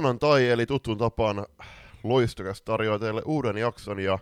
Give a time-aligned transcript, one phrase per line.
[0.00, 1.46] Maanantai eli tuttuun tapaan
[2.02, 4.18] loistokas tarjoaa teille uuden jakson ja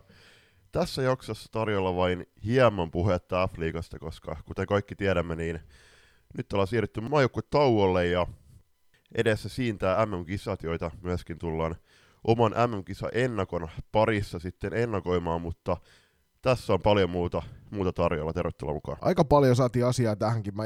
[0.72, 5.60] tässä jaksossa tarjolla vain hieman puhetta F-liigasta, koska kuten kaikki tiedämme, niin
[6.36, 7.00] nyt ollaan siirrytty
[7.50, 8.26] tauolle ja
[9.14, 11.76] edessä siintää MM-kisat, joita myöskin tullaan
[12.24, 15.76] oman MM-kisa ennakon parissa sitten ennakoimaan, mutta
[16.42, 18.32] tässä on paljon muuta, muuta tarjolla.
[18.32, 18.98] Tervetuloa mukaan.
[19.00, 20.56] Aika paljon saatiin asiaa tähänkin.
[20.56, 20.64] Mä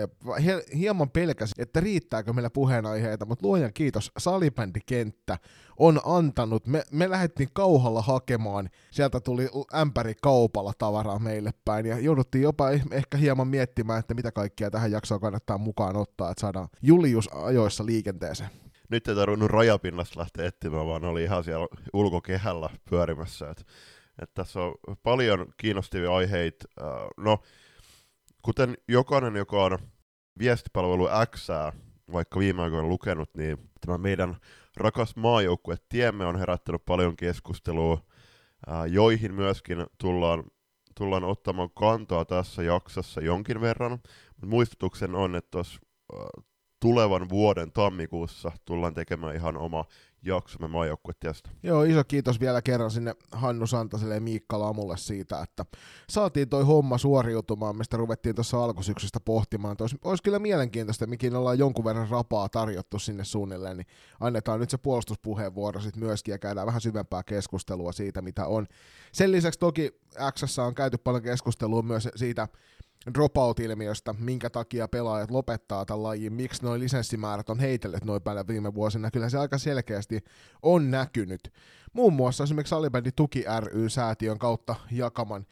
[0.76, 5.38] hieman pelkäsin, että riittääkö meillä puheenaiheita, mutta luojan kiitos, salibändikenttä
[5.76, 6.66] on antanut.
[6.66, 12.70] Me, me lähdettiin kauhalla hakemaan, sieltä tuli ämpäri kaupalla tavaraa meille päin, ja jouduttiin jopa
[12.90, 17.86] ehkä hieman miettimään, että mitä kaikkea tähän jaksoon kannattaa mukaan ottaa, että saadaan Julius ajoissa
[17.86, 18.50] liikenteeseen
[18.92, 23.50] nyt ei tarvinnut rajapinnasta lähteä etsimään, vaan oli ihan siellä ulkokehällä pyörimässä.
[23.50, 23.66] Et
[24.22, 26.68] että tässä on paljon kiinnostavia aiheita.
[27.16, 27.38] No,
[28.42, 29.78] kuten jokainen, joka on
[30.38, 31.48] viestipalvelu X,
[32.12, 34.36] vaikka viime aikoina lukenut, niin tämä meidän
[34.76, 38.00] rakas maajoukkue tiemme on herättänyt paljon keskustelua,
[38.88, 40.44] joihin myöskin tullaan,
[40.98, 43.98] tullaan ottamaan kantaa tässä jaksossa jonkin verran.
[44.46, 45.80] Muistutuksen on, että tuossa
[46.80, 49.84] tulevan vuoden tammikuussa tullaan tekemään ihan oma
[50.24, 51.50] jaksomme maajoukkuetiestä.
[51.62, 55.64] Joo, iso kiitos vielä kerran sinne Hannu Santaselle ja Miikka Lamulle siitä, että
[56.08, 59.76] saatiin toi homma suoriutumaan, mistä ruvettiin tuossa alkusyksystä pohtimaan.
[59.80, 63.86] Olisi, olisi kyllä mielenkiintoista, mikin ollaan jonkun verran rapaa tarjottu sinne suunnilleen, niin
[64.20, 68.66] annetaan nyt se puolustuspuheenvuoro sitten myöskin ja käydään vähän syvempää keskustelua siitä, mitä on.
[69.12, 70.02] Sen lisäksi toki
[70.34, 72.48] X on käyty paljon keskustelua myös siitä,
[73.14, 78.74] dropout-ilmiöstä, minkä takia pelaajat lopettaa tämän lajin, miksi noin lisenssimäärät on heitellyt noin paljon viime
[78.74, 79.10] vuosina.
[79.10, 80.24] Kyllä se aika selkeästi
[80.62, 81.52] on näkynyt.
[81.92, 85.46] Muun muassa esimerkiksi Salibändi Tuki ry-säätiön kautta jakaman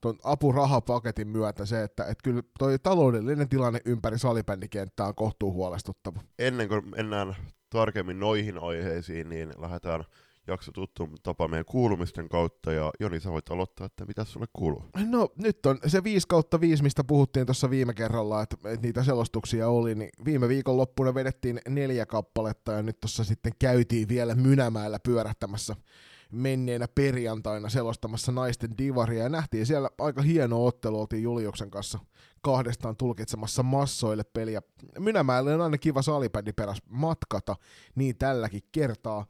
[0.00, 6.20] tuon apurahapaketin myötä se, että et kyllä toi taloudellinen tilanne ympäri salibändikenttää on kohtuu huolestuttava.
[6.38, 7.36] Ennen kuin mennään
[7.70, 10.04] tarkemmin noihin aiheisiin, niin lähdetään
[10.46, 14.84] jakso tuttu tapa meidän kuulumisten kautta, ja Joni, sä voit aloittaa, että mitä sulle kuuluu?
[15.06, 19.02] No nyt on se 5 kautta 5, mistä puhuttiin tuossa viime kerralla, että, että niitä
[19.02, 24.34] selostuksia oli, niin viime viikon loppuna vedettiin neljä kappaletta, ja nyt tuossa sitten käytiin vielä
[24.34, 25.76] Mynämäellä pyörähtämässä
[26.32, 31.98] menneenä perjantaina selostamassa naisten divaria, ja nähtiin siellä aika hieno ottelu, oltiin Juliuksen kanssa
[32.42, 34.62] kahdestaan tulkitsemassa massoille peliä.
[34.98, 37.56] Mynämäelle on aina kiva salibändi peräs matkata,
[37.94, 39.26] niin tälläkin kertaa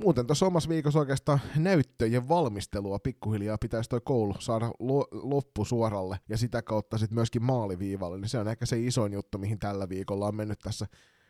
[0.00, 6.38] muuten tuossa omassa viikossa oikeastaan näyttöjen valmistelua pikkuhiljaa pitäisi toi koulu saada lo- loppusuoralle ja
[6.38, 10.26] sitä kautta sitten myöskin maaliviivalle, niin se on ehkä se isoin juttu, mihin tällä viikolla
[10.26, 10.86] on mennyt tässä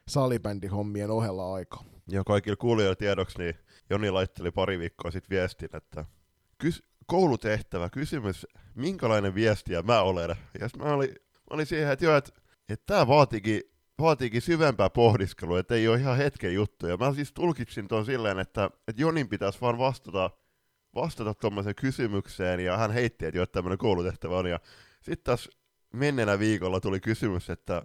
[0.08, 1.84] salibändihommien ohella aikaa.
[2.08, 3.54] Ja kaikille kuulijoille tiedoksi, niin
[3.90, 6.04] Joni laitteli pari viikkoa sitten viestin, että
[6.64, 10.36] kys- koulutehtävä, kysymys, minkälainen viestiä mä olen.
[10.60, 12.32] Ja mä olin, mä olin siihen, että joo, että,
[12.68, 13.62] että tämä vaatikin
[14.00, 16.96] vaatiikin syvempää pohdiskelua, että ei ole ihan hetken juttuja.
[16.96, 20.30] Mä siis tulkitsin tuon silleen, että, että Jonin pitäisi vaan vastata
[20.94, 24.60] vastata tuommoiseen kysymykseen, ja hän heitti, että jo tämmöinen koulutehtävä on, ja
[25.02, 25.48] sitten taas
[25.94, 27.82] menneenä viikolla tuli kysymys, että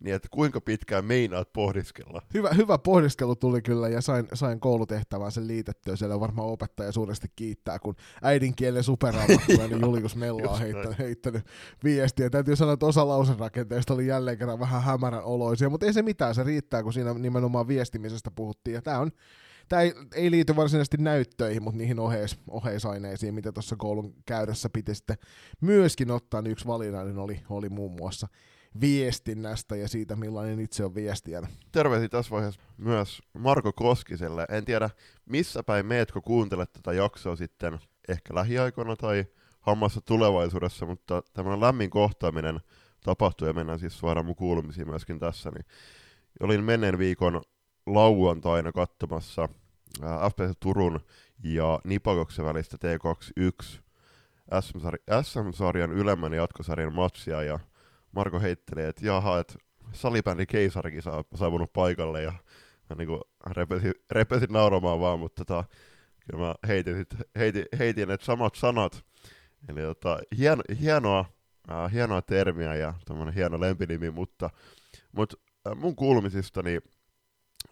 [0.00, 2.22] niin, että kuinka pitkään meinaat pohdiskella?
[2.34, 5.96] Hyvä, hyvä pohdiskelu tuli kyllä ja sain, sain koulutehtävään sen liitettyä.
[5.96, 11.46] Siellä varmaan opettaja suuresti kiittää, kun äidinkielen superammattilainen niin Julius Mella on heittänyt, heittänyt
[11.84, 12.30] viestiä.
[12.30, 16.34] Täytyy sanoa, että osa lauserakenteesta oli jälleen kerran vähän hämärän oloisia, mutta ei se mitään,
[16.34, 18.74] se riittää, kun siinä nimenomaan viestimisestä puhuttiin.
[18.74, 19.10] Ja tämä on
[19.68, 24.94] Tämä ei, ei liity varsinaisesti näyttöihin, mutta niihin oheis, oheisaineisiin, mitä tuossa koulun käydessä piti
[24.94, 25.16] sitten
[25.60, 28.28] myöskin ottaa, niin yksi valinnainen oli, oli muun muassa
[28.80, 31.48] viestinnästä ja siitä, millainen itse on viestijänä.
[31.72, 34.46] Terveisiä tässä vaiheessa myös Marko Koskiselle.
[34.50, 34.90] En tiedä,
[35.26, 37.78] missä päin meetkö kuuntelet tätä jaksoa sitten,
[38.08, 39.24] ehkä lähiaikoina tai
[39.60, 42.60] hammassa tulevaisuudessa, mutta tämmöinen lämmin kohtaaminen
[43.04, 45.50] tapahtui ja mennään siis suoraan mun kuulumisiin myöskin tässä.
[45.50, 45.64] Niin
[46.40, 47.42] olin menneen viikon
[47.86, 49.48] lauantaina katsomassa
[50.00, 51.00] FPS Turun
[51.42, 53.80] ja Nipakoksen välistä T21
[55.22, 57.58] SM-sarjan ylemmän jatkosarjan matsia ja
[58.12, 59.54] Marko heitteli, että jaha, että
[59.92, 62.32] salibändi keisarikin saa, saapunut paikalle ja
[62.90, 65.64] mä niinku repesin, repesin nauramaan vaan, mutta tota,
[66.26, 69.04] kyllä mä heitin, sit, heitin, heitin että samat sanat.
[69.68, 71.24] Eli tota, hieno, hienoa,
[71.70, 74.50] äh, hienoa termiä ja tämmönen hieno lempinimi, mutta,
[75.12, 76.78] mutta äh, mun kuulumisistani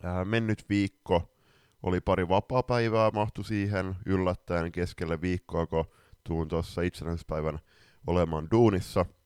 [0.04, 1.36] äh, mennyt viikko
[1.82, 5.84] oli pari vapaa-päivää mahtu siihen yllättäen keskelle viikkoa, kun
[6.24, 7.58] tuun tuossa itsenäisyyspäivän
[8.06, 9.06] olemaan duunissa–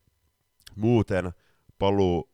[0.76, 1.30] muuten
[1.78, 2.30] paluu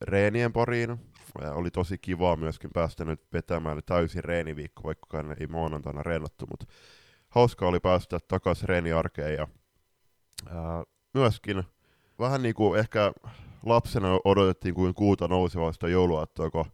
[0.00, 0.96] reenien pariin.
[1.40, 6.66] Ja oli tosi kivaa myöskin päästä nyt vetämään täysin reeniviikko, vaikka ei maanantaina reenattu, mutta
[7.28, 9.48] hauska oli päästä takaisin reeniarkeen ja
[10.46, 11.64] ää, myöskin
[12.18, 13.12] vähän niin kuin ehkä
[13.66, 16.64] lapsena odotettiin kuin kuuta nousevasta jouluaattoa, kun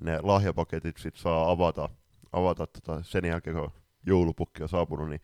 [0.00, 1.88] ne lahjapaketit sit saa avata,
[2.32, 3.70] avata tota sen jälkeen, kun
[4.06, 5.20] joulupukki on saapunut, niin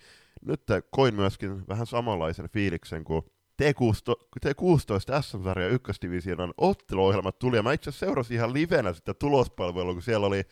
[0.47, 3.23] nyt koin myöskin vähän samanlaisen fiiliksen kuin
[3.63, 10.03] T16, T16 SM-sarja ykkösdivisionan otteluohjelmat tuli, ja mä itse seurasin ihan livenä sitä tulospalvelua, kun
[10.03, 10.43] siellä oli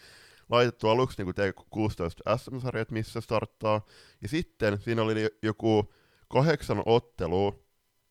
[0.50, 3.86] laitettu aluksi niin T16 SM-sarjat, missä starttaa,
[4.22, 5.92] ja sitten siinä oli joku
[6.28, 7.62] kahdeksan ottelua,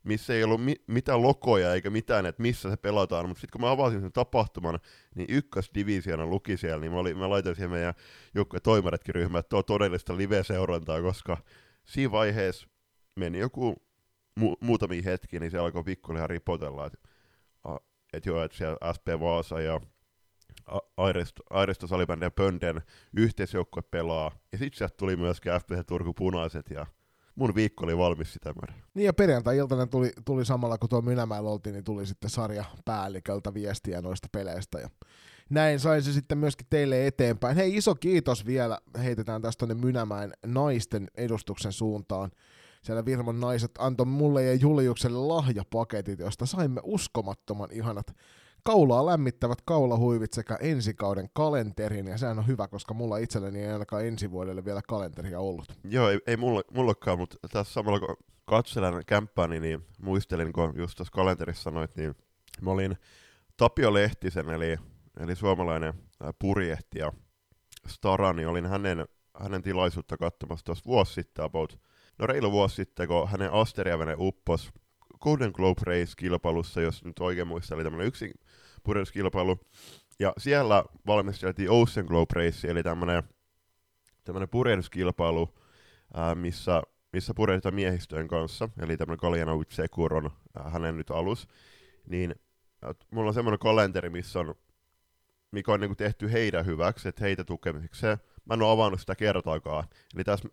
[0.04, 3.62] missä ei ollut mi- mitään lokoja eikä mitään, että missä se pelataan, mutta sitten kun
[3.62, 4.80] mä avasin sen tapahtuman,
[5.16, 7.94] niin ykkösdivisiona luki siellä, niin mä, oli, mä laitoin siihen meidän
[8.36, 11.38] joukkueen toimaretkin ryhmään, että tuo on todellista live-seurantaa, koska
[11.86, 12.68] siinä vaiheessa
[13.16, 13.91] meni joku
[14.40, 16.98] mu- muutamia hetkiä, niin se alkoi pikkuhiljaa ripotella, että
[18.14, 19.82] et joo, että siellä SP Vaasa ja
[20.98, 22.82] Airisto, Airisto Salibändi ja Pönden
[23.18, 26.86] yhteisjoukkue pelaa, ja sitten sieltä tuli myöskin FPC Turku Punaiset, ja
[27.36, 28.84] mun viikko oli valmis sitä myöden.
[28.94, 33.54] Niin ja perjantai-iltana tuli, tuli samalla, kun tuo Mynämäellä oltiin, niin tuli sitten sarja päälliköltä
[33.54, 34.90] viestiä noista peleistä, ja
[35.50, 37.56] näin sain se sitten myöskin teille eteenpäin.
[37.56, 42.32] Hei, iso kiitos vielä, heitetään tästä tuonne Mynämäen naisten edustuksen suuntaan
[42.84, 48.16] siellä Virmon naiset antoi mulle ja Juliukselle lahjapaketit, josta saimme uskomattoman ihanat
[48.64, 54.06] kaulaa lämmittävät kaulahuivit sekä ensikauden kalenterin, ja sehän on hyvä, koska mulla itselleni ei ainakaan
[54.06, 55.74] ensi vuodelle vielä kalenteria ollut.
[55.84, 60.98] Joo, ei, ei mulle, mullekaan, mutta tässä samalla kun katselen kämppääni, niin muistelin, kun just
[60.98, 62.16] tuossa kalenterissa sanoit, niin
[62.62, 62.98] mä olin
[63.58, 64.78] Tapio Lehtisen, eli,
[65.20, 65.94] eli suomalainen
[66.40, 67.12] purjehti ja
[67.88, 69.06] Stara, niin olin hänen,
[69.40, 71.80] hänen tilaisuutta katsomassa tuossa vuosi sitten about
[72.20, 74.72] no reilu vuosi sitten, kun hänen Asteriavene uppos
[75.20, 78.32] Golden Globe Race-kilpailussa, jos nyt oikein muistaa, oli tämmöinen yksin
[78.84, 79.60] purjehduskilpailu.
[80.20, 83.24] Ja siellä valmisteltiin Ocean Globe Race, eli tämmöinen
[84.24, 85.54] tämmöinen purjehduskilpailu,
[86.14, 86.82] ää, missä,
[87.14, 91.48] missä purjehdutaan miehistöjen kanssa, eli tämmöinen Kaljanovic Sekur on ää, hänen nyt alus.
[92.08, 92.36] Niin
[92.82, 94.56] ää, mulla on semmoinen kalenteri, missä on,
[95.52, 98.06] mikä on niinku tehty heidän hyväksi, että heitä tukemiseksi.
[98.46, 99.84] Mä en ole avannut sitä kertaakaan.
[100.16, 100.50] Eli tässä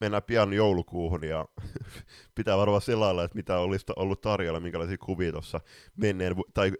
[0.00, 1.48] mennään pian joulukuuhun ja
[2.34, 5.60] pitää varmaan selailla, että mitä olisi ollut tarjolla, minkälaisia kuvia tuossa
[5.96, 6.72] menneen tai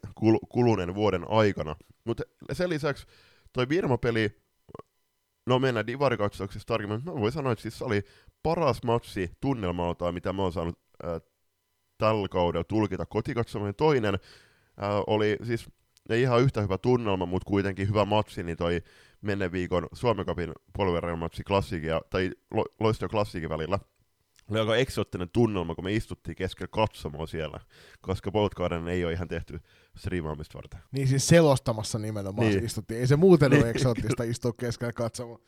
[0.48, 1.76] kuluneen vuoden aikana.
[2.04, 2.22] Mutta
[2.52, 3.06] sen lisäksi
[3.52, 4.42] toi Virmo-peli,
[5.46, 8.02] no mennään divarikatsauksessa tarkemmin, mä voin sanoa, että siis se oli
[8.42, 11.20] paras matsi tunnelmaltaan, mitä mä oon saanut äh,
[11.98, 13.74] tällä kaudella tulkita kotikatsomaan.
[13.74, 14.20] Toinen äh,
[15.06, 15.66] oli siis
[16.08, 18.82] ei ihan yhtä hyvä tunnelma, mutta kuitenkin hyvä matsi, niin toi
[19.24, 20.52] menneen viikon Suomen Cupin
[21.18, 23.78] matsi klassikin ja, tai lo, loisto klassikin välillä.
[24.50, 27.60] Oli aika eksoottinen tunnelma, kun me istuttiin keskellä katsomoa siellä,
[28.00, 29.60] koska Boatgarden ei ole ihan tehty
[29.96, 30.80] striimaamista varten.
[30.92, 32.64] Niin siis selostamassa nimenomaan niin.
[32.64, 33.00] istuttiin.
[33.00, 35.38] Ei se muuten ole eksoottista istua keskellä katsomoa.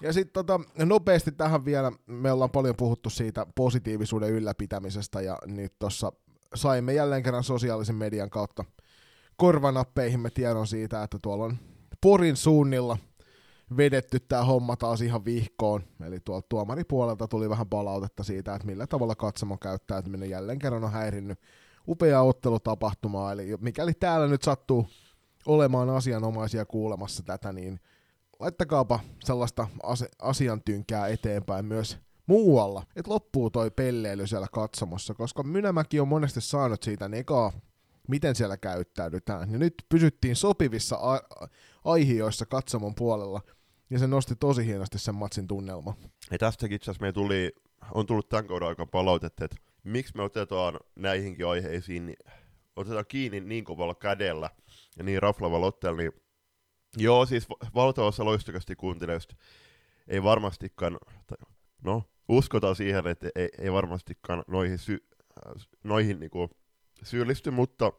[0.00, 5.72] Ja sitten tota, nopeasti tähän vielä, me ollaan paljon puhuttu siitä positiivisuuden ylläpitämisestä, ja nyt
[5.78, 6.12] tuossa
[6.54, 8.64] saimme jälleen kerran sosiaalisen median kautta
[9.36, 11.58] korvanappeihimme tiedon siitä, että tuolla on
[12.04, 12.98] Porin suunnilla
[13.76, 15.82] vedetty tämä homma taas ihan vihkoon.
[16.06, 20.92] Eli tuolta tuomaripuolelta tuli vähän palautetta siitä, että millä tavalla katsomo käyttäytyminen jälleen kerran on
[20.92, 21.38] häirinnyt
[21.88, 23.32] upea ottelutapahtuma.
[23.32, 24.86] Eli mikäli täällä nyt sattuu
[25.46, 27.80] olemaan asianomaisia kuulemassa tätä, niin
[28.40, 29.66] laittakaapa sellaista
[30.22, 36.82] asiantynkää eteenpäin myös muualla, että loppuu toi pelleily siellä katsomossa, koska Mynämäki on monesti saanut
[36.82, 37.52] siitä negaa
[38.08, 39.52] miten siellä käyttäydytään.
[39.52, 41.48] Ja nyt pysyttiin sopivissa a-
[41.84, 43.40] aihioissa katsomon puolella,
[43.90, 45.94] ja se nosti tosi hienosti sen matsin tunnelma.
[46.30, 47.52] Ja tästäkin itse asiassa me tuli,
[47.94, 52.16] on tullut tämän kauden aikaan palautetta, että miksi me otetaan näihinkin aiheisiin, niin
[52.76, 54.50] otetaan kiinni niin kovalla kädellä
[54.96, 56.12] ja niin raflavalla otteella, niin
[56.96, 59.36] joo, siis valtaosa loistokasti kuuntelijoista
[60.08, 60.98] ei varmastikaan,
[61.82, 65.06] no uskotaan siihen, että ei, ei varmastikaan noihin, sy,
[65.84, 66.50] noihin niinku
[67.02, 67.92] syyllisty, mutta,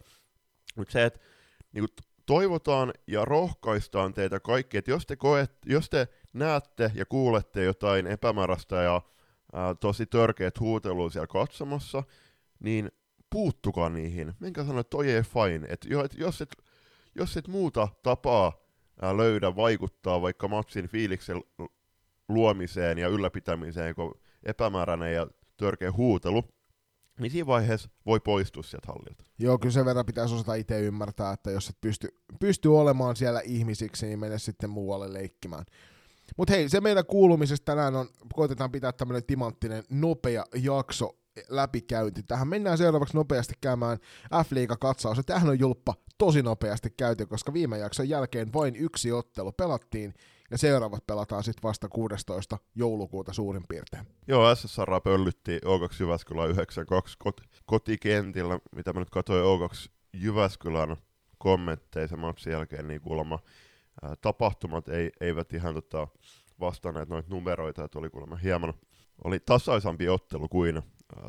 [0.76, 1.20] mutta se, että
[1.72, 1.88] niin
[2.26, 8.08] toivotaan ja rohkaistaan teitä kaikki, että jos te, koet, jos te näette ja kuulette jotain
[8.08, 9.02] epämääräistä ja
[9.54, 12.04] ää, tosi törkeät huutelua siellä katsomassa,
[12.60, 12.92] niin
[13.30, 14.34] puuttukaa niihin.
[14.40, 15.68] Minkä sanoa, että toi ei fine.
[15.70, 16.56] Et, jo, et, jos, et,
[17.16, 18.54] jos et muuta tapaa
[19.02, 21.44] ää, löydä vaikuttaa vaikka matsin fiiliksen
[22.30, 25.28] luomiseen ja ylläpitämiseen, kun epämääräinen ja
[25.58, 26.44] törkeä huutelu,
[27.20, 29.24] niin siinä vaiheessa voi poistua sieltä hallilta.
[29.40, 32.08] Joo, kyllä sen verran pitäisi osata itse ymmärtää, että jos et pysty,
[32.40, 35.66] pysty olemaan siellä ihmisiksi, niin mene sitten muualle leikkimään.
[36.38, 41.18] Mutta hei, se meidän kuulumisesta tänään on, koitetaan pitää tämmöinen timanttinen nopea jakso
[41.50, 42.24] läpikäynti.
[42.24, 43.98] Tähän mennään seuraavaksi nopeasti käymään
[44.44, 45.22] F-liiga-katsaus.
[45.26, 50.14] Tähän on julppa tosi nopeasti käyty, koska viime jakson jälkeen vain yksi ottelu pelattiin,
[50.52, 52.58] ja seuraavat pelataan sitten vasta 16.
[52.76, 54.08] joulukuuta suurin piirtein.
[54.28, 60.98] Joo, SSR pöllytti O2 Jyväskylän 92 kot- kotikentillä, mitä mä nyt katsoin O2 Jyväskylän
[61.38, 63.40] kommentteja sen matsin jälkeen, niin kuulemma
[64.02, 66.08] ää, tapahtumat ei, eivät ihan tota,
[66.60, 68.74] vastanneet noita numeroita, että oli kuulemma hieman
[69.24, 70.82] oli tasaisampi ottelu kuin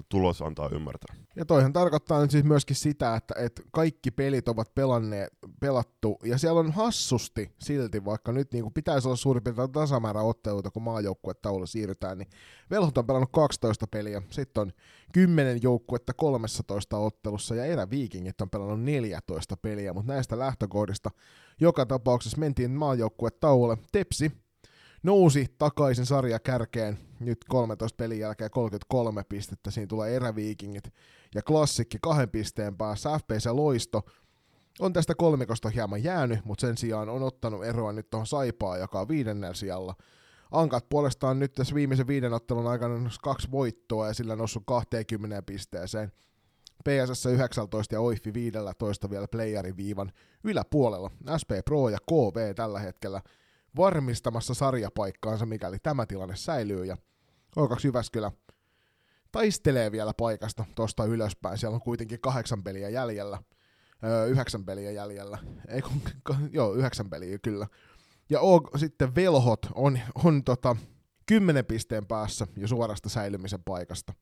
[0.09, 1.16] tulos antaa ymmärtää.
[1.37, 6.38] Ja toihan tarkoittaa nyt siis myöskin sitä, että, että kaikki pelit ovat pelanneet, pelattu, ja
[6.38, 10.83] siellä on hassusti silti, vaikka nyt niin kuin pitäisi olla suurin piirtein tasamäärä otteluita, kun
[10.83, 12.28] maajoukkuetaulu siirrytään, niin
[12.71, 14.73] Velhot on pelannut 12 peliä, sitten on
[15.12, 21.11] 10 joukkuetta 13 ottelussa, ja eräviikingit on pelannut 14 peliä, mutta näistä lähtökohdista
[21.61, 23.78] joka tapauksessa mentiin maajoukkuetaululle.
[23.92, 24.33] Tepsi
[25.06, 30.92] nousi takaisin sarja kärkeen nyt 13 pelin jälkeen 33 pistettä, siinä tulee eräviikingit
[31.34, 34.02] ja klassikki kahden pisteen päässä, FPC Loisto
[34.80, 39.00] on tästä kolmikosta hieman jäänyt, mutta sen sijaan on ottanut eroa nyt tuohon Saipaa, joka
[39.00, 39.94] on viidennellä sijalla.
[40.50, 46.12] Ankat puolestaan nyt tässä viimeisen viiden ottelun aikana kaksi voittoa ja sillä noussut 20 pisteeseen.
[46.84, 50.12] PSS 19 ja OIFI 15 vielä playerin viivan
[50.44, 51.10] yläpuolella.
[51.40, 53.20] SP Pro ja KV tällä hetkellä
[53.76, 56.85] varmistamassa sarjapaikkaansa, mikäli tämä tilanne säilyy.
[56.85, 56.97] Ja
[57.61, 58.33] O2 Jyväskylä
[59.33, 61.59] taistelee vielä paikasta tuosta ylöspäin.
[61.59, 63.42] Siellä on kuitenkin kahdeksan peliä jäljellä.
[64.04, 65.38] Öö, yhdeksän peliä jäljellä.
[65.68, 66.00] Ei kun,
[66.50, 67.66] joo, yhdeksän peliä kyllä.
[68.30, 70.76] Ja o, sitten Velhot on, on tota,
[71.26, 74.12] kymmenen pisteen päässä jo suorasta säilymisen paikasta.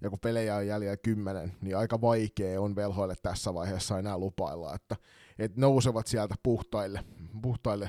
[0.00, 4.74] Ja kun pelejä on jäljellä kymmenen, niin aika vaikea on velhoille tässä vaiheessa enää lupailla,
[4.74, 4.96] että,
[5.38, 7.04] että nousevat sieltä puhtaille,
[7.42, 7.88] puhtaille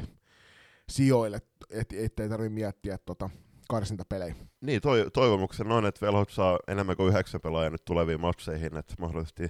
[0.91, 3.29] sijoille, et, ettei tarvitse miettiä tota
[3.69, 4.35] karsintapelejä.
[4.61, 8.95] Niin, toi, toivomuksen on, että Velhot saa enemmän kuin yhdeksän pelaajaa nyt tuleviin matseihin, että
[8.99, 9.49] mahdollisesti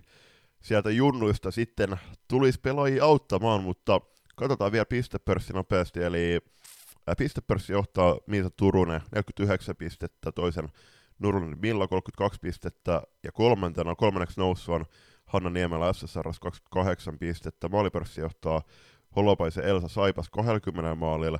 [0.62, 4.01] sieltä junnuista sitten tulisi pelaajia auttamaan, mutta
[4.36, 6.39] katsotaan vielä pistepörssi nopeasti, eli
[7.17, 10.69] pistepörssi johtaa Miisa Turunen 49 pistettä, toisen
[11.19, 14.86] Nurunen Milla 32 pistettä ja kolmantena kolmanneksi noussut on
[15.25, 17.69] Hanna Niemelä SSR 28 pistettä.
[17.69, 18.62] Maalipörssi johtaa
[19.15, 21.39] Holopaisen Elsa Saipas 20 maalilla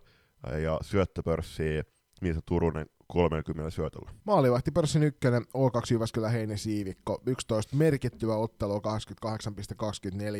[0.63, 1.84] ja syöttöpörssiä
[2.22, 4.12] Miisa Turunen 30 syötöllä.
[4.24, 8.82] Maalivahti pörssin ykkönen, O2 Jyväskylä Heine Siivikko, 11 merkittävä ottelu,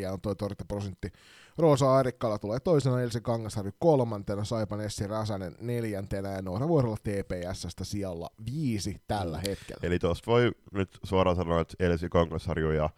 [0.05, 1.11] 28,24 on toi torjuntaprosentti.
[1.57, 7.83] Roosa Airikkala tulee toisena, Elsi Kangasharju kolmantena, Saipa Nessi Räsänen neljäntenä ja Noora Vuorolla TPSstä
[7.83, 9.79] sijalla viisi tällä hetkellä.
[9.83, 12.89] Eli tuosta voi nyt suoraan sanoa, että Elsi Kangasharju ja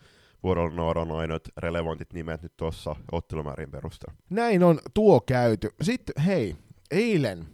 [0.44, 4.20] Noora on ainoat relevantit nimet nyt tuossa ottelumäärin perusteella.
[4.30, 5.70] Näin on tuo käyty.
[5.82, 6.56] Sitten hei,
[6.92, 7.48] eilen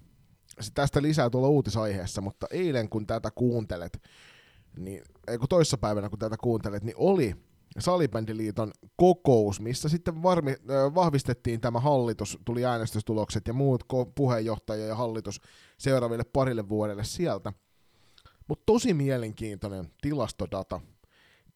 [0.73, 4.01] tästä lisää tuolla uutisaiheessa, mutta eilen kun tätä kuuntelet,
[4.77, 7.35] niin, ei kun toissapäivänä kun tätä kuuntelet, niin oli
[7.79, 10.55] Salibändiliiton kokous, missä sitten varmi,
[10.95, 13.83] vahvistettiin tämä hallitus, tuli äänestystulokset ja muut
[14.15, 15.41] puheenjohtaja ja hallitus
[15.77, 17.53] seuraaville parille vuodelle sieltä.
[18.47, 20.81] Mutta tosi mielenkiintoinen tilastodata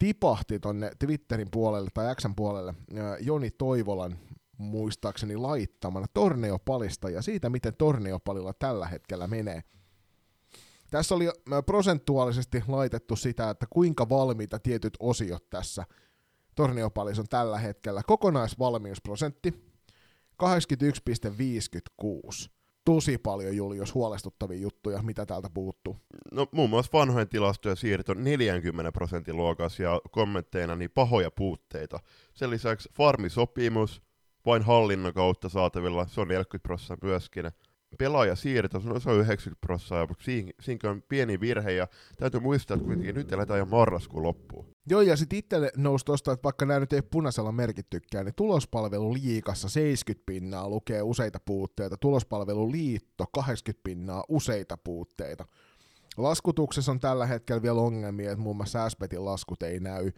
[0.04, 2.74] tipahti tonne Twitterin puolelle tai Xn puolelle
[3.20, 4.20] Joni Toivolan
[4.58, 9.64] muistaakseni laittamana Torneopalista ja siitä, miten Torneopalilla tällä hetkellä menee.
[10.92, 11.30] Tässä oli
[11.66, 15.86] prosentuaalisesti laitettu sitä, että kuinka valmiita tietyt osiot tässä
[16.56, 18.02] Torneopalissa on tällä hetkellä.
[18.08, 19.74] Kokonaisvalmiusprosentti
[20.44, 20.50] 81,56.
[22.86, 25.98] Tosi paljon, Julius, huolestuttavia juttuja, mitä täältä puuttuu.
[26.32, 32.00] No muun muassa vanhojen tilastojen siirto on 40 prosentin luokassa ja kommentteina niin pahoja puutteita.
[32.34, 34.02] Sen lisäksi farmisopimus,
[34.46, 37.52] vain hallinnon kautta saatavilla, se on 40 prosenttia myöskin.
[37.98, 42.76] Pelaaja siirto, se on 90 prosenttia, mutta siinä, siinä on pieni virhe, ja täytyy muistaa,
[42.76, 44.66] että kuitenkin nyt eletään jo marraskuun loppuun.
[44.90, 49.14] Joo, ja sitten itselle nousi tuosta, että vaikka nämä nyt ei punaisella merkittykään, niin tulospalvelu
[49.14, 55.46] liikassa 70 pinnaa lukee useita puutteita, tulospalvelu liitto 80 pinnaa useita puutteita.
[56.18, 60.12] Laskutuksessa on tällä hetkellä vielä ongelmia, että muun muassa Aspetin laskut ei näy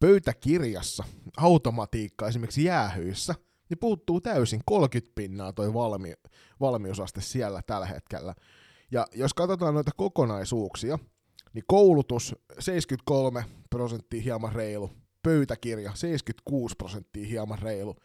[0.00, 1.04] pöytäkirjassa,
[1.36, 3.34] automatiikka esimerkiksi jäähyissä–
[3.68, 6.14] niin puuttuu täysin 30 pinnaa toi valmi,
[6.60, 8.34] valmiusaste siellä tällä hetkellä.
[8.90, 10.98] Ja jos katsotaan noita kokonaisuuksia,
[11.52, 14.90] niin koulutus 73 prosenttia hieman reilu,
[15.22, 17.96] pöytäkirja 76 prosenttia hieman reilu.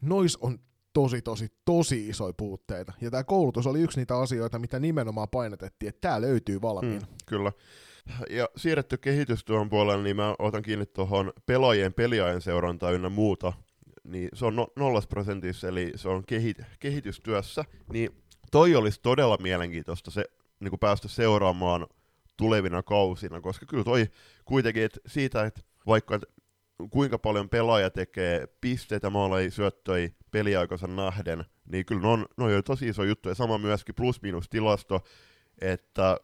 [0.00, 0.58] Nois on
[0.92, 2.92] tosi, tosi, tosi isoja puutteita.
[3.00, 7.06] Ja tämä koulutus oli yksi niitä asioita, mitä nimenomaan painotettiin, että tämä löytyy valmiina.
[7.06, 7.52] Mm, kyllä.
[8.30, 13.52] Ja siirretty kehitystyön puolelle, niin mä otan kiinni tuohon pelaajien peliajan seurantaa ynnä muuta
[14.04, 18.10] niin se on no, nollas prosentissa, eli se on kehi, kehitystyössä, niin
[18.50, 20.24] toi olisi todella mielenkiintoista se,
[20.60, 21.86] niin kuin päästä seuraamaan
[22.36, 24.06] tulevina kausina, koska kyllä toi
[24.44, 26.26] kuitenkin että siitä, että vaikka että
[26.90, 32.52] kuinka paljon pelaaja tekee pisteitä, maaleja, syöttöjä peliaikansa nähden, niin kyllä ne on, ne on
[32.52, 35.04] jo tosi iso juttu, ja sama myöskin plus-minus tilasto,
[35.60, 36.16] että,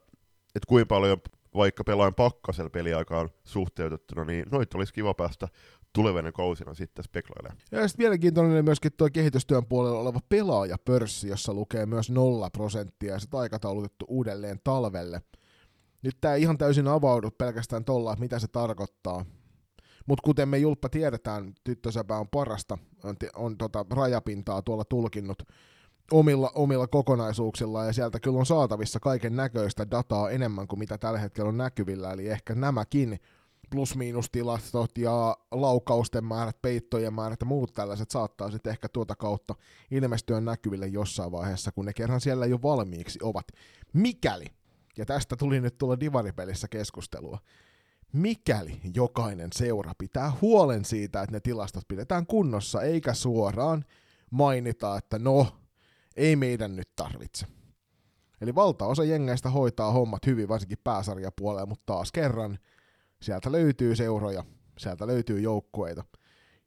[0.55, 1.19] että kuinka paljon
[1.55, 5.49] vaikka pelaajan pakkasella peliaikaan suhteutettuna, niin noita olisi kiva päästä
[5.93, 7.53] tulevina kausina sitten spekloilee.
[7.71, 13.19] Ja sitten mielenkiintoinen myöskin tuo kehitystyön puolella oleva pelaajapörssi, jossa lukee myös nolla prosenttia ja
[13.19, 15.23] sitten aikataulutettu uudelleen talvelle.
[16.03, 19.25] Nyt tämä ihan täysin avaudu pelkästään tuolla, mitä se tarkoittaa.
[20.07, 25.43] Mutta kuten me Julppa tiedetään, tyttösäpä on parasta, on, on tota rajapintaa tuolla tulkinnut
[26.11, 31.19] omilla, omilla kokonaisuuksilla, ja sieltä kyllä on saatavissa kaiken näköistä dataa enemmän kuin mitä tällä
[31.19, 33.21] hetkellä on näkyvillä, eli ehkä nämäkin
[33.71, 39.55] plus-miinustilastot ja laukausten määrät, peittojen määrät ja muut tällaiset saattaa sitten ehkä tuota kautta
[39.91, 43.47] ilmestyä näkyville jossain vaiheessa, kun ne kerran siellä jo valmiiksi ovat.
[43.93, 44.47] Mikäli,
[44.97, 47.39] ja tästä tuli nyt tulla divaripelissä keskustelua,
[48.13, 53.85] mikäli jokainen seura pitää huolen siitä, että ne tilastot pidetään kunnossa, eikä suoraan
[54.31, 55.47] mainita, että no,
[56.17, 57.47] ei meidän nyt tarvitse.
[58.41, 62.59] Eli valtaosa jengeistä hoitaa hommat hyvin, varsinkin pääsarjapuolella, mutta taas kerran
[63.23, 64.45] sieltä löytyy seuroja,
[64.79, 66.05] sieltä löytyy joukkueita,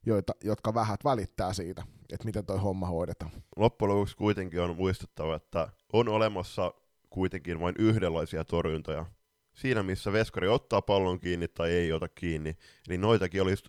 [0.05, 1.83] joita, jotka vähät välittää siitä,
[2.13, 3.31] että miten toi homma hoidetaan.
[3.55, 6.73] Loppujen lopuksi kuitenkin on muistettava, että on olemassa
[7.09, 9.05] kuitenkin vain yhdenlaisia torjuntoja.
[9.53, 12.57] Siinä, missä veskari ottaa pallon kiinni tai ei ota kiinni.
[12.89, 13.63] Eli noitakin olisi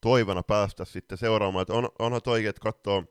[0.00, 1.62] toivona päästä sitten seuraamaan.
[1.62, 3.04] Että on, onhan toikin, että katsoo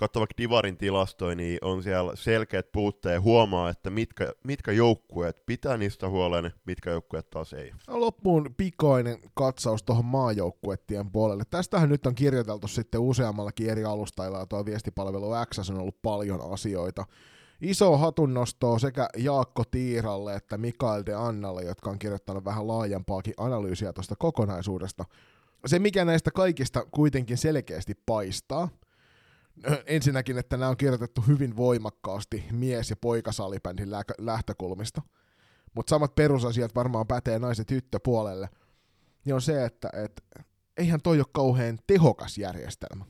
[0.00, 5.76] katsoo vaikka Divarin tilastoja, niin on siellä selkeät puutteet huomaa, että mitkä, mitkä joukkueet pitää
[5.76, 7.72] niistä huolen, mitkä joukkueet taas ei.
[7.88, 11.44] No, loppuun pikainen katsaus tuohon maajoukkuettien puolelle.
[11.50, 16.52] Tästähän nyt on kirjoiteltu sitten useammallakin eri alustailla, ja tuo viestipalvelu X on ollut paljon
[16.52, 17.04] asioita.
[17.60, 23.92] Iso hatunnosto sekä Jaakko Tiiralle että Mikael de Annalle, jotka on kirjoittanut vähän laajempaakin analyysiä
[23.92, 25.04] tuosta kokonaisuudesta.
[25.66, 28.68] Se, mikä näistä kaikista kuitenkin selkeästi paistaa–
[29.86, 35.02] ensinnäkin, että nämä on kirjoitettu hyvin voimakkaasti mies- ja poikasalibändin lä- lähtökulmista.
[35.74, 38.48] Mutta samat perusasiat varmaan pätee naiset tyttöpuolelle.
[39.24, 40.24] Niin on se, että et,
[40.76, 43.04] eihän toi ole kauhean tehokas järjestelmä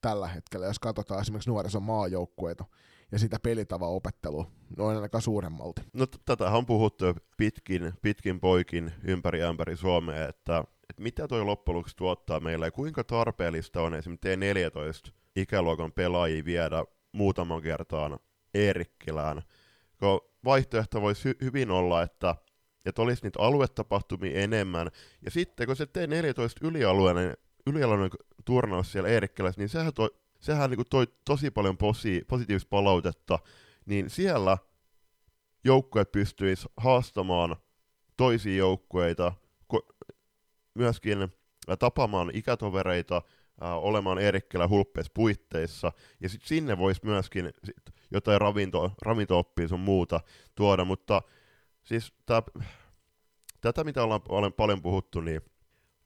[0.00, 2.64] tällä hetkellä, jos katsotaan esimerkiksi nuorison maajoukkueita
[3.12, 5.82] ja sitä pelitavan opettelua noin aika suuremmalti.
[5.92, 7.04] No tätä on puhuttu
[7.36, 13.04] pitkin, pitkin poikin ympäri ämpäri Suomea, että, että mitä toi loppujen tuottaa meille ja kuinka
[13.04, 18.18] tarpeellista on esimerkiksi T14 ikäluokan pelaajia viedä muutaman kertaan
[18.54, 19.42] Eerikkilään.
[19.98, 22.34] Kun vaihtoehto voisi hy- hyvin olla, että,
[22.84, 24.90] että olisi niitä aluetapahtumia enemmän,
[25.24, 28.10] ja sitten kun se T14 ylialueinen, ylialueinen
[28.44, 33.38] turnaus siellä Eerikkilässä, niin sehän, toi, sehän niin toi tosi paljon posi- positiivista palautetta,
[33.86, 34.58] niin siellä
[35.64, 37.56] joukkueet pystyisi haastamaan
[38.16, 39.32] toisia joukkueita,
[40.74, 41.28] myöskin
[41.78, 43.22] tapaamaan ikätovereita,
[43.60, 47.76] olemaan Eerikkilä hulppeissa puitteissa, ja sitten sinne voisi myöskin sit
[48.10, 50.20] jotain ravinto, ravinto-oppia sun muuta
[50.54, 51.22] tuoda, mutta
[51.82, 52.42] siis tää,
[53.60, 55.40] tätä, mitä ollaan, olen paljon puhuttu, niin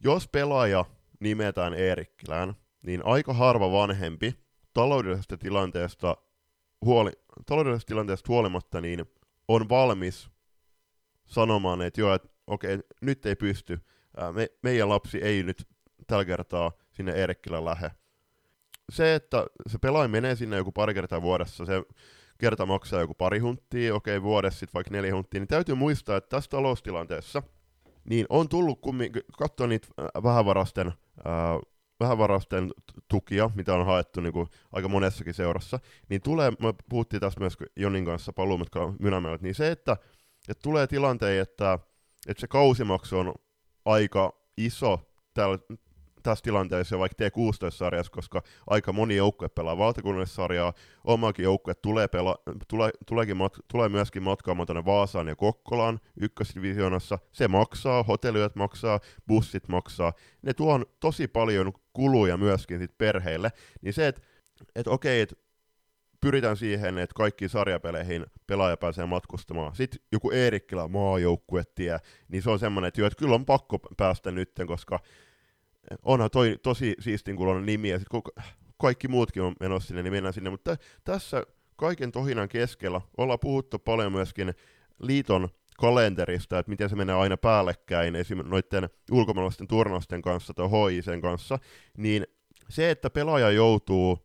[0.05, 0.85] jos pelaaja
[1.21, 4.35] nimetään Eerikkilään, niin aika harva vanhempi
[4.73, 6.17] taloudellisesta tilanteesta,
[6.85, 7.11] huoli,
[7.47, 9.05] taloudellisesta tilanteesta huolimatta niin
[9.49, 10.31] on valmis
[11.25, 13.81] sanomaan, että joo, että okei, nyt ei pysty,
[14.33, 15.69] me, meidän lapsi ei nyt
[16.07, 17.91] tällä kertaa sinne Eerikkilän lähe.
[18.93, 21.83] Se, että se pelaaja menee sinne joku pari kertaa vuodessa, se
[22.39, 26.29] kerta maksaa joku pari hunttia, okei vuodessa sitten vaikka neljä hunttia, niin täytyy muistaa, että
[26.29, 27.43] tässä taloustilanteessa
[28.05, 31.61] niin on tullut kumminkin, katsoa niitä äh, vähävarasten, äh,
[32.01, 32.71] vähävarasten
[33.09, 37.57] tukia, mitä on haettu niin kuin aika monessakin seurassa, niin tulee, me puhuttiin tässä myös
[37.77, 39.97] Jonin kanssa paluumatkalla Mynämällä, niin se, että,
[40.49, 41.79] että tulee tilanteen, että,
[42.29, 43.35] että se kausimaksu on
[43.85, 45.59] aika iso tällä,
[46.25, 50.73] tässä tilanteessa vaikka T16-sarjassa, koska aika moni joukkue pelaa valtakunnallisarjaa,
[51.05, 52.37] omakin joukkue tulee, pela,
[52.69, 57.19] tule, tuleekin mat, tulee myöskin matkaamaan tuonne Vaasaan ja Kokkolaan ykkösdivisioonassa.
[57.33, 60.13] Se maksaa, hotelliyöt maksaa, bussit maksaa.
[60.43, 63.53] Ne tuo tosi paljon kuluja myöskin sit perheille.
[63.83, 64.23] Niin se, että
[64.75, 65.39] et okei, et
[66.25, 69.77] pyritään siihen, että kaikki sarjapeleihin pelaaja pääsee matkustamaan.
[69.77, 74.67] Sitten joku Eerikkilä maajoukkuetie, niin se on semmoinen, että, että kyllä on pakko päästä nytten,
[74.67, 75.01] koska
[76.03, 78.23] onhan toi tosi siistin kuulonen nimi, ja kun
[78.81, 83.79] kaikki muutkin on menossa sinne, niin mennään sinne, mutta tässä kaiken tohinan keskellä ollaan puhuttu
[83.79, 84.55] paljon myöskin
[84.99, 91.21] liiton kalenterista, että miten se menee aina päällekkäin esimerkiksi noiden ulkomaalaisten turnausten kanssa tai HICn
[91.21, 91.59] kanssa,
[91.97, 92.27] niin
[92.69, 94.19] se, että pelaaja joutuu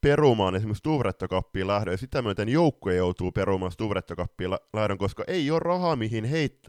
[0.00, 5.60] perumaan esimerkiksi Tuvrettokappiin lähdön, ja sitä myöten joukkue joutuu perumaan Tuvrettokappiin lähdön, koska ei ole
[5.60, 6.68] rahaa, mihin heit,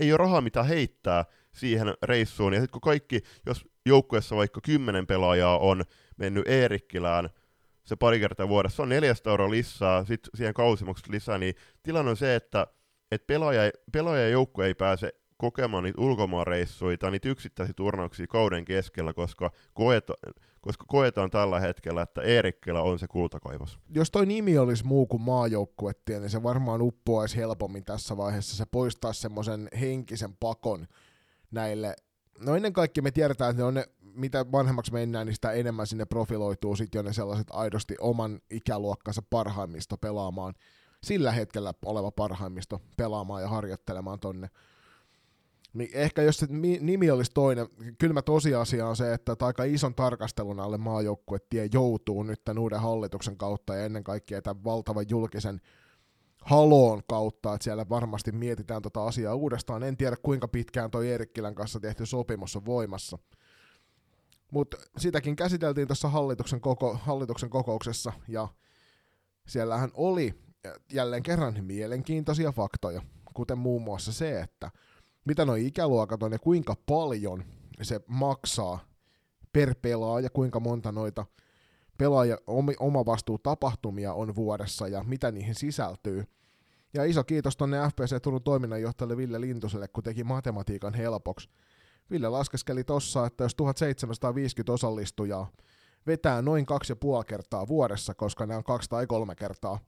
[0.00, 1.24] ei ole rahaa, mitä heittää
[1.54, 5.84] siihen reissuun, ja sitten kun kaikki, jos joukkueessa vaikka kymmenen pelaajaa on
[6.16, 7.30] mennyt Eerikkilään,
[7.84, 12.16] se pari kertaa vuodessa, on 400 euroa lisää, sitten siihen kausimaksut lisää, niin tilanne on
[12.16, 12.66] se, että
[13.10, 18.64] et pelaaja, pelaaja ja joukkue ei pääse kokemaan niitä ulkomaanreissuja tai niitä yksittäisiä turnauksia kauden
[18.64, 20.14] keskellä, koska, koeta,
[20.60, 23.78] koska koetaan tällä hetkellä, että Eerikkilä on se kultakaivos.
[23.88, 28.56] Jos toi nimi olisi muu kuin maajoukkuettie, niin se varmaan uppoaisi helpommin tässä vaiheessa.
[28.56, 30.86] Se poistaisi semmoisen henkisen pakon
[31.50, 31.96] näille
[32.40, 35.86] No ennen kaikkea me tiedetään, että ne on ne, mitä vanhemmaksi mennään, niin sitä enemmän
[35.86, 40.54] sinne profiloituu sitten jo ne sellaiset aidosti oman ikäluokkansa parhaimmisto pelaamaan,
[41.04, 44.50] sillä hetkellä oleva parhaimmisto pelaamaan ja harjoittelemaan tonne.
[45.72, 46.46] Niin ehkä jos se
[46.80, 47.66] nimi olisi toinen,
[47.98, 53.36] kylmä tosiasia on se, että aika ison tarkastelun alle maajoukkuetie joutuu nyt tämän uuden hallituksen
[53.36, 55.60] kautta ja ennen kaikkea tämän valtavan julkisen
[56.40, 59.82] haloon kautta, että siellä varmasti mietitään tota asiaa uudestaan.
[59.82, 63.18] En tiedä kuinka pitkään toi Eerikkilän kanssa tehty sopimus on voimassa.
[64.52, 68.48] Mutta sitäkin käsiteltiin tuossa hallituksen, koko, hallituksen kokouksessa ja
[69.46, 70.34] siellähän oli
[70.92, 73.02] jälleen kerran mielenkiintoisia faktoja,
[73.34, 74.70] kuten muun muassa se, että
[75.24, 77.44] mitä nuo ikäluokat on ja kuinka paljon
[77.82, 78.78] se maksaa
[79.52, 81.26] per pelaaja, kuinka monta noita
[82.00, 82.38] pelaaja
[82.78, 86.24] oma vastuu tapahtumia on vuodessa ja mitä niihin sisältyy.
[86.94, 91.48] Ja iso kiitos tonne FPC Turun toiminnanjohtajalle Ville Lintuselle, kun teki matematiikan helpoksi.
[92.10, 95.50] Ville laskeskeli tossa, että jos 1750 osallistujaa
[96.06, 99.78] vetää noin kaksi ja puoli kertaa vuodessa, koska nämä on kaksi tai kolme kertaa,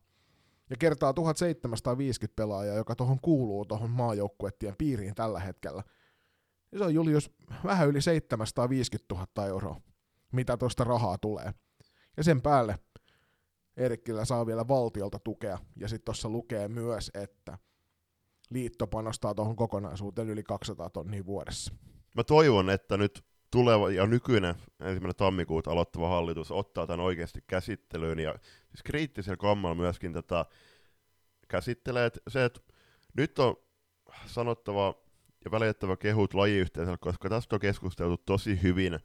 [0.70, 5.82] ja kertaa 1750 pelaajaa, joka tuohon kuuluu tuohon maajoukkuettien piiriin tällä hetkellä,
[6.70, 7.30] niin se on Julius
[7.64, 9.80] vähän yli 750 000 euroa,
[10.32, 11.52] mitä tuosta rahaa tulee.
[12.16, 12.78] Ja sen päälle
[13.76, 17.58] Erikkillä saa vielä valtiolta tukea, ja sitten tuossa lukee myös, että
[18.50, 21.74] liitto panostaa tuohon kokonaisuuteen yli 200 tonnia vuodessa.
[22.16, 28.18] Mä toivon, että nyt tuleva ja nykyinen ensimmäinen tammikuuta aloittava hallitus ottaa tämän oikeasti käsittelyyn,
[28.18, 28.34] ja
[28.68, 30.46] siis kriittisellä kammalla myöskin tätä
[31.48, 32.60] käsittelee, että se, että
[33.16, 33.56] nyt on
[34.26, 34.94] sanottava
[35.44, 38.98] ja välitettävä kehut lajiyhteisölle, koska tästä on keskusteltu tosi hyvin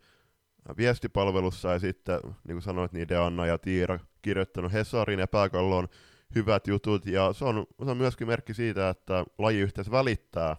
[0.77, 5.87] viestipalvelussa ja sitten, niin kuin sanoit, niin Deanna ja Tiira kirjoittanut Hesarin ja Pääkallon
[6.35, 7.05] hyvät jutut.
[7.05, 10.55] Ja se on, se on myöskin merkki siitä, että lajiyhteisö välittää,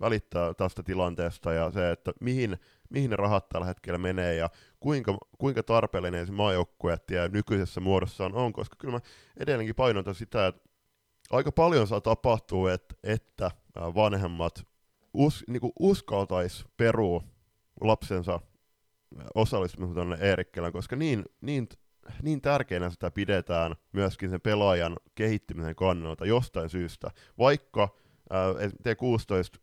[0.00, 2.58] välittää tästä tilanteesta ja se, että mihin,
[2.90, 4.50] mihin ne rahat tällä hetkellä menee ja
[4.80, 9.00] kuinka, kuinka tarpeellinen se maajoukkuetie nykyisessä muodossaan on, koska kyllä mä
[9.36, 10.68] edelleenkin painotan sitä, että
[11.30, 14.66] aika paljon saa tapahtua, että, että vanhemmat
[15.14, 17.24] us, niin uskaltaisi perua
[17.80, 18.40] lapsensa
[19.34, 21.68] osallistumisen tuonne Eerikkilän, koska niin, niin,
[22.22, 27.10] niin tärkeänä sitä pidetään myöskin sen pelaajan kehittymisen kannalta jostain syystä.
[27.38, 27.88] Vaikka
[28.30, 29.60] ää, T16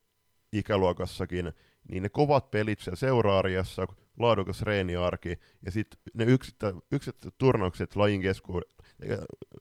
[0.54, 1.54] ikäluokassakin,
[1.92, 3.88] niin ne kovat pelit siellä seuraariassa,
[4.20, 8.62] laadukas reeniarki ja sitten ne yksittäiset yksittä turnaukset lajin kesku,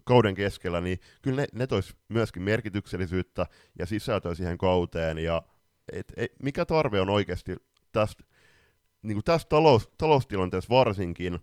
[0.04, 3.46] kauden keskellä, niin kyllä ne, ne tois myöskin merkityksellisyyttä
[3.78, 5.18] ja sisältöä siihen kauteen.
[5.18, 5.42] Ja
[5.92, 7.56] et, et, mikä tarve on oikeasti
[7.92, 8.24] tästä
[9.04, 11.38] niin kuin tässä talous, taloustilanteessa varsinkin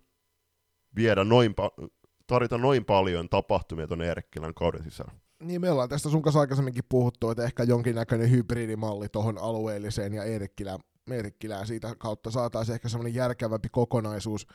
[0.96, 1.88] viedä noin pa-
[2.26, 5.12] tarjota noin paljon tapahtumia tuonne Eerkkilän kauden sisällä.
[5.42, 10.24] Niin me ollaan tästä sun kanssa aikaisemminkin puhuttu, että ehkä jonkinnäköinen hybridimalli tuohon alueelliseen ja
[10.24, 14.46] Eerikkilään, Eerikkilään siitä kautta saataisiin ehkä semmoinen järkevämpi kokonaisuus.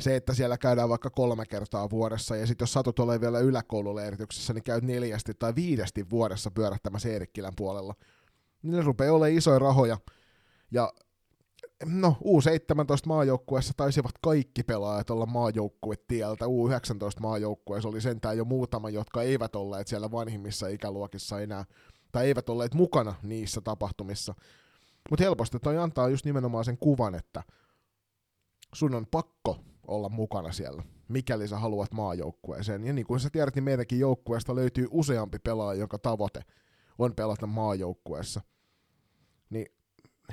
[0.00, 4.52] Se, että siellä käydään vaikka kolme kertaa vuodessa, ja sitten jos satut olemaan vielä yläkoululeirityksessä,
[4.52, 7.94] niin käyt neljästi tai viidesti vuodessa pyörähtämässä Eerikkilän puolella.
[8.62, 9.98] Niin ne rupeaa olemaan isoja rahoja,
[10.70, 10.92] ja
[11.84, 16.44] no U17 maajoukkueessa taisivat kaikki pelaajat olla maajoukkuetieltä.
[16.44, 21.64] U19 maajoukkueessa oli sentään jo muutama, jotka eivät olleet siellä vanhimmissa ikäluokissa enää,
[22.12, 24.34] tai eivät olleet mukana niissä tapahtumissa.
[25.10, 27.42] Mutta helposti toi antaa just nimenomaan sen kuvan, että
[28.74, 32.84] sun on pakko olla mukana siellä, mikäli sä haluat maajoukkueeseen.
[32.84, 36.40] Ja niin kuin sä tiedät, niin meidänkin joukkueesta löytyy useampi pelaaja, jonka tavoite
[36.98, 38.40] on pelata maajoukkueessa.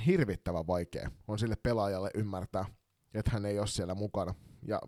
[0.05, 2.65] Hirvittävän vaikea on sille pelaajalle ymmärtää,
[3.13, 4.35] että hän ei ole siellä mukana.
[4.67, 4.81] Ja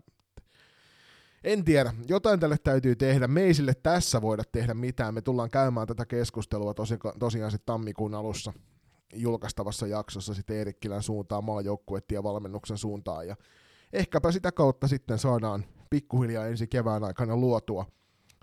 [1.44, 3.28] en tiedä, jotain tälle täytyy tehdä.
[3.28, 5.14] Me ei sille tässä voida tehdä mitään.
[5.14, 8.54] Me tullaan käymään tätä keskustelua tosi, tosiaan sitten tammikuun alussa
[9.14, 13.28] julkaistavassa jaksossa sitten Eerikkilän suuntaan, maajoukkuettiin ja valmennuksen suuntaan.
[13.28, 13.36] Ja
[13.94, 17.86] ehkäpä sitä kautta sitten saadaan pikkuhiljaa ensi kevään aikana luotua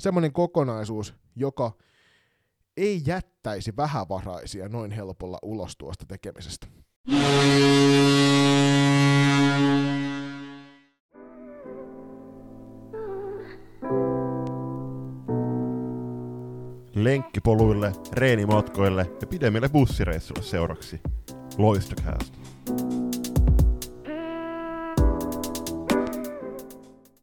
[0.00, 1.72] semmoinen kokonaisuus, joka
[2.76, 6.66] ei jättäisi vähävaraisia noin helpolla ulos tuosta tekemisestä.
[16.94, 21.00] lenkkipoluille, reenimatkoille ja pidemmille bussireissuille seuraksi.
[21.58, 22.38] Loistokäästä.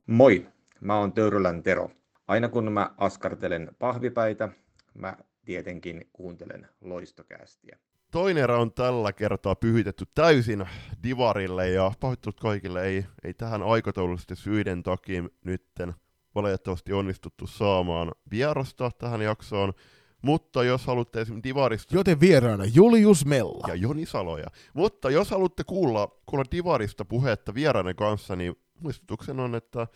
[0.07, 0.47] Moi,
[0.81, 1.89] mä oon Töyrylän Tero.
[2.27, 4.49] Aina kun mä askartelen pahvipäitä,
[4.93, 7.77] mä tietenkin kuuntelen loistokästiä.
[8.11, 10.65] toinen on tällä kertaa pyhitetty täysin
[11.03, 15.93] Divarille ja pahoittelut kaikille ei, ei tähän aikataulullisesti syiden takia nytten
[16.35, 19.73] valitettavasti onnistuttu saamaan vierasta tähän jaksoon.
[20.21, 21.95] Mutta jos haluatte esimerkiksi Divarista...
[21.95, 23.67] Joten vieraana Julius Mella.
[23.67, 24.47] Ja Joni Saloja.
[24.73, 29.87] Mutta jos haluatte kuulla, kuulla Divarista puhetta vieraiden kanssa, niin muistutuksen on, että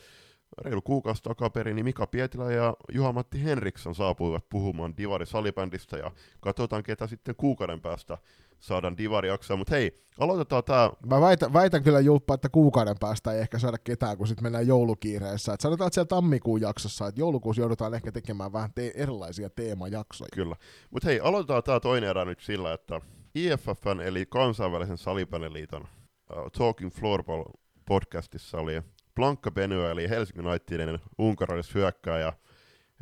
[0.62, 6.84] reilu kuukausi takaperin niin Mika Pietilä ja Juha-Matti Henriksson saapuivat puhumaan Divari salibändistä ja katsotaan
[6.84, 8.18] ketä sitten kuukauden päästä
[8.60, 9.58] saadaan Divari jaksoa.
[9.58, 10.90] Mutta hei, aloitetaan tää.
[11.06, 14.68] Mä väitän, väitän kyllä Julppa, että kuukauden päästä ei ehkä saada ketään, kun sitten mennään
[14.68, 15.54] joulukiireessä.
[15.54, 20.30] Et sanotaan, että siellä tammikuun jaksossa, että joulukuussa joudutaan ehkä tekemään vähän te- erilaisia teemajaksoja.
[20.34, 20.56] Kyllä.
[20.92, 23.02] Mutta hei, aloitetaan tämä toinen erä nyt sillä, että
[23.36, 27.44] IFFn eli kansainvälisen salibändiliiton uh, Talking Floorball
[27.86, 28.82] podcastissa oli
[29.18, 32.34] Blanka Benu, eli Helsingin Unitedin unkarilaishyökkääjä,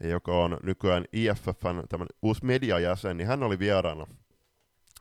[0.03, 4.07] joka on nykyään IFFn tämän uusi mediajäsen, niin hän oli vieraana,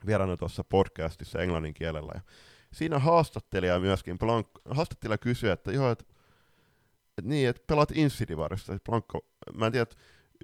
[0.06, 2.12] vieraana tuossa podcastissa englannin kielellä.
[2.14, 2.20] Ja
[2.72, 6.04] siinä haastattelija myöskin, Blank, haastattelija kysyi, että joo, että
[7.18, 8.78] et niin, että pelaat Insidivarista.
[8.90, 9.20] Blankka,
[9.56, 9.86] mä en tiedä,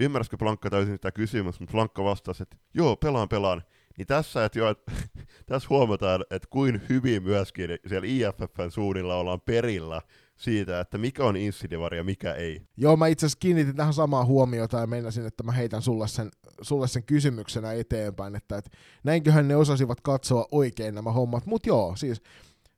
[0.00, 3.62] ymmärräskö Blankka täysin sitä kysymystä, mutta Blankka vastasi, että joo, pelaan, pelaan.
[3.98, 4.92] Niin tässä, että jo, että,
[5.46, 10.02] tässä huomataan, että kuin hyvin myöskin siellä IFFn suunnilla ollaan perillä
[10.40, 12.62] siitä, että mikä on insidivari ja mikä ei.
[12.76, 16.30] Joo, mä itse asiassa kiinnitin tähän samaan huomiota ja meinasin, että mä heitän sulle sen,
[16.62, 18.70] sulle sen kysymyksenä eteenpäin, että, että
[19.04, 22.22] näinköhän ne osasivat katsoa oikein nämä hommat, mutta joo, siis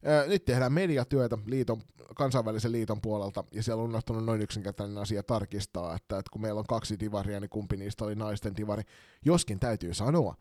[0.05, 1.83] ää, nyt tehdään mediatyötä liiton,
[2.17, 6.59] kansainvälisen liiton puolelta, ja siellä on unohtunut noin yksinkertainen asia tarkistaa, että, että kun meillä
[6.59, 8.83] on kaksi divaria, niin kumpi niistä oli naisten divari,
[9.25, 10.35] joskin täytyy sanoa,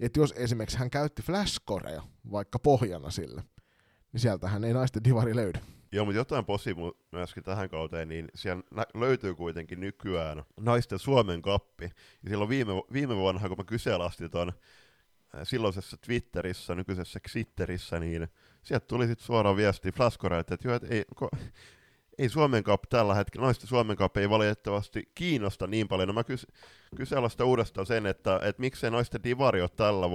[0.00, 3.42] että jos esimerkiksi hän käytti flashcorea vaikka pohjana sille,
[4.12, 5.58] niin sieltähän ei naisten divari löydy.
[5.92, 6.74] Joo, mutta jotain posi
[7.12, 11.84] myöskin tähän kauteen, niin siellä nä- löytyy kuitenkin nykyään naisten Suomen kappi.
[12.22, 14.52] Ja silloin viime, viime vuonna, kun mä kyseenalaistin tuon
[15.42, 18.28] silloisessa Twitterissä, nykyisessä Xitterissä, niin
[18.62, 21.28] sieltä tuli sitten suoraan viesti Flaskorelta, että joo, et ei, ko,
[22.18, 26.08] ei Suomen Cup tällä hetkellä, naisten Suomen Cup ei valitettavasti kiinnosta niin paljon.
[26.08, 26.46] No mä kys,
[26.96, 30.06] kyseenalaistan uudestaan sen, että, että miksei naisten divari ole tällä,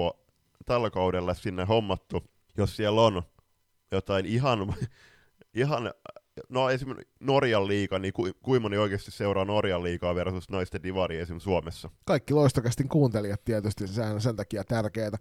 [0.65, 2.23] tällä kaudella sinne hommattu,
[2.57, 3.23] jos siellä on
[3.91, 4.75] jotain ihan
[5.55, 5.91] ihan,
[6.49, 11.17] no esimerkiksi Norjan liiga, niin ku, kuinka moni oikeasti seuraa Norjan liigaa versus naisten divari
[11.17, 11.89] esimerkiksi Suomessa?
[12.05, 15.11] Kaikki loistokästin kuuntelijat tietysti, sehän on sen takia tärkeää.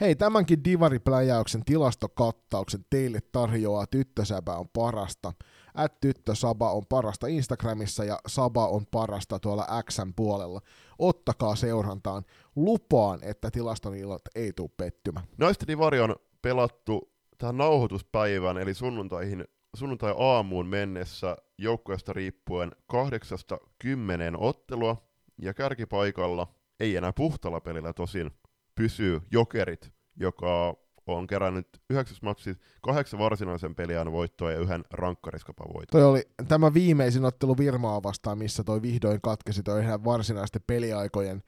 [0.00, 5.32] Hei, tämänkin divaripläjäyksen tilastokattauksen teille tarjoaa Tyttösäbä on parasta.
[5.74, 10.60] At tyttösaba on parasta Instagramissa ja Saba on parasta tuolla Xn puolella.
[10.98, 12.24] Ottakaa seurantaan.
[12.56, 15.26] Lupaan, että tilaston ilot ei tule pettymään.
[15.38, 19.44] Naisten divari on pelattu tähän nauhoituspäivään, eli sunnuntaihin
[19.76, 25.08] sunnuntai-aamuun mennessä joukkueesta riippuen kahdeksasta kymmeneen ottelua,
[25.38, 28.30] ja kärkipaikalla ei enää puhtalla pelillä tosin
[28.74, 30.74] pysyy Jokerit, joka
[31.06, 36.00] on kerännyt yhdeksäs matsi kahdeksan varsinaisen peliään voittoa ja yhden rankkariskapan voittoa.
[36.00, 41.42] Toi oli tämä viimeisin ottelu Virmaa vastaan, missä toi vihdoin katkesi toi ihan varsinaisten peliaikojen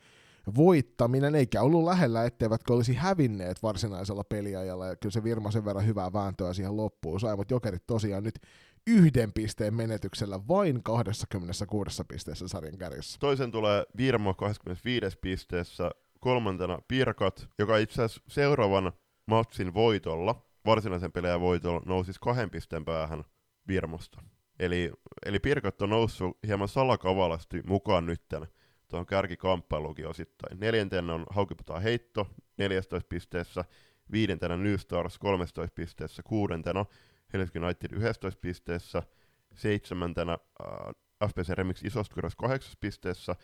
[0.56, 5.86] voittaminen, eikä ollut lähellä, etteivätkö olisi hävinneet varsinaisella peliajalla, ja kyllä se Virma sen verran
[5.86, 8.34] hyvää vääntöä siihen loppuun sai, mutta Jokerit tosiaan nyt
[8.86, 13.18] yhden pisteen menetyksellä vain 26 pisteessä sarjan kärjessä.
[13.20, 18.92] Toisen tulee Virma 25 pisteessä, kolmantena Pirkat, joka itse asiassa seuraavan
[19.26, 23.24] matsin voitolla, varsinaisen pelejä voitolla, nousisi kahden pisteen päähän
[23.68, 24.22] Virmosta.
[24.58, 24.92] Eli,
[25.26, 28.46] eli Pirkat on noussut hieman salakavalasti mukaan nytten
[28.88, 30.60] tuohon kärkikamppailuunkin osittain.
[30.60, 33.64] Neljäntenä on Haukiputaan heitto 14 pisteessä,
[34.12, 36.84] viidentenä New Stars 13 pisteessä, kuudentena
[37.32, 39.02] Helsingin United 11 pisteessä,
[39.54, 43.36] seitsemäntenä äh, FPC Remix Isoskuras 8 pisteessä,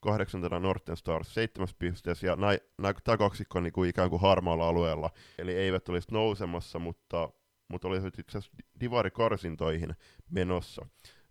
[0.00, 2.36] kahdeksantena Northern Stars 7 pisteessä, ja
[3.04, 7.30] tämä kaksikko on niin kuin ikään kuin harmaalla alueella, eli eivät olisi nousemassa, mutta,
[7.68, 9.94] mutta olisivat itse asiassa Divari-karsintoihin
[10.30, 10.86] menossa.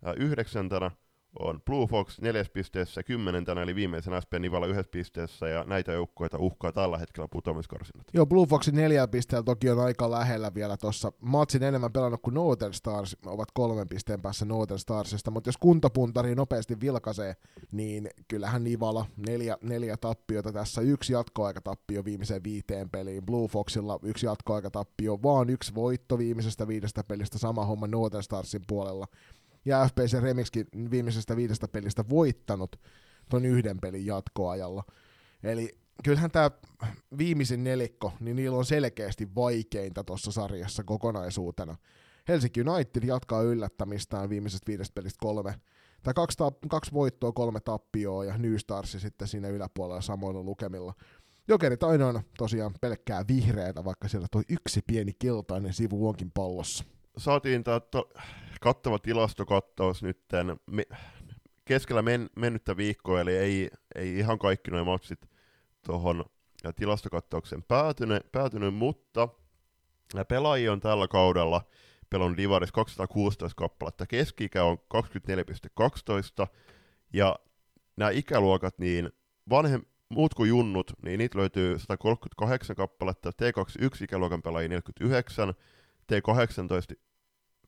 [0.06, 0.90] Äh, yhdeksäntänä
[1.38, 6.38] on Blue Fox neljäs pisteessä, kymmenentenä eli viimeisen SP Nivala yhdessä pisteessä ja näitä joukkoita
[6.38, 8.06] uhkaa tällä hetkellä putoamiskarsinat.
[8.14, 11.12] Joo, Blue Foxin neljä pisteellä toki on aika lähellä vielä tuossa.
[11.20, 16.34] Matsin enemmän pelannut kuin Northern Stars, ovat kolmen pisteen päässä Northern Starsista, mutta jos kuntapuntari
[16.34, 17.36] nopeasti vilkaisee,
[17.72, 24.26] niin kyllähän Nivala neljä, neljä tappiota tässä, yksi jatkoaikatappio viimeiseen viiteen peliin, Blue Foxilla yksi
[24.26, 29.06] jatkoaikatappio, vaan yksi voitto viimeisestä viidestä pelistä, sama homma Northern Starsin puolella
[29.68, 32.76] ja FPC Remixkin viimeisestä viidestä pelistä voittanut
[33.28, 34.84] ton yhden pelin jatkoajalla.
[35.42, 36.50] Eli kyllähän tämä
[37.18, 41.76] viimeisin nelikko, niin niillä on selkeästi vaikeinta tuossa sarjassa kokonaisuutena.
[42.28, 45.54] Helsinki United jatkaa yllättämistään viimeisestä viidestä pelistä kolme,
[46.02, 50.94] tai kaksi, ta- kaksi voittoa, kolme tappioa ja New Stars sitten siinä yläpuolella samoilla lukemilla.
[51.48, 56.84] Jokerit ainoana tosiaan pelkkää vihreätä, vaikka siellä toi yksi pieni keltainen sivu onkin pallossa.
[57.16, 58.10] Saatiin tää to-
[58.60, 60.86] kattava tilastokattaus nytten me-
[61.64, 65.30] keskellä men- mennyttä viikkoa, eli ei, ei ihan kaikki nuo matsit
[65.86, 66.24] tuohon
[66.76, 69.28] tilastokattaukseen päätynyt, päätynyt, mutta
[70.28, 71.64] pelaajia on tällä kaudella
[72.10, 76.46] pelon Divaris 216 kappaletta, keski-ikä on 24,12,
[77.12, 77.38] ja
[77.96, 79.10] nämä ikäluokat, niin
[79.50, 85.54] vanhem, muut kuin junnut, niin niitä löytyy 138 kappaletta, T21 ikäluokan pelaajia 49,
[86.12, 87.07] T18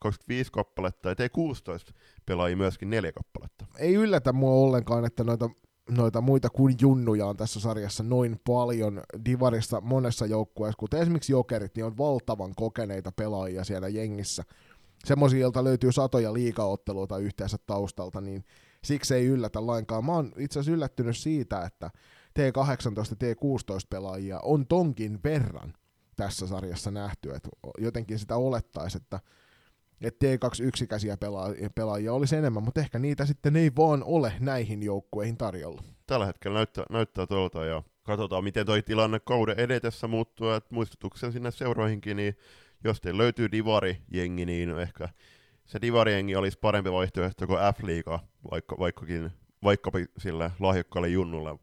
[0.01, 1.95] 25 kappaletta ja T16
[2.27, 3.67] pelaajia myöskin neljä kappaletta.
[3.79, 5.51] Ei yllätä mua ollenkaan, että noita,
[5.91, 11.77] noita muita kuin junnuja on tässä sarjassa noin paljon Divarissa monessa joukkueessa, kuten esimerkiksi Jokerit,
[11.77, 14.43] niin on valtavan kokeneita pelaajia siellä jengissä.
[15.05, 18.45] Semmoisia, joilta löytyy satoja liikaotteluita yhteensä taustalta, niin
[18.85, 20.05] siksi ei yllätä lainkaan.
[20.05, 21.91] Mä oon itse asiassa yllättynyt siitä, että
[22.39, 25.75] T18 ja T16 pelaajia on tonkin verran
[26.17, 29.21] tässä sarjassa nähty, että jotenkin sitä olettaisi, että
[30.01, 35.37] että T21-käsiä pelaajia, pelaajia olisi enemmän, mutta ehkä niitä sitten ei vaan ole näihin joukkueihin
[35.37, 35.83] tarjolla.
[36.07, 41.33] Tällä hetkellä näyttää, näyttää tuolta ja katsotaan miten toi tilanne kauden edetessä muuttuu, että muistutuksen
[41.33, 42.37] sinne seuroihinkin, niin
[42.85, 45.09] jos teillä löytyy Divari-jengi, niin ehkä
[45.67, 48.19] se Divari-jengi olisi parempi vaihtoehto kuin F-liiga,
[48.51, 49.31] vaikka, vaikkakin
[49.65, 51.59] vaikka sille lahjakkaalle junnulle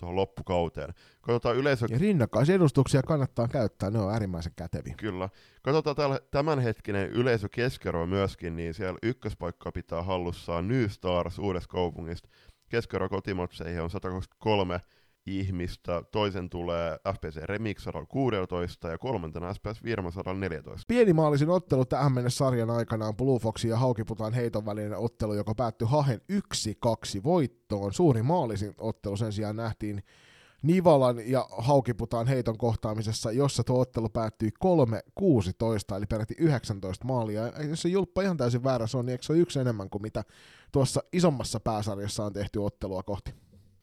[0.00, 0.94] tuohon loppukauteen.
[1.20, 1.86] Katsotaan yleisö...
[1.90, 4.94] Ja rinnakkaisedustuksia kannattaa käyttää, ne on äärimmäisen käteviä.
[4.96, 5.28] Kyllä.
[5.62, 12.28] Katsotaan tämänhetkinen yleisö keskero myöskin, niin siellä ykköspaikka pitää hallussaan New Stars uudesta kaupungista.
[12.68, 14.80] Keskero kotimatseihin on 123
[15.38, 20.84] ihmistä, toisen tulee FPC Remix 116 ja kolmantena SPS Virma 114.
[20.88, 25.54] Pienimaalisin ottelu tähän mennessä sarjan aikana on Blue Foxin ja Haukiputaan heiton välinen ottelu, joka
[25.54, 27.92] päättyi Hahen 1-2 voittoon.
[27.92, 30.02] Suuri maalisin ottelu sen sijaan nähtiin
[30.62, 34.50] Nivalan ja Haukiputaan heiton kohtaamisessa, jossa tuo ottelu päättyi
[35.20, 37.48] 3-16, eli peräti 19 maalia.
[37.68, 40.02] Jos se julppa ihan täysin väärä se on, niin eikö se ole yksi enemmän kuin
[40.02, 40.24] mitä
[40.72, 43.34] tuossa isommassa pääsarjassa on tehty ottelua kohti?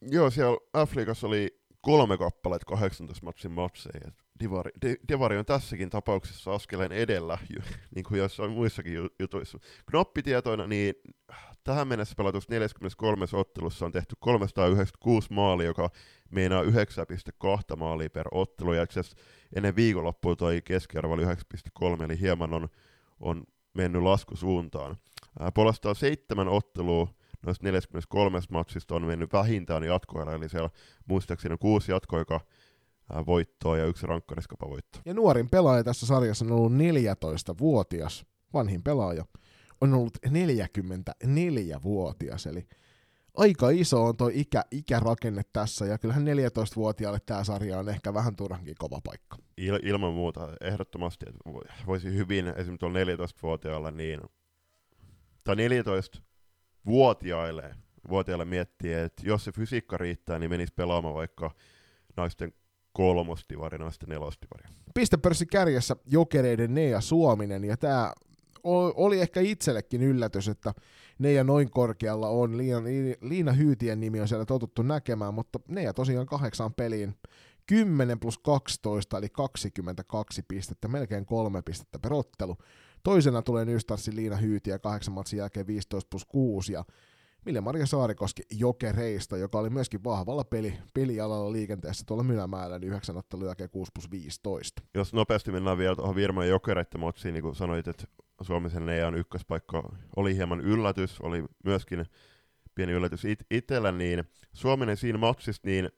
[0.01, 4.11] Joo, siellä Afrikassa oli kolme kappaletta 18 matsin matseja.
[4.39, 4.71] Divari,
[5.09, 7.37] Divari on tässäkin tapauksessa askeleen edellä,
[7.95, 9.59] niin kuin jossain muissakin jutuissa.
[9.85, 10.93] Knoppitietoina, niin
[11.63, 15.89] tähän mennessä pelatussa 43 ottelussa on tehty 396 maali, joka
[16.31, 16.69] meinaa 9,2
[17.77, 19.01] maalia per ottelu, ja itse
[19.55, 22.69] ennen viikonloppua toi keskiarvo oli 9,3, eli hieman on,
[23.19, 24.97] on mennyt laskusuuntaan.
[25.53, 27.07] Puolestaan seitsemän ottelua
[27.47, 30.69] noista 43 matsista on mennyt vähintään jatkoilla, eli siellä
[31.05, 32.39] muistaakseni on kuusi jatkoika
[33.25, 34.99] voittoa ja yksi rankkariskapa voitto.
[35.05, 39.25] Ja nuorin pelaaja tässä sarjassa on ollut 14-vuotias, vanhin pelaaja,
[39.81, 42.67] on ollut 44-vuotias, eli
[43.33, 48.35] aika iso on tuo ikä, ikärakenne tässä, ja kyllähän 14-vuotiaalle tämä sarja on ehkä vähän
[48.35, 49.37] turhankin kova paikka.
[49.57, 51.49] Il, ilman muuta, ehdottomasti, että
[51.87, 54.21] voisi hyvin esimerkiksi tuolla 14-vuotiaalla niin,
[55.43, 56.21] tai 14
[56.87, 57.75] vuotiaille,
[58.09, 61.51] vuotiaille miettii, että jos se fysiikka riittää, niin menisi pelaamaan vaikka
[62.17, 62.53] naisten
[62.93, 64.63] kolmostivari, naisten nelostivari.
[64.93, 68.13] Pistepörssi kärjessä jokereiden Nea Suominen, ja tämä
[68.95, 70.73] oli ehkä itsellekin yllätys, että
[71.19, 72.57] Neija noin korkealla on.
[72.57, 72.81] Liina,
[73.21, 77.15] Liina Hyytien nimi on siellä totuttu näkemään, mutta Neija tosiaan kahdeksan peliin
[77.65, 82.57] 10 plus 12, eli 22 pistettä, melkein kolme pistettä per ottelu.
[83.07, 86.85] Toisena tulee Nystarsin Liina Hyytiä kahdeksan matsin jälkeen 15 plus 6 ja
[87.45, 93.17] Mille Maria Saarikoski Jokereista, joka oli myöskin vahvalla peli, pelialalla liikenteessä tuolla Mynämäellä, niin 9
[93.17, 94.81] ottelun jälkeen 6 plus 15.
[94.93, 98.03] Jos nopeasti mennään vielä tuohon Virma ja Jokereiden motsiin, niin kuin sanoit, että
[98.41, 99.83] Suomisen EAN ykköspaikka
[100.15, 102.05] oli hieman yllätys, oli myöskin
[102.75, 105.89] pieni yllätys it- itsellä, niin Suominen siinä motsissa, niin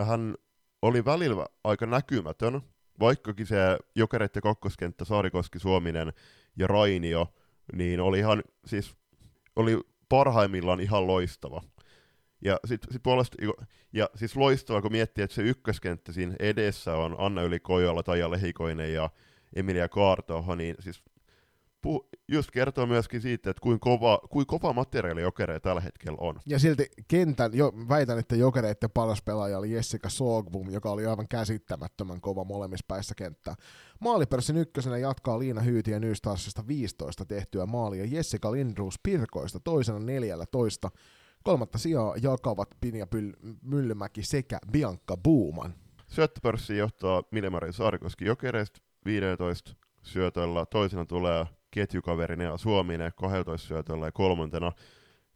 [0.00, 0.34] hän
[0.82, 2.62] oli välillä aika näkymätön,
[3.00, 3.56] vaikkakin se
[3.94, 6.12] Jokereiden kakkoskenttä Saarikoski, Suominen
[6.56, 7.34] ja Rainio,
[7.72, 8.94] niin oli ihan, siis
[9.56, 11.62] oli parhaimmillaan ihan loistava.
[12.44, 13.36] Ja sit, sit puolesta,
[13.92, 18.30] ja siis loistava, kun miettii, että se ykköskenttä siinä edessä on Anna Yli Kojola, Taija
[18.30, 19.10] Lehikoinen ja
[19.56, 21.02] Emilia Kaartoho, niin siis
[21.82, 26.40] puh, just kertoo myöskin siitä, että kuinka kova, kuinka kova materiaali Jokere tällä hetkellä on.
[26.46, 31.28] Ja silti kentän, jo, väitän, että Jokereiden paras pelaaja oli Jessica Sogbum, joka oli aivan
[31.28, 33.54] käsittämättömän kova molemmissa päissä kenttää.
[34.00, 40.90] Maalipörssin ykkösenä jatkaa Liina Hyyti ja Nystarsista 15 tehtyä maalia, Jessica Lindruus Pirkoista toisena 14.
[41.42, 45.74] Kolmatta sijaa jakavat Pinja Pyl- Myllymäki sekä Bianca Buuman.
[46.08, 49.72] Syöttöpörssi johtaa Milemari Saarikoski Jokereista 15
[50.02, 54.72] syötöllä, toisena tulee ketjukaverina ja Suominen 12 syötöllä ja kolmantena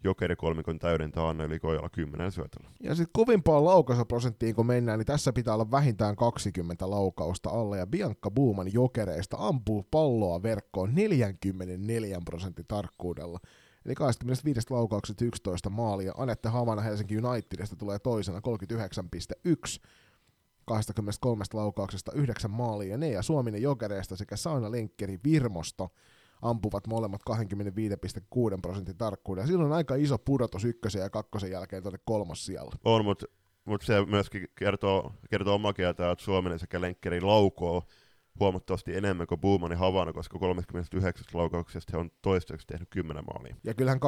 [0.05, 2.70] jokerikolmikon täydentää Anneli Kojala 10 syötöllä.
[2.82, 7.87] Ja sitten kovimpaan laukausaprosenttiin kun mennään, niin tässä pitää olla vähintään 20 laukausta alle, ja
[7.87, 13.39] Bianca Buuman jokereista ampuu palloa verkkoon 44 prosentin tarkkuudella.
[13.87, 16.12] Eli 25 laukauksesta 11 maalia.
[16.16, 18.41] Anette Havana Helsinki Unitedista tulee toisena
[19.49, 19.87] 39,1.
[20.66, 22.99] 23 laukauksesta 9 maalia.
[22.99, 25.89] Ne ja Suominen Jokereista sekä Sauna Lenkkeri Virmosta
[26.43, 29.47] ampuvat molemmat 25,6 prosentin tarkkuudella.
[29.47, 32.70] Silloin on aika iso pudotus ykkösen ja kakkosen jälkeen tuonne kolmas siellä.
[32.85, 33.26] On, mutta
[33.64, 37.82] mut se myöskin kertoo, kertoo omaa kieltä, että Suominen sekä Lenkkeri laukoo
[38.41, 43.57] huomattavasti enemmän kuin Boomani Havana, koska 39 laukauksesta he on toistaiseksi tehnyt 10 maalia.
[43.64, 44.01] Ja kyllähän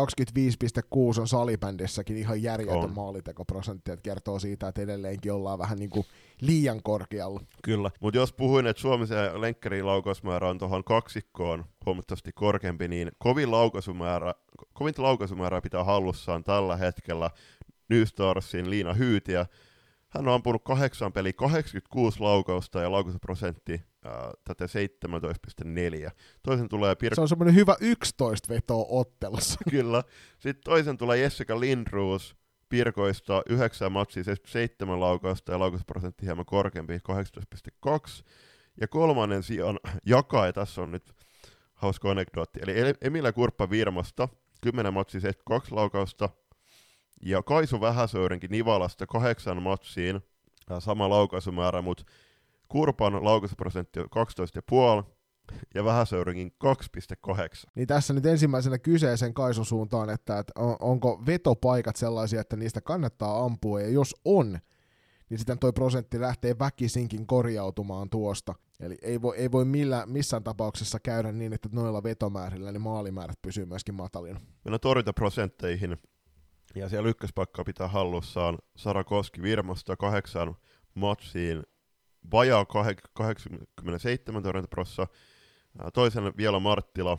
[1.14, 2.94] 25,6 on salibändissäkin ihan järjetön on.
[2.94, 6.06] maalitekoprosentti, että kertoo siitä, että edelleenkin ollaan vähän niin kuin
[6.40, 7.40] liian korkealla.
[7.62, 13.50] Kyllä, mutta jos puhuin, että Suomisen lenkkerin laukausmäärä on tuohon kaksikkoon huomattavasti korkeampi, niin kovin
[13.50, 14.34] laukaisumäärä,
[14.72, 17.30] kovin laukaisumäärää pitää hallussaan tällä hetkellä
[17.88, 19.46] Nystarsin Liina Hyytiä.
[20.08, 23.80] Hän on ampunut kahdeksan peli 86 laukausta ja laukaisuprosentti
[24.44, 24.64] tätä
[26.04, 26.10] 17,4.
[26.42, 27.14] Toisen tulee Pirk...
[27.14, 29.60] Se on semmoinen hyvä 11 vetoa ottelussa.
[29.70, 30.02] Kyllä.
[30.38, 32.36] Sitten toisen tulee Jessica Lindroos
[32.68, 36.98] Pirkoista 9 matsia, 7 laukausta ja laukausprosentti hieman korkeampi,
[37.88, 38.24] 18,2.
[38.80, 41.12] Ja kolmannen sijaan jakaa, ja tässä on nyt
[41.74, 44.28] hauska anekdootti, eli Emilia Kurppa Virmasta,
[44.62, 46.28] 10 matsia, 72 laukausta,
[47.22, 50.20] ja Kaisu Vähäsöyrenkin Nivalasta kahdeksan matsiin,
[50.78, 52.04] sama laukaisumäärä, mutta
[52.68, 54.06] Kurpan laukaisuprosentti on
[55.02, 55.16] 12,5
[55.74, 56.52] ja Vähäsöyrinkin
[57.28, 57.70] 2,8.
[57.74, 62.80] Niin tässä nyt ensimmäisenä kyseisen Kaisun suuntaan, että, että on, onko vetopaikat sellaisia, että niistä
[62.80, 64.58] kannattaa ampua, ja jos on,
[65.30, 68.54] niin sitten toi prosentti lähtee väkisinkin korjautumaan tuosta.
[68.80, 73.42] Eli ei voi, ei voi millä, missään tapauksessa käydä niin, että noilla vetomäärillä niin maalimäärät
[73.42, 74.40] pysyy myöskin matalina.
[74.64, 75.96] Mennään torjuntaprosentteihin.
[76.74, 80.56] Ja siellä ykköspaikkaa pitää hallussaan Sara Koski Virmasta kahdeksan
[80.94, 81.62] matsiin
[82.32, 85.06] vajaa 87 torjuntaprossa.
[85.94, 87.18] Toisen vielä Marttila.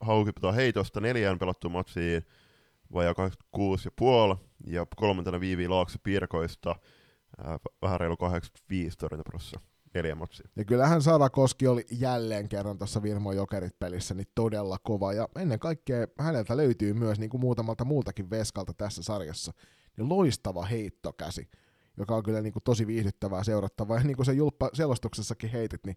[0.00, 2.22] Haukiptaa heitosta neljään pelattu matsiin.
[2.92, 3.14] Vajaa
[3.58, 6.76] 86,5 ja kolmantena Viivi Laakso Pirkoista
[7.82, 9.60] vähän reilu 85 torjuntaprossa
[9.94, 10.48] neljä matsia.
[10.56, 15.12] Ja kyllähän Sara Koski oli jälleen kerran tuossa Virmo Jokerit pelissä niin todella kova.
[15.12, 19.52] Ja ennen kaikkea häneltä löytyy myös niin kuin muutamalta muultakin veskalta tässä sarjassa.
[19.96, 21.48] Niin loistava heittokäsi
[21.96, 23.96] joka on kyllä niin kuin tosi viihdyttävää seurattavaa.
[23.96, 25.96] Ja niin kuin se julppa selostuksessakin heitit, niin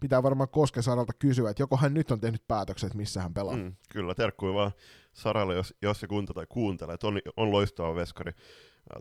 [0.00, 3.56] pitää varmaan Koske Saralta kysyä, että joko hän nyt on tehnyt päätökset, missä hän pelaa.
[3.56, 4.72] Mm, kyllä, terkkui vaan
[5.12, 8.32] Saralle, jos, jos se kunta tai kuuntelee, että on, on loistava veskari.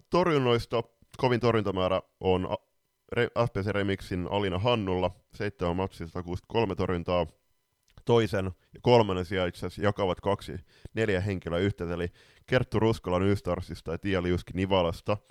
[0.09, 0.83] Torjunnoista
[1.17, 2.47] kovin torjuntamäärä on
[3.45, 7.27] SPC Remixin Alina Hannulla, 7 matsia 163 torjuntaa,
[8.05, 10.55] toisen ja kolmannen sijaan itse asiassa jakavat kaksi
[10.93, 12.07] neljä henkilöä yhteensä, eli
[12.45, 15.17] Kerttu Ruskolan Ystarsista ja Tia Liuski Nivalasta–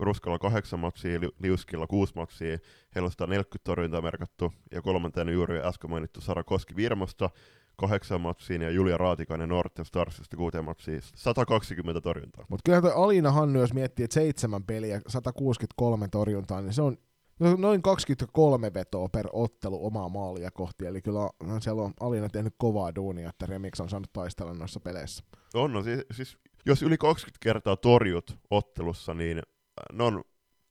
[0.00, 2.58] Ruskalla kahdeksan matsia, Liuskilla kuusi matsia,
[2.94, 7.30] heillä on 140 torjuntaa merkattu, ja kolmantena juuri äsken mainittu Sara Koski Virmasta,
[7.76, 12.44] kahdeksan matsiin ja Julia Raatikainen Norten Starsista kuuteen matsiin, 120 torjuntaa.
[12.48, 16.96] Mutta kyllä toi Alina Hannu, jos miettii, että seitsemän peliä, 163 torjuntaa, niin se on
[17.40, 22.28] no, noin 23 vetoa per ottelu omaa maalia kohti, eli kyllä no, siellä on Alina
[22.28, 25.24] tehnyt kovaa duunia, että Remix on saanut taistella noissa peleissä.
[25.54, 26.38] On, no siis, siis
[26.68, 30.24] jos yli 20 kertaa torjut ottelussa, niin äh, ne on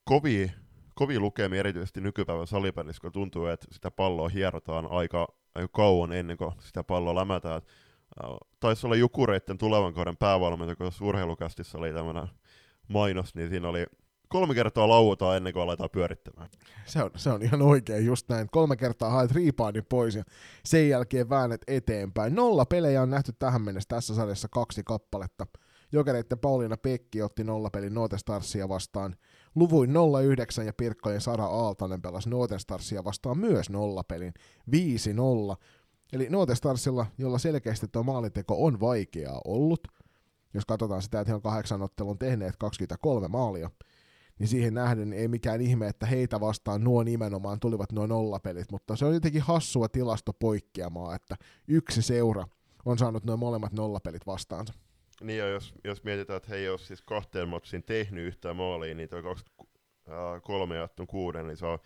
[0.03, 0.49] kovia,
[0.95, 6.37] kovia lukemia erityisesti nykypäivän salipelissä, kun tuntuu, että sitä palloa hierotaan aika, aika kauan ennen
[6.37, 7.61] kuin sitä palloa lämätään.
[8.23, 8.29] Äh,
[8.59, 12.27] taisi olla Jukureitten tulevan kauden päävalmentaja, kun urheilukästissä oli tämmöinen
[12.87, 13.85] mainos, niin siinä oli
[14.27, 16.49] kolme kertaa lauataan ennen kuin aletaan pyörittämään.
[16.85, 18.47] Se on, se on ihan oikein, just näin.
[18.51, 20.23] Kolme kertaa haet riipaadin pois ja
[20.65, 22.35] sen jälkeen väännät eteenpäin.
[22.35, 25.47] Nolla pelejä on nähty tähän mennessä tässä sarjassa kaksi kappaletta.
[25.91, 29.15] Jokereiden Pauliina Pekki otti nollapelin Note Starsia vastaan.
[29.55, 34.33] Luvuin 09 ja Pirkkojen Sara Aaltonen pelasi Note Starsia vastaan myös nollapelin
[34.71, 35.57] 5-0.
[36.13, 39.87] Eli Note Starsilla, jolla selkeästi tuo maalinteko on vaikeaa ollut,
[40.53, 43.69] jos katsotaan sitä, että he on kahdeksan ottelun tehneet 23 maalia,
[44.39, 48.95] niin siihen nähden ei mikään ihme, että heitä vastaan nuo nimenomaan tulivat nuo nollapelit, mutta
[48.95, 51.35] se on jotenkin hassua tilastopoikkeamaa, että
[51.67, 52.47] yksi seura
[52.85, 54.73] on saanut nuo molemmat nollapelit vastaansa.
[55.21, 58.95] Niin ja jos, jos mietitään, että he ei ole siis kahteen matsiin tehnyt yhtään maalia,
[58.95, 61.79] niin tuo 23 ja kuuden, niin se on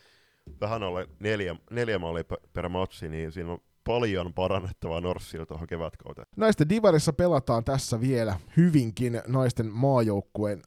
[0.61, 2.23] vähän alle neljä, neljä maalia
[2.53, 6.27] per matsi, niin siinä on paljon parannettavaa Norssilla tuohon kevätkauteen.
[6.37, 10.61] Naisten divarissa pelataan tässä vielä hyvinkin naisten maajoukkueen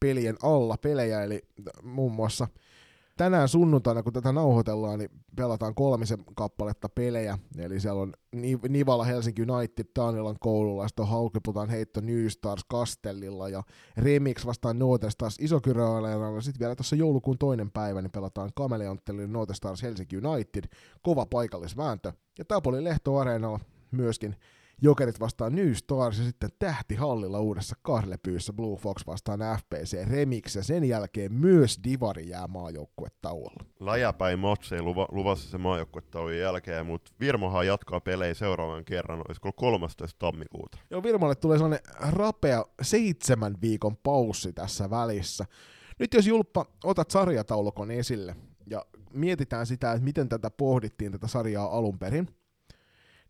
[0.00, 1.42] pelien alla pelejä, eli
[1.82, 2.48] muun muassa
[3.16, 7.38] tänään sunnuntaina, kun tätä nauhoitellaan, niin pelataan kolmisen kappaletta pelejä.
[7.58, 8.12] Eli siellä on
[8.68, 13.62] Nivala Helsinki United Taanilan koululla, sitten on Haukiputan heitto New Stars Kastellilla ja
[13.96, 15.84] Remix vastaan Northern Stars Isokyrö
[16.40, 20.64] Sitten vielä tuossa joulukuun toinen päivä, niin pelataan Kameleonttelin Northern Stars Helsinki United,
[21.02, 22.12] kova paikallisvääntö.
[22.38, 23.60] Ja Tapoli Lehto Areenalla
[23.90, 24.36] myöskin
[24.82, 30.64] Jokerit vastaan New Stars ja sitten Tähtihallilla uudessa kahlepyyssä Blue Fox vastaan FPC Remix ja
[30.64, 33.64] sen jälkeen myös Divari jää maajoukkuetauolla.
[33.80, 40.18] Läjäpäin Motsei luva, luvassa se maajoukkuetauon jälkeen, mutta Virmohan jatkaa pelejä seuraavan kerran, olisiko 13.
[40.18, 40.78] tammikuuta.
[40.90, 45.44] Joo, Virmolle tulee sellainen rapea seitsemän viikon paussi tässä välissä.
[45.98, 48.36] Nyt jos Julppa, otat sarjataulukon esille
[48.70, 52.28] ja mietitään sitä, että miten tätä pohdittiin tätä sarjaa alun perin,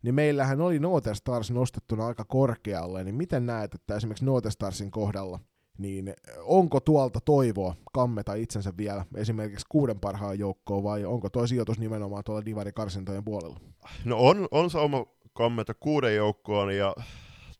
[0.07, 4.91] niin meillähän oli Note Stars nostettuna aika korkealle, niin miten näet, että esimerkiksi Note Starsin
[4.91, 5.39] kohdalla,
[5.77, 11.79] niin onko tuolta toivoa kammeta itsensä vielä esimerkiksi kuuden parhaan joukkoon, vai onko tuo sijoitus
[11.79, 13.59] nimenomaan tuolla Divari-karsintojen puolella?
[14.05, 16.95] No on, on sauma kammeta kuuden joukkoon, ja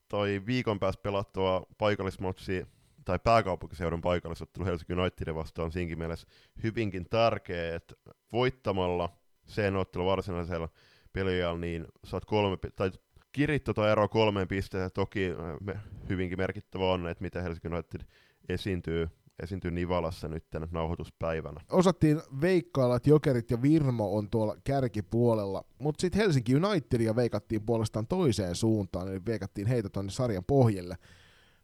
[0.08, 2.68] toi viikon päästä pelattua paikallismotsi
[3.06, 6.28] tai pääkaupunkiseudun paikallisottelu Helsinki Unitedin vastaan siinkin mielessä
[6.64, 7.96] hyvinkin tärkeä, että
[8.32, 9.10] voittamalla
[9.48, 10.70] sen ottelu varsinaisella
[11.18, 12.92] peliajalla, niin saat kolme, tai
[13.32, 14.92] kiritto tai ero kolmeen pisteeseen.
[14.94, 18.02] Toki äh, me, hyvinkin merkittävä on, että miten Helsinki United
[18.50, 19.08] esiintyy
[19.44, 21.62] esiintyy Nivalassa nyt tänne nauhoituspäivänä.
[21.72, 28.08] Osattiin veikkailla, että Jokerit ja Virmo on tuolla kärkipuolella, mutta sitten Helsinki Unitedia veikattiin puolestaan
[28.08, 30.98] toiseen suuntaan, eli veikattiin heitä tuonne sarjan pohjille.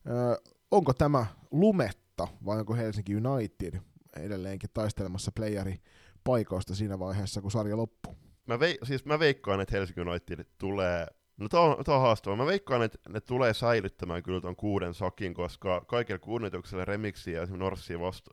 [0.10, 0.36] Öö,
[0.72, 3.80] onko tämä lumetta vai onko Helsinki United
[4.18, 5.78] edelleenkin taistelemassa playeri
[6.24, 8.16] paikoista siinä vaiheessa, kun sarja loppuu?
[8.48, 12.46] Mä, vei, siis mä veikkaan, että Helsinki United tulee, no tää on, on haastava, mä
[12.46, 18.32] veikkaan, että ne tulee säilyttämään kyllä ton kuuden sakin, koska kaikilla kunnioituksella Remixiä ja vasta,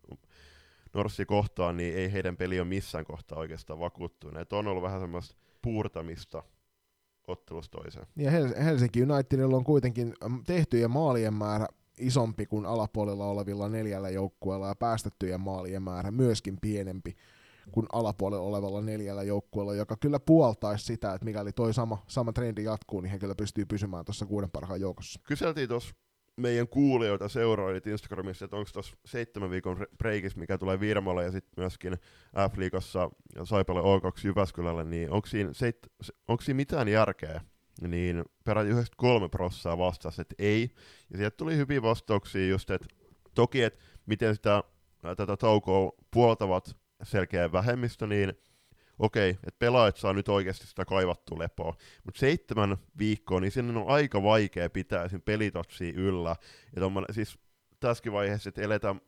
[0.94, 4.52] Norssia kohtaan, niin ei heidän peli ole missään kohtaa oikeastaan vakuuttunut.
[4.52, 6.42] on ollut vähän semmoista puurtamista
[7.26, 8.06] ottelusta toiseen.
[8.16, 8.30] Ja
[8.64, 10.14] Helsinki Unitedilla on kuitenkin
[10.46, 11.66] tehtyjen maalien määrä
[11.98, 17.16] isompi kuin alapuolella olevilla neljällä joukkueella ja päästettyjen maalien määrä myöskin pienempi
[17.70, 22.64] kuin alapuolella olevalla neljällä joukkueella, joka kyllä puoltaisi sitä, että mikäli toi sama, sama trendi
[22.64, 25.20] jatkuu, niin he kyllä pystyy pysymään tuossa kuuden parhaan joukossa.
[25.26, 25.94] Kyseltiin tuossa
[26.36, 31.52] meidän kuulijoita seuraajat Instagramissa, että onko tuossa seitsemän viikon breakissa, mikä tulee Virmalle ja sitten
[31.56, 31.92] myöskin
[32.50, 33.10] F-liigassa
[33.44, 35.76] Saipalle O2 Jyväskylälle, niin onko siinä, seit,
[36.28, 37.40] onko siinä mitään järkeä?
[37.88, 40.70] Niin peräti 93 prossaa vastasi, että ei.
[41.10, 42.88] Ja sieltä tuli hyviä vastauksia just, että
[43.34, 44.62] toki, että miten sitä
[45.16, 48.32] tätä taukoa puoltavat selkeä vähemmistö, niin
[48.98, 51.76] okei, että pelaajat saa nyt oikeasti sitä kaivattua lepoa.
[52.04, 56.36] Mutta seitsemän viikkoa, niin sinne on aika vaikea pitää sen pelitotsia yllä.
[56.76, 57.38] Ja tommonen, siis
[57.80, 59.00] tässäkin vaiheessa, että eletään,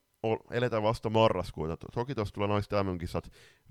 [0.51, 1.76] eletään vasta marraskuuta.
[1.95, 2.99] Toki tuossa tulee noista mm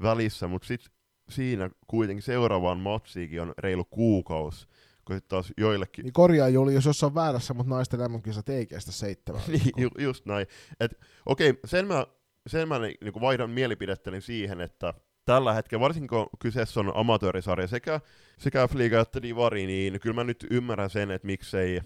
[0.02, 0.94] välissä, mutta sitten
[1.30, 4.68] siinä kuitenkin seuraavaan matsiikin on reilu kuukausi
[5.06, 6.04] kun sitten taas joillekin...
[6.04, 9.42] Niin korjaa Juli, jos jossain väärässä, mutta naisten MM-kisat ei kestä seitsemän.
[9.48, 10.48] niin, ju, just näin.
[10.80, 12.08] Et, okei, sen mä
[12.48, 14.94] sen mä niin kuin vaihdan mielipidettäni siihen, että
[15.26, 18.00] tällä hetkellä, varsinkin kun kyseessä on amatöörisarja sekä,
[18.38, 21.82] sekä Fliga että Divari, niin kyllä mä nyt ymmärrän sen, että miksei,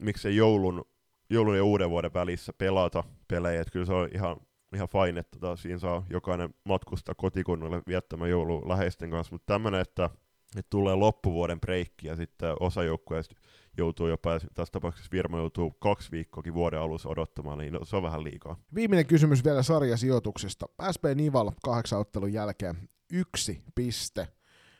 [0.00, 0.84] miksei joulun,
[1.30, 4.36] joulun ja uuden vuoden välissä pelata pelejä, että kyllä se on ihan,
[4.74, 9.80] ihan fine, että tota, siinä saa jokainen matkusta kotikunnalle viettämään joulun läheisten kanssa, mutta tämmöinen,
[9.80, 10.10] että,
[10.58, 13.34] että tulee loppuvuoden breikki ja sitten osa joukkueista
[13.76, 18.24] joutuu jopa, tässä tapauksessa firma joutuu kaksi viikkoakin vuoden alussa odottamaan, niin se on vähän
[18.24, 18.56] liikaa.
[18.74, 20.66] Viimeinen kysymys vielä sarjasijoituksesta.
[20.94, 24.28] SP Nival kahdeksan ottelun jälkeen yksi piste.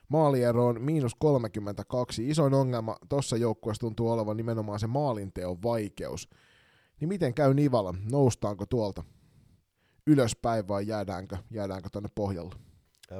[0.09, 2.29] Maaliero on miinus 32.
[2.29, 6.29] Isoin ongelma tuossa joukkueessa tuntuu olevan nimenomaan se maalinteon vaikeus.
[6.99, 7.93] Niin miten käy Nivala?
[8.11, 9.03] Noustaanko tuolta
[10.07, 12.55] ylöspäin vai jäädäänkö, jäädäänkö tuonne pohjalle?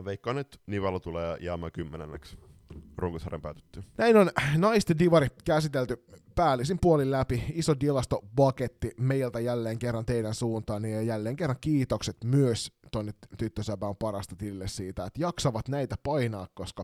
[0.05, 2.37] Veikkaan, että Nivala tulee jäämään kymmenenneksi
[2.97, 3.83] runkosarjan päätyttyä.
[3.97, 6.05] Näin on naisten divari käsitelty
[6.35, 7.43] päällisin puolin läpi.
[7.53, 14.35] Iso dilastopaketti meiltä jälleen kerran teidän suuntaan ja jälleen kerran kiitokset myös tuonne tyttösäpään parasta
[14.35, 16.83] tilille siitä, että jaksavat näitä painaa, koska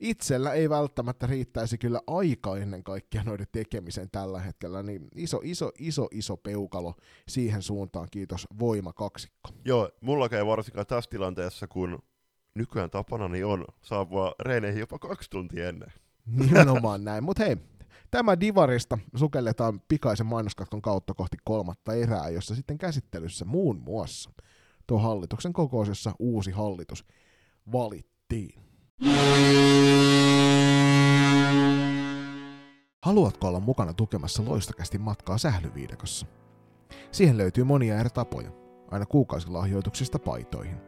[0.00, 5.72] itsellä ei välttämättä riittäisi kyllä aika ennen kaikkea noiden tekemiseen tällä hetkellä, niin iso, iso,
[5.78, 6.94] iso, iso peukalo
[7.28, 9.50] siihen suuntaan, kiitos voima kaksikko.
[9.64, 11.98] Joo, mulla käy varsinkaan tässä tilanteessa, kun
[12.58, 15.92] nykyään tapana niin on saapua reeneihin jopa kaksi tuntia ennen.
[16.26, 17.56] Nimenomaan näin, mutta hei,
[18.10, 24.30] Tämä Divarista sukelletaan pikaisen mainoskatkon kautta kohti kolmatta erää, jossa sitten käsittelyssä muun muassa
[24.86, 27.04] tuo hallituksen kokous, jossa uusi hallitus
[27.72, 28.60] valittiin.
[33.02, 36.26] Haluatko olla mukana tukemassa loistakästi matkaa sählyviidakossa?
[37.12, 38.50] Siihen löytyy monia eri tapoja,
[38.90, 40.87] aina kuukausilahjoituksista paitoihin.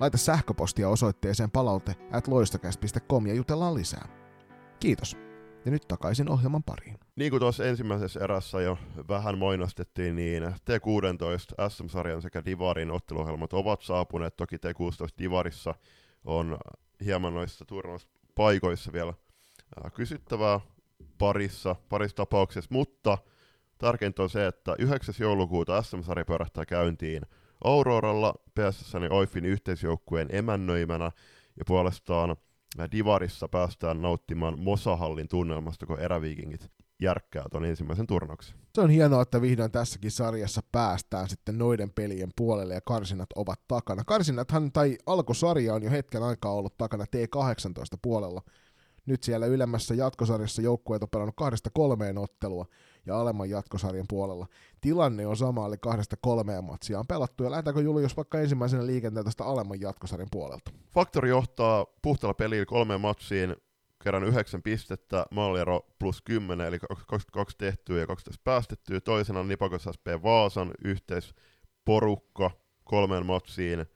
[0.00, 2.28] Laita sähköpostia osoitteeseen palaute at
[3.26, 4.08] ja jutellaan lisää.
[4.80, 5.16] Kiitos.
[5.64, 6.98] Ja nyt takaisin ohjelman pariin.
[7.16, 8.78] Niin kuin tuossa ensimmäisessä erässä jo
[9.08, 14.36] vähän mainostettiin, niin T16 SM-sarjan sekä Divarin otteluohjelmat ovat saapuneet.
[14.36, 14.60] Toki T16
[15.18, 15.74] Divarissa
[16.24, 16.58] on
[17.04, 17.64] hieman noissa
[18.34, 19.14] paikoissa vielä
[19.94, 20.60] kysyttävää
[21.18, 23.18] parissa, parissa tapauksessa, mutta
[23.78, 25.14] tärkeintä on se, että 9.
[25.18, 27.22] joulukuuta SM-sarja pörähtää käyntiin
[27.64, 31.10] Auroralla PSSn Oifin yhteisjoukkueen emännöimänä
[31.56, 32.36] ja puolestaan
[32.92, 36.70] Divarissa päästään nauttimaan Mosahallin tunnelmasta, kun eräviikingit
[37.02, 38.56] järkkää tuon ensimmäisen turnauksen.
[38.74, 43.60] Se on hienoa, että vihdoin tässäkin sarjassa päästään sitten noiden pelien puolelle ja karsinat ovat
[43.68, 44.04] takana.
[44.04, 48.42] Karsinathan tai alkusarja on jo hetken aikaa ollut takana T18 puolella.
[49.06, 52.66] Nyt siellä ylemmässä jatkosarjassa joukkueet on pelannut kahdesta kolmeen ottelua
[53.08, 54.46] ja alemman jatkosarjan puolella.
[54.80, 59.24] Tilanne on sama, eli kahdesta kolmeen matsia on pelattu, ja lähdetäänkö Julius vaikka ensimmäisenä liikenteen
[59.24, 60.70] tästä alemman jatkosarjan puolelta?
[60.94, 63.56] Faktori johtaa puhtaalla pelillä kolmeen matsiin,
[64.04, 69.00] kerran yhdeksän pistettä, maaliero plus 10, eli 22 tehtyä ja 12 päästettyä.
[69.00, 72.50] Toisena Nipakos SP Vaasan yhteisporukka
[72.84, 73.86] kolmeen matsiin,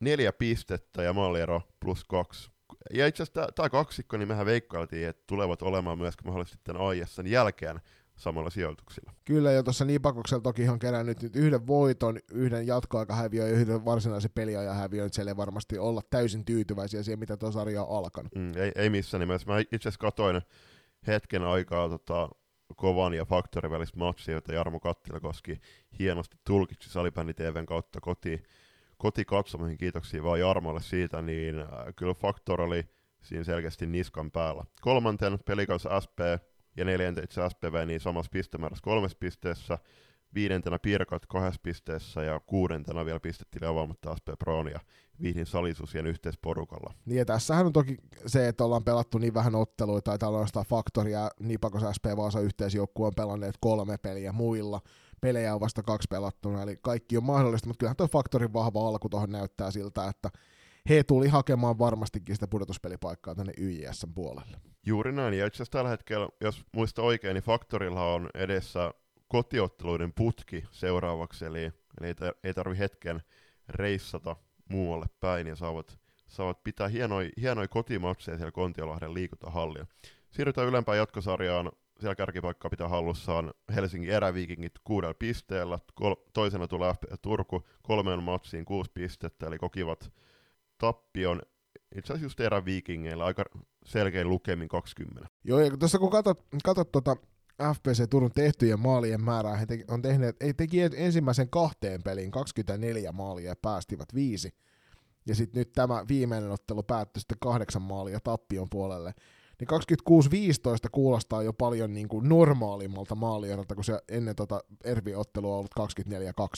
[0.00, 2.50] neljä pistettä ja maaliero plus kaksi.
[2.94, 7.26] Ja itse asiassa tämä kaksikko, niin mehän veikkailtiin, että tulevat olemaan myöskin mahdollisesti tämän AISn
[7.26, 7.80] jälkeen
[8.16, 9.12] samalla sijoituksilla.
[9.24, 14.30] Kyllä, ja tuossa Nipakoksella toki on kerännyt nyt yhden voiton, yhden jatkoaikahäviön ja yhden varsinaisen
[14.34, 18.34] peliajahäviön, että siellä ei varmasti olla täysin tyytyväisiä siihen, mitä tuo sarja on alkanut.
[18.34, 19.50] Mm, ei, ei missään nimessä.
[19.50, 20.42] Mä itse asiassa katoin
[21.06, 22.28] hetken aikaa tota,
[22.76, 25.60] kovan ja faktorin välistä matsia, jota Jarmo Kattila koski
[25.98, 28.42] hienosti tulkitsi Salibändi TVn kautta kotiin
[28.96, 29.78] kotikatsomoihin.
[29.78, 32.84] Kiitoksia vaan Jarmolle siitä, niin äh, kyllä Faktor oli
[33.22, 34.64] siinä selkeästi niskan päällä.
[34.80, 36.18] Kolmanten pelikaus SP
[36.76, 39.78] ja neljäntenä itse SPV niin samassa pistemäärässä kolmessa pisteessä,
[40.34, 44.80] viidentenä Pirkat kahdessa pisteessä ja kuudentena vielä pistettiin avaamatta SP Proon ja
[45.22, 46.94] Vihdin salisusien yhteisporukalla.
[47.04, 47.96] Niin ja tässähän on toki
[48.26, 52.40] se, että ollaan pelattu niin vähän otteluita, tai täällä on sitä faktoria, Nipakos SP Vaasa
[52.40, 54.80] yhteisjoukkue on pelanneet kolme peliä muilla,
[55.20, 59.08] pelejä on vasta kaksi pelattuna, eli kaikki on mahdollista, mutta kyllähän tuo faktorin vahva alku
[59.08, 60.30] tuohon näyttää siltä, että
[60.88, 64.56] he tuli hakemaan varmastikin sitä pudotuspelipaikkaa tänne YJS puolelle.
[64.86, 68.94] Juuri näin, ja itse asiassa tällä hetkellä, jos muista oikein, niin Faktorilla on edessä
[69.28, 71.64] kotiotteluiden putki seuraavaksi, eli,
[72.00, 72.14] eli
[72.44, 73.22] ei tarvi hetken
[73.68, 74.36] reissata
[74.68, 79.86] muualle päin, ja saavat, saavat pitää hienoja, hienoi kotimatseja siellä Kontiolahden liikuntahallilla.
[80.30, 87.62] Siirrytään ylempään jatkosarjaan, siellä kärkipaikka pitää hallussaan Helsingin eräviikingit kuudella pisteellä, Kol- toisena tulee Turku
[87.82, 90.12] kolmeen matsiin kuusi pistettä, eli kokivat
[90.82, 91.42] tappion
[91.96, 93.44] itse asiassa just eräviikingeillä aika
[93.86, 95.26] selkein lukemin 20.
[95.44, 97.16] Joo, ja tuossa kun katsot, katsot tuota
[97.74, 103.12] FPC Turun tehtyjen maalien määrää, he te, on tehneet, ei teki ensimmäisen kahteen peliin 24
[103.12, 104.54] maalia ja päästivät viisi.
[105.26, 109.14] Ja sitten nyt tämä viimeinen ottelu päättyi sitten kahdeksan maalia tappion puolelle.
[109.60, 109.68] Niin
[110.86, 115.90] 26-15 kuulostaa jo paljon niin kuin normaalimmalta maalierolta, kun se ennen tota Ervi-ottelua on ollut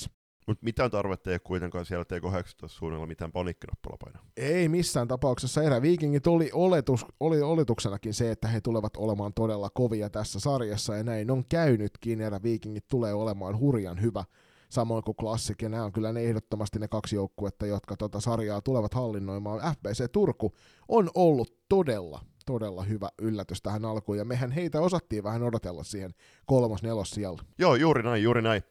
[0.06, 0.10] 24-2.
[0.46, 4.22] Mutta mitään tarvetta ei kuitenkaan siellä T18 suunnalla mitään panikkinappula painaa.
[4.36, 5.62] Ei missään tapauksessa.
[5.62, 11.04] Eräviikingit oli, oletus, oli oletuksenakin se, että he tulevat olemaan todella kovia tässä sarjassa, ja
[11.04, 12.20] näin on käynytkin.
[12.20, 14.24] Eräviikingit tulee olemaan hurjan hyvä,
[14.68, 18.60] samoin kuin Klassik, ja nämä on kyllä ne ehdottomasti ne kaksi joukkuetta, jotka tota sarjaa
[18.60, 19.60] tulevat hallinnoimaan.
[19.76, 20.52] FBC Turku
[20.88, 26.14] on ollut todella, todella hyvä yllätys tähän alkuun, ja mehän heitä osattiin vähän odotella siihen
[26.46, 27.42] kolmos-nelos siellä.
[27.58, 28.62] Joo, juuri näin, juuri näin.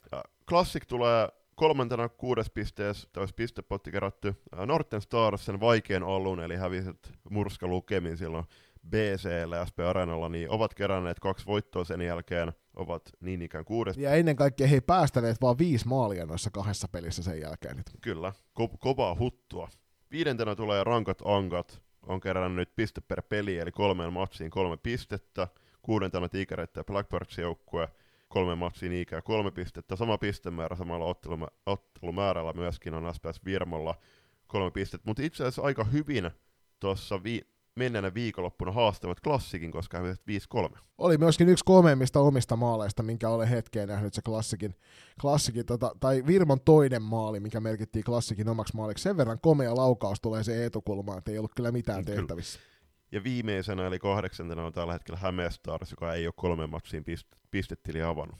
[0.49, 4.35] Classic tulee kolmantena kuudes pisteessä, tai pistepotti kerätty.
[4.65, 8.45] Norten Stars sen vaikean alun, eli häviset murska lukemin silloin
[8.89, 13.97] BCllä SP Areenalla, niin ovat keränneet kaksi voittoa sen jälkeen, ovat niin ikään kuudes.
[13.97, 17.83] Ja ennen kaikkea he päästäneet vaan viisi maalia noissa kahdessa pelissä sen jälkeen.
[18.01, 19.69] Kyllä, ko- kovaa huttua.
[20.11, 25.47] Viidentenä tulee Rankat Ankat, on kerännyt piste per peli, eli kolmeen matsiin kolme pistettä.
[25.81, 27.87] Kuudentena Tigereitä ja Blackbirds joukkue,
[28.33, 29.95] kolme matsiin ikää kolme pistettä.
[29.95, 33.95] Sama pistemäärä samalla ottelumä- ottelumäärällä myöskin on SPS Virmolla
[34.47, 35.09] kolme pistettä.
[35.09, 36.31] Mutta itse asiassa aika hyvin
[36.79, 40.77] tuossa vi- menneenä viikonloppuna haastavat klassikin, koska he 5-3.
[40.97, 44.75] Oli myöskin yksi komeimmista omista maaleista, minkä olen hetkeen nähnyt se klassikin,
[45.21, 49.03] klassikin tota, tai Virmon toinen maali, mikä merkittiin klassikin omaksi maaliksi.
[49.03, 52.17] Sen verran komea laukaus tulee se etukulmaan, että ei ollut kyllä mitään Kyllä.
[53.13, 57.37] Ja viimeisenä, eli kahdeksantena on tällä hetkellä Hämeen Stars, joka ei ole kolme matsiin pist-
[57.51, 58.39] pistetili avannut.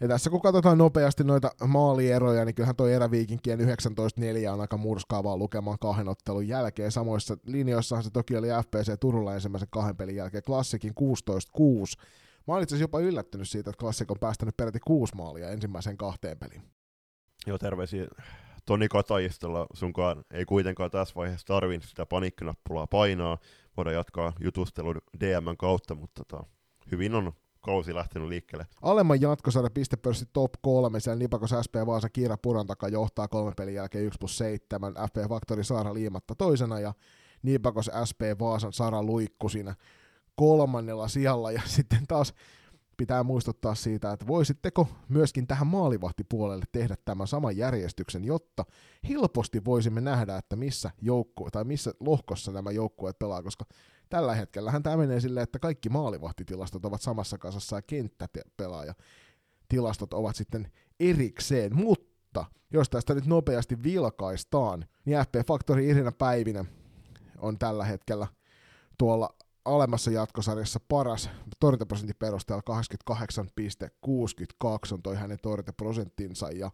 [0.00, 5.36] Ja tässä kun katsotaan nopeasti noita maalieroja, niin kyllähän toi eräviikinkien 19-4 on aika murskaavaa
[5.36, 6.92] lukemaan kahden ottelun jälkeen.
[6.92, 12.02] Samoissa linjoissahan se toki oli FPC Turulla ensimmäisen kahden pelin jälkeen, Klassikin 16-6.
[12.46, 16.38] Mä olin itse jopa yllättynyt siitä, että Klassik on päästänyt peräti kuusi maalia ensimmäisen kahteen
[16.38, 16.62] peliin.
[17.46, 18.06] Joo, terveisiä
[18.68, 23.38] Toni Katajistolla sunkaan ei kuitenkaan tässä vaiheessa tarvinnut sitä paniikkinappulaa painaa.
[23.78, 26.44] Voidaan jatkaa jutustelun DMn kautta, mutta tota,
[26.92, 28.66] hyvin on kausi lähtenyt liikkeelle.
[28.82, 33.74] Alemman jatkosarja pistepörssi top 3, siellä Nipakos SP Vaasa Kiira Puran takaa johtaa kolmen pelin
[33.74, 36.92] jälkeen 1 plus 7, FP Faktori Saara Liimatta toisena ja
[37.42, 39.74] Nipakos SP Vaasan Sara Luikku siinä
[40.34, 42.34] kolmannella sijalla ja sitten taas
[42.98, 48.64] pitää muistuttaa siitä, että voisitteko myöskin tähän maalivahtipuolelle tehdä tämän saman järjestyksen, jotta
[49.08, 53.64] helposti voisimme nähdä, että missä joukku tai missä lohkossa nämä joukkueet pelaa, koska
[54.08, 58.94] tällä hetkellähän tämä menee silleen, että kaikki maalivahtitilastot ovat samassa kasassa ja kenttäpelaaja
[59.68, 66.68] tilastot ovat sitten erikseen, mutta jos tästä nyt nopeasti vilkaistaan, niin FP Factory Irina Päivinen
[67.38, 68.26] on tällä hetkellä
[68.98, 69.34] tuolla
[69.68, 72.76] alemmassa jatkosarjassa paras torjuntaprosentin perusteella 88,62
[74.94, 76.70] on toi hänen torjuntaprosenttinsa ja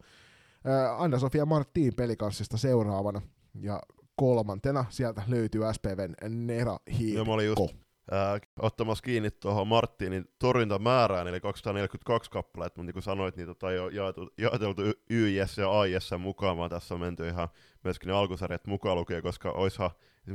[0.98, 3.22] Anna-Sofia Martin pelikanssista seuraavana
[3.60, 3.80] ja
[4.16, 7.76] kolmantena sieltä löytyy SPVn Nera Ja mä olin just Hiikko.
[8.10, 13.72] ää, ottamassa kiinni tuohon Martinin torjuntamäärään, eli 242 kappaletta, mutta niin kuin sanoit, niin tota,
[13.72, 17.48] jo jaetu, jaeteltu Y- YIS ja AIS mukaan, vaan tässä on menty ihan
[17.84, 19.90] myöskin ne alkusarjat mukaan lukee, koska oishan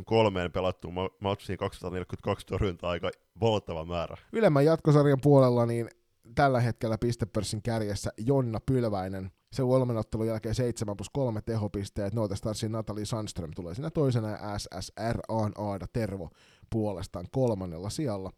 [0.05, 3.11] kolmeen pelattuun ma- matsiin 242 torjuntaa aika
[3.41, 4.17] valtava määrä.
[4.33, 5.89] Ylemmän jatkosarjan puolella niin
[6.35, 9.31] tällä hetkellä pistepörssin kärjessä Jonna Pylväinen.
[9.53, 12.13] Se kolmen ottelun jälkeen 7 plus 3 tehopisteet.
[12.13, 16.29] Noita Starsin Natalie Sandström tulee siinä toisena ja SSR Aan Aada Tervo
[16.69, 18.31] puolestaan kolmannella sijalla.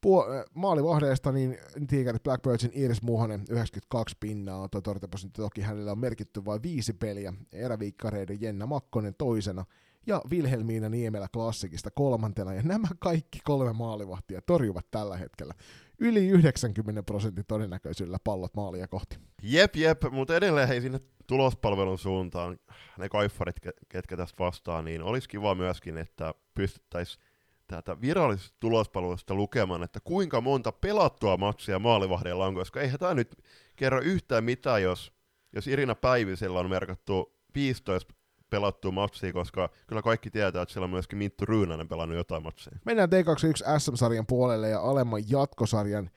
[0.00, 1.58] Puo- äh, maalivahdeesta niin
[1.88, 5.42] Tigerit Blackbirdsin Iris Muhonen 92 pinnaa on torjuntaprosentti.
[5.42, 7.34] Toki hänellä on merkitty vain viisi peliä.
[7.52, 9.64] Eräviikkareiden Jenna Makkonen toisena
[10.08, 15.54] ja Vilhelmiina Niemelä klassikista kolmantena, ja nämä kaikki kolme maalivahtia torjuvat tällä hetkellä.
[15.98, 19.18] Yli 90 prosentin todennäköisyydellä pallot maalia kohti.
[19.42, 22.58] Jep, jep, mutta edelleen hei sinne tulospalvelun suuntaan,
[22.98, 27.24] ne kaiffarit, ke- ketkä tästä vastaa, niin olisi kiva myöskin, että pystyttäisiin
[27.66, 33.34] tätä virallisesta tulospalvelusta lukemaan, että kuinka monta pelattua matsia maalivahdeilla on, koska eihän tämä nyt
[33.76, 35.12] kerro yhtään mitään, jos,
[35.52, 38.14] jos Irina Päivisellä on merkattu 15
[38.50, 42.78] pelattua matsia, koska kyllä kaikki tietää, että siellä on myöskin Minttu Ryynänen pelannut jotain matseja.
[42.84, 46.10] Mennään T21 SM-sarjan puolelle ja alemman jatkosarjan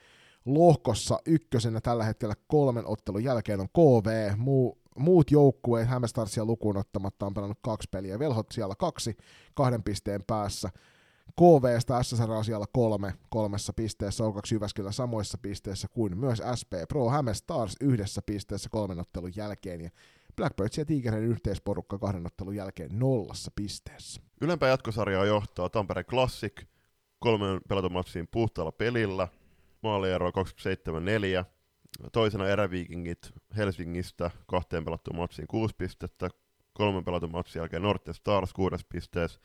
[0.46, 4.32] lohkossa ykkösenä tällä hetkellä kolmen ottelun jälkeen on KV.
[4.38, 8.20] Muu, muut joukkueet Hämestarsia lukuun ottamatta on pelannut kaksi peliä.
[8.20, 9.18] Velhot siellä kaksi,
[9.54, 10.70] kahden pisteen päässä.
[11.40, 17.10] KVstä SSR on siellä kolme, kolmessa pisteessä, O2 Jyväskylä samoissa pisteissä kuin myös SP Pro
[17.10, 19.90] Häme Stars yhdessä pisteessä kolmen ottelun jälkeen ja
[20.42, 24.22] Blackbirds ja Tigerin yhteisporukka kahden ottelun jälkeen nollassa pisteessä.
[24.42, 26.62] Ylempää jatkosarjaa johtaa Tampere Classic
[27.20, 29.28] kolmen pelatun matsiin puhtaalla pelillä,
[29.84, 31.46] maaliero 27-4.
[32.12, 36.30] Toisena eräviikingit Helsingistä kahteen pelattuun matsiin 6 pistettä,
[36.74, 39.40] kolmen pelatun matsin jälkeen Norte Stars kuudes pisteessä,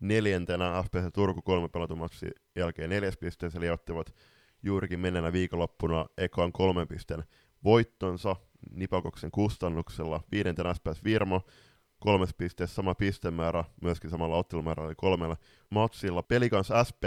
[0.00, 4.14] neljäntenä FPC Turku kolmen pelatun matsin jälkeen neljäs pisteessä, eli ottivat
[4.62, 7.24] juurikin menneenä viikonloppuna ekaan kolmen pisteen
[7.64, 8.36] voittonsa
[8.70, 10.20] Nipakoksen kustannuksella.
[10.32, 11.42] Viidentenä SPS Virmo,
[12.00, 15.36] kolmes pisteessä sama pistemäärä, myöskin samalla ottelumäärällä eli kolmella
[15.70, 16.22] matsilla.
[16.22, 17.02] Pelikans SP,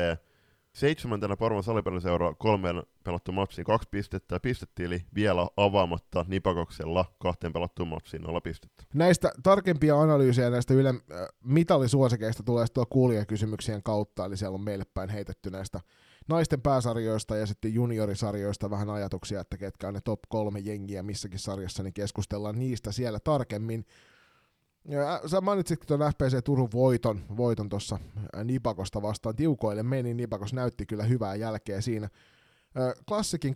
[0.76, 7.90] seitsemäntenä Porvon salipeliseura kolmeen pelattu matsiin kaksi pistettä ja pistettiili vielä avaamatta Nipakoksella kahteen pelattuun
[7.90, 8.84] matsiin nolla pistettä.
[8.94, 14.86] Näistä tarkempia analyysejä näistä Yle äh, mitallisuosikeista tulee sitten kuulijakysymyksien kautta, eli siellä on meille
[14.94, 15.80] päin heitetty näistä
[16.30, 21.40] naisten pääsarjoista ja sitten juniorisarjoista vähän ajatuksia, että ketkä on ne top kolme jengiä missäkin
[21.40, 23.86] sarjassa, niin keskustellaan niistä siellä tarkemmin.
[24.88, 28.00] Ja, sä mainitsitkin tuon FPC Turun voiton, voiton tuossa
[28.44, 29.36] Nipakosta vastaan.
[29.36, 32.10] Tiukoille meni, Nipakos näytti kyllä hyvää jälkeä siinä.
[33.08, 33.56] Klassikin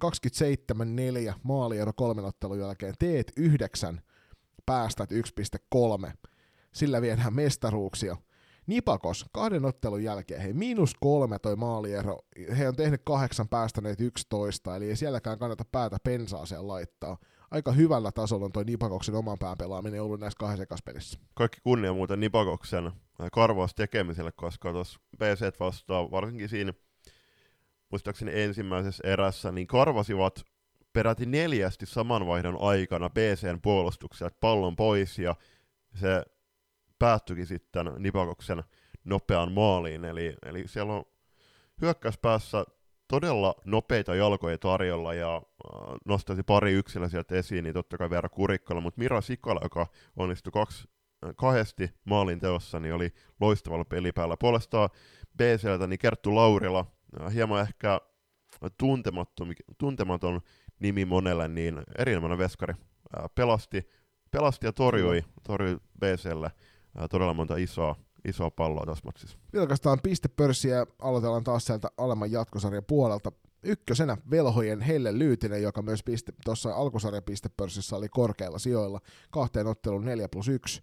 [1.29, 2.93] 27-4 maaliero kolmen ottelun jälkeen.
[2.99, 4.01] Teet 9,
[4.65, 6.11] päästät 1,3.
[6.73, 8.17] Sillä viedään mestaruuksia.
[8.67, 12.19] Nipakos kahden ottelun jälkeen, hei miinus kolme toi maaliero,
[12.57, 17.17] he on tehnyt kahdeksan päästäneet 11, eli ei sielläkään kannata päätä pensaaseen laittaa.
[17.51, 21.19] aika hyvällä tasolla on toi Nipakoksen oman pään pelaaminen ollut näissä kahdessa pelissä.
[21.33, 22.91] Kaikki kunnia muuten Nipakoksen
[23.31, 26.73] karvaus tekemiselle, koska tuossa BC vastaan, varsinkin siinä
[27.91, 30.43] muistaakseni ensimmäisessä erässä, niin karvasivat
[30.93, 35.35] peräti neljästi saman vaihdon aikana BCn puolustuksia pallon pois, ja
[35.95, 36.23] se
[36.99, 38.63] päättyikin sitten Nipakoksen
[39.03, 41.03] nopeaan maaliin, eli, eli siellä on
[41.81, 42.65] hyökkäyspäässä
[43.07, 45.41] todella nopeita jalkoja tarjolla ja äh,
[46.05, 50.51] nostaisi pari yksilöä sieltä esiin, niin totta kai Veera Kurikkala, mutta Mira Sikala, joka onnistui
[50.51, 50.87] kaksi,
[51.25, 54.37] äh, kahdesti maalin teossa, niin oli loistavalla pelipäällä.
[54.39, 54.89] Puolestaan
[55.37, 56.85] BCltä niin Kerttu Laurila,
[57.21, 58.01] äh, hieman ehkä
[58.77, 60.41] tuntematon, tuntematon
[60.79, 62.73] nimi monelle, niin erinomainen veskari.
[63.35, 63.89] Pelasti,
[64.31, 66.51] pelasti ja torjui, torjui BClle
[67.09, 67.95] todella monta isoa
[68.27, 69.37] isoa palloa tässä matsissa.
[69.53, 73.31] Vilkaistaan pistepörssiä ja aloitellaan taas sieltä alemman jatkosarjan puolelta.
[73.63, 78.99] Ykkösenä velhojen Helle Lyytinen, joka myös piste, tuossa alkusarjan pistepörssissä oli korkeilla sijoilla.
[79.31, 80.81] Kahteen ottelun 4 plus 1.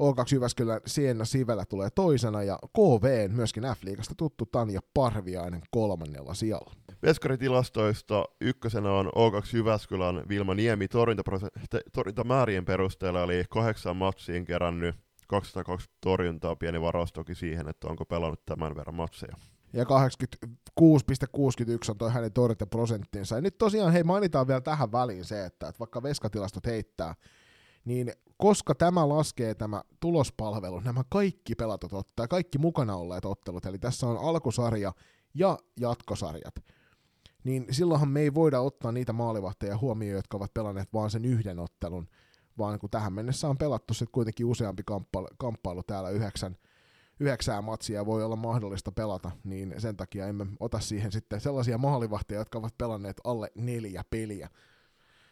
[0.00, 6.72] O2 Jyväskylän Sienna Sivelä tulee toisena ja KV, myöskin F-liigasta tuttu Tanja Parviainen kolmannella sijalla.
[7.02, 10.86] Veskaritilastoista ykkösenä on O2 Jyväskylän Vilma Niemi
[11.92, 18.44] torjuntamäärien perusteella, eli kahdeksan matsiin kerännyt 220 torjuntaa, pieni varaus toki siihen, että onko pelannut
[18.44, 19.36] tämän verran matseja.
[19.72, 19.90] Ja 86,61
[21.88, 23.34] on toi hänen torjuntaprosenttinsa.
[23.34, 27.14] Ja nyt tosiaan, hei mainitaan vielä tähän väliin se, että, että vaikka veskatilastot heittää,
[27.84, 33.78] niin koska tämä laskee tämä tulospalvelu, nämä kaikki pelatut ottaa, kaikki mukana olleet ottelut, eli
[33.78, 34.92] tässä on alkusarja
[35.34, 36.54] ja jatkosarjat,
[37.44, 41.58] niin silloinhan me ei voida ottaa niitä maalivahteja huomioon, jotka ovat pelanneet vaan sen yhden
[41.58, 42.08] ottelun,
[42.58, 46.56] vaan kun tähän mennessä on pelattu sitten kuitenkin useampi kamppailu, kamppailu täällä yhdeksän,
[47.20, 52.38] yhdeksää matsia voi olla mahdollista pelata, niin sen takia emme ota siihen sitten sellaisia maalivahtia,
[52.38, 54.48] jotka ovat pelanneet alle neljä peliä.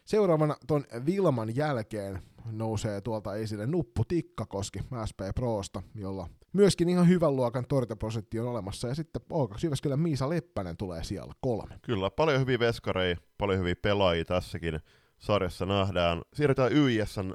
[0.05, 4.79] Seuraavana ton Vilman jälkeen nousee tuolta esille Nuppu Tikkakoski
[5.11, 10.29] SP Proosta, jolla myöskin ihan hyvän luokan torjuntaprosentti on olemassa, ja sitten O2 Jyväskylän Miisa
[10.29, 11.79] Leppänen tulee siellä kolme.
[11.83, 14.81] Kyllä, paljon hyviä veskareja, paljon hyviä pelaajia tässäkin
[15.23, 16.23] sarjassa nähdään.
[16.35, 17.35] Siirrytään YISn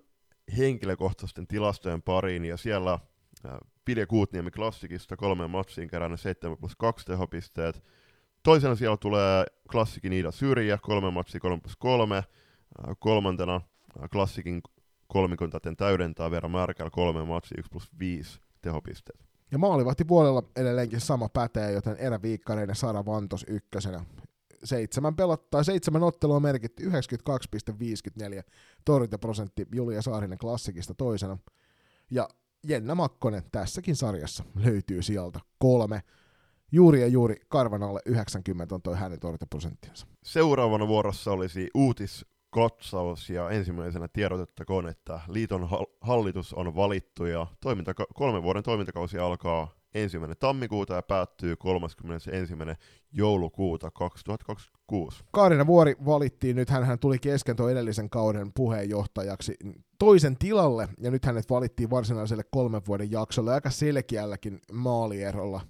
[0.58, 3.00] henkilökohtaisten tilastojen pariin, ja siellä
[3.86, 7.84] Pilje Kuutniemi klassikista kolme matsiin kerännyt 7 plus 2 tehopisteet.
[8.44, 12.24] Toisena siellä tulee klassikin Iida Syrjä, kolme matsia 3 plus 3.
[13.00, 13.62] Kolmantena
[14.12, 14.62] klassikin
[15.08, 19.28] kolmikuntaten täydentää Vera Märkäl, kolme matsia 1 plus 5 tehopisteet.
[19.52, 24.06] Ja maalivahti puolella edelleenkin sama pätee, joten eräviikkareiden Sara Vantos ykkösenä
[24.64, 28.44] seitsemän pelottaa, seitsemän ottelua merkitty 92,54
[28.86, 31.38] torjuntaprosentti Julia Saarinen klassikista toisena.
[32.12, 32.30] Ja
[32.68, 36.02] Jenna Makkonen tässäkin sarjassa löytyy sieltä kolme.
[36.72, 40.08] Juuri ja juuri karvan alle 90 on toi hänen torjuntaprosenttinsa.
[40.24, 45.70] Seuraavana vuorossa olisi uutiskatsaus ja ensimmäisenä tiedotettakoon, että liiton
[46.02, 52.32] hallitus on valittu ja toiminta, kolmen vuoden toimintakausi alkaa ensimmäinen tammikuuta ja päättyy 31.
[53.12, 55.24] joulukuuta 2026.
[55.32, 59.56] Kaarina Vuori valittiin, nyt hän tuli kesken tuon edellisen kauden puheenjohtajaksi
[60.00, 65.62] toisen tilalle, ja nyt hänet valittiin varsinaiselle kolmen vuoden jaksolle aika selkeälläkin maalierolla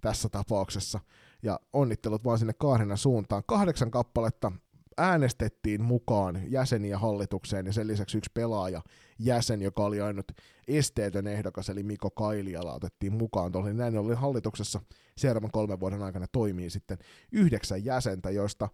[0.00, 1.00] tässä tapauksessa.
[1.42, 3.42] Ja onnittelut vaan sinne Kaarina suuntaan.
[3.46, 4.52] Kahdeksan kappaletta
[4.98, 8.82] äänestettiin mukaan jäseniä hallitukseen ja sen lisäksi yksi pelaaja
[9.18, 10.32] jäsen, joka oli ainut
[10.68, 13.52] esteetön ehdokas, eli Miko Kailiala otettiin mukaan.
[13.52, 14.80] Tuolla näin oli hallituksessa
[15.16, 16.98] seuraavan kolmen vuoden aikana toimii sitten
[17.32, 18.68] yhdeksän jäsentä, joista,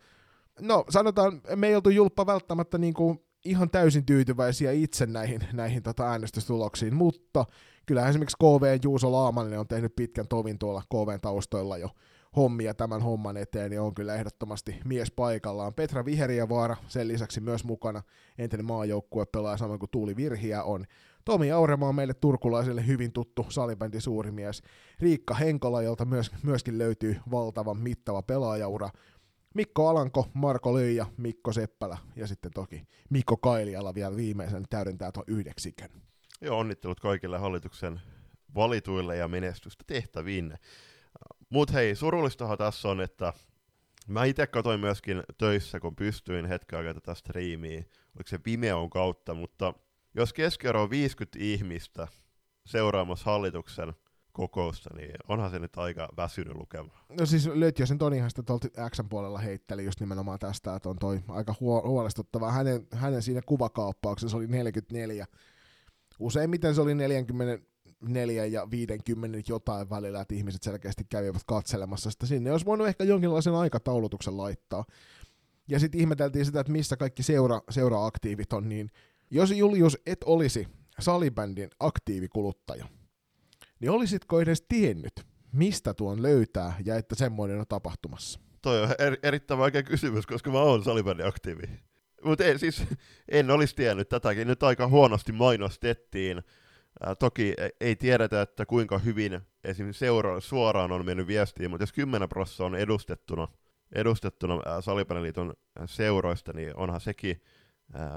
[0.60, 5.82] no sanotaan, me ei oltu julppa välttämättä niin kuin ihan täysin tyytyväisiä itse näihin, näihin
[5.82, 7.44] tota äänestystuloksiin, mutta
[7.86, 11.90] kyllähän esimerkiksi KV Juuso Laamaninen on tehnyt pitkän tovin tuolla KVn taustoilla jo
[12.36, 15.74] hommia tämän homman eteen, niin on kyllä ehdottomasti mies paikallaan.
[15.74, 18.02] Petra Viheriävaara sen lisäksi myös mukana,
[18.38, 20.84] entinen maajoukkue pelaa samoin kuin Tuuli Virhiä on.
[21.24, 24.62] Tomi Aurema on meille turkulaisille hyvin tuttu salibändi suurimies.
[25.00, 28.90] Riikka Henkola, jolta myös, myöskin löytyy valtavan mittava pelaajaura.
[29.54, 35.24] Mikko Alanko, Marko Löijä, Mikko Seppälä ja sitten toki Mikko Kailiala vielä viimeisen täydentää tuon
[35.26, 35.88] yhdeksikön.
[36.40, 38.00] Joo, onnittelut kaikille hallituksen
[38.54, 40.58] valituille ja menestystä tehtäviin.
[41.50, 43.32] Mut hei, surullistahan tässä on, että
[44.08, 47.84] mä itse katsoin myöskin töissä, kun pystyin hetken aikaa tätä striimiä,
[48.16, 49.74] oliko se Vimeon kautta, mutta
[50.14, 52.08] jos keskiarvo on 50 ihmistä
[52.66, 53.92] seuraamassa hallituksen
[54.32, 56.92] kokousta, niin onhan se nyt aika väsynyt lukema.
[57.18, 57.48] No siis
[57.84, 62.52] sen Tonihan sitä tuolta Xn puolella heitteli just nimenomaan tästä, että on toi aika huolestuttavaa.
[62.52, 65.26] Hänen, hänen siinä kuvakaappauksessa oli 44.
[66.18, 67.72] Useimmiten se oli 40
[68.08, 72.52] 4 ja 50 jotain välillä, että ihmiset selkeästi kävivät katselemassa sitä sinne.
[72.52, 74.84] Olisi voinut ehkä jonkinlaisen aikataulutuksen laittaa.
[75.68, 78.90] Ja sitten ihmeteltiin sitä, että missä kaikki seura, seura-aktiivit on, niin
[79.32, 80.68] jos Julius et olisi
[80.98, 82.86] salibändin aktiivikuluttaja,
[83.80, 85.12] niin olisitko edes tiennyt,
[85.52, 88.40] mistä tuon löytää ja että semmoinen on tapahtumassa?
[88.62, 91.62] Toi on er, erittäin vaikea kysymys, koska mä oon salibändin aktiivi.
[92.24, 92.84] Mutta siis,
[93.28, 96.42] en olisi tiennyt, tätäkin nyt aika huonosti mainostettiin.
[97.06, 101.82] Ää, toki e, ei tiedetä, että kuinka hyvin esimerkiksi seura suoraan on mennyt viestiin, mutta
[101.82, 103.48] jos 10 prosenttia on edustettuna,
[103.92, 105.54] edustettuna Salibändiliiton
[105.86, 107.42] seuroista, niin onhan sekin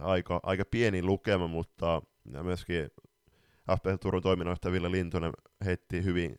[0.02, 2.02] aika, aika pieni lukema, mutta
[2.44, 2.90] myöskin
[3.78, 5.32] FPL Turun toiminnasta Ville Lintunen
[5.66, 6.36] heitti hyvin,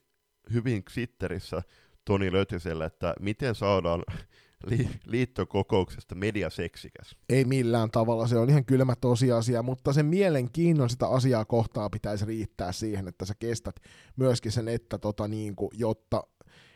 [0.53, 1.63] hyvin Twitterissä
[2.05, 4.03] Toni Lötyselle, että miten saadaan
[4.71, 7.17] li- liittokokouksesta mediaseksikäs.
[7.29, 12.25] Ei millään tavalla, se on ihan kylmä tosiasia, mutta sen mielenkiinnon sitä asiaa kohtaa pitäisi
[12.25, 13.77] riittää siihen, että sä kestät
[14.17, 16.23] myöskin sen, että tota niin kuin, jotta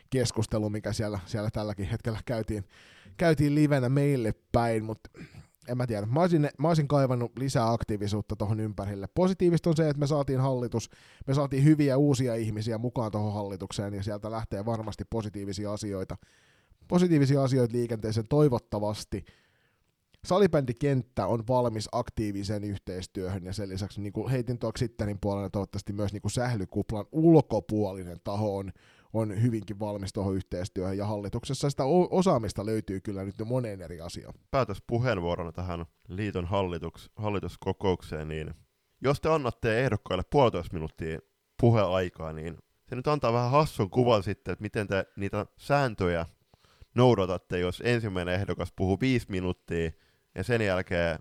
[0.09, 2.63] keskustelu, mikä siellä, siellä tälläkin hetkellä käytiin,
[3.17, 5.09] käytiin livenä meille päin, mutta
[5.67, 6.05] en mä tiedä.
[6.05, 9.07] Mä olisin, mä olisin kaivannut lisää aktiivisuutta tuohon ympärille.
[9.15, 10.89] Positiivista on se, että me saatiin hallitus,
[11.27, 16.17] me saatiin hyviä uusia ihmisiä mukaan tuohon hallitukseen, ja sieltä lähtee varmasti positiivisia asioita,
[16.87, 19.25] positiivisia asioita liikenteeseen toivottavasti.
[20.25, 25.93] Salibändikenttä on valmis aktiiviseen yhteistyöhön, ja sen lisäksi niin kuin heitin tuoksi Sitterin puolella toivottavasti
[25.93, 28.71] myös niin kuin sählykuplan ulkopuolinen taho on
[29.13, 34.33] on hyvinkin valmis tuohon yhteistyöhön, ja hallituksessa sitä osaamista löytyy kyllä nyt moneen eri asiaan.
[34.51, 38.53] Päätöspuheenvuorona tähän liiton hallituks, hallituskokoukseen, niin
[39.03, 41.19] jos te annatte ehdokkaille puolitoista minuuttia
[41.61, 42.57] puheaikaa, niin
[42.89, 46.25] se nyt antaa vähän hassun kuvan sitten, että miten te niitä sääntöjä
[46.95, 49.91] noudatatte, jos ensimmäinen ehdokas puhuu viisi minuuttia,
[50.35, 51.19] ja sen jälkeen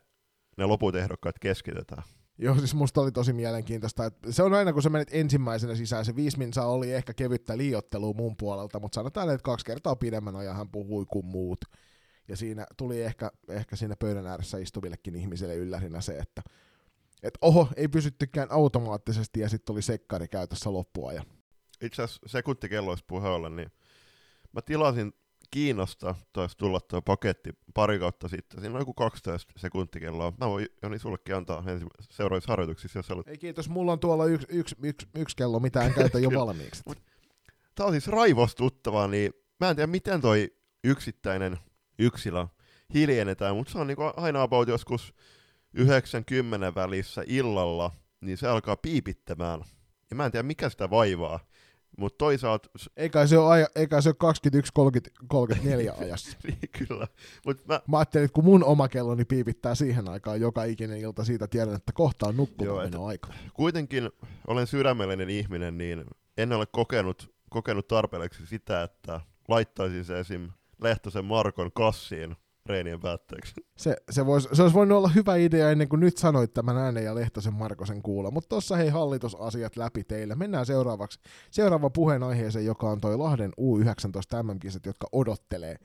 [0.57, 2.03] ne loput ehdokkaat keskitetään.
[2.43, 4.07] Joo, siis musta oli tosi mielenkiintoista.
[4.07, 7.57] Että se on aina, kun sä menet ensimmäisenä sisään, se viisi minsa oli ehkä kevyttä
[7.57, 11.64] liiottelua mun puolelta, mutta sanotaan, että kaksi kertaa pidemmän ajan hän puhui kuin muut.
[12.28, 16.43] Ja siinä tuli ehkä, ehkä siinä pöydän ääressä istuvillekin ihmisille yllärinä se, että
[17.22, 21.26] et oho, ei pysyttykään automaattisesti ja sitten oli sekkari käytössä loppuajan.
[21.80, 23.70] Itse asiassa sekuntikelloissa puheella, niin
[24.53, 25.12] mä tilasin
[25.51, 28.61] Kiinasta taisi tulla tuo paketti pari kautta sitten.
[28.61, 30.33] Siinä on joku 12 sekuntikelloa.
[30.41, 31.65] Mä voin Joni sullekin antaa
[32.11, 33.29] seuraavissa harjoituksissa, jos haluat.
[33.29, 36.83] Ei kiitos, mulla on tuolla yksi, yksi, yksi, yksi kello, mitä en käytä jo valmiiksi.
[37.75, 41.59] Tää on siis raivostuttavaa, niin mä en tiedä miten toi yksittäinen
[41.99, 42.47] yksilö
[42.95, 45.15] hiljennetään, mutta se on niinku aina about joskus
[45.75, 47.91] 90 välissä illalla,
[48.21, 49.61] niin se alkaa piipittämään.
[50.11, 51.41] Ja mä en tiedä mikä sitä vaivaa.
[52.01, 52.69] Mutta toisaalta...
[52.97, 56.37] Eikä se ole, aja, eikä se ole 21 30, 34 ajassa.
[56.47, 57.07] niin, kyllä.
[57.47, 57.81] Mut mä...
[57.87, 61.75] mä ajattelin, että kun mun oma kelloni piipittää siihen aikaan joka ikinen ilta, siitä tiedän,
[61.75, 63.29] että kohta on nukkumaan aika.
[63.55, 64.11] Kuitenkin
[64.47, 66.05] olen sydämellinen ihminen, niin
[66.39, 70.51] en ole kokenut, kokenut tarpeeksi sitä, että laittaisin se esim.
[70.83, 72.37] Lehtosen Markon kassiin
[72.67, 73.55] reenien päätteeksi.
[73.77, 77.05] Se, se, vois, se olisi voinut olla hyvä idea ennen kuin nyt sanoit tämän äänen
[77.05, 78.31] ja Lehtosen Markosen kuulla.
[78.31, 80.35] Mutta tuossa hei hallitusasiat läpi teille.
[80.35, 81.21] Mennään seuraavaksi.
[81.51, 85.77] Seuraava puheenaiheeseen, joka on toi Lahden U19 MM-kisat, jotka odottelee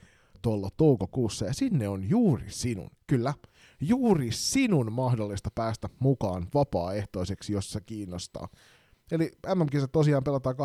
[0.41, 1.45] tuolla toukokuussa.
[1.45, 3.34] Ja sinne on juuri sinun, kyllä,
[3.82, 8.47] juuri sinun mahdollista päästä mukaan vapaaehtoiseksi, jos se kiinnostaa.
[9.11, 10.55] Eli MM-kisat tosiaan pelataan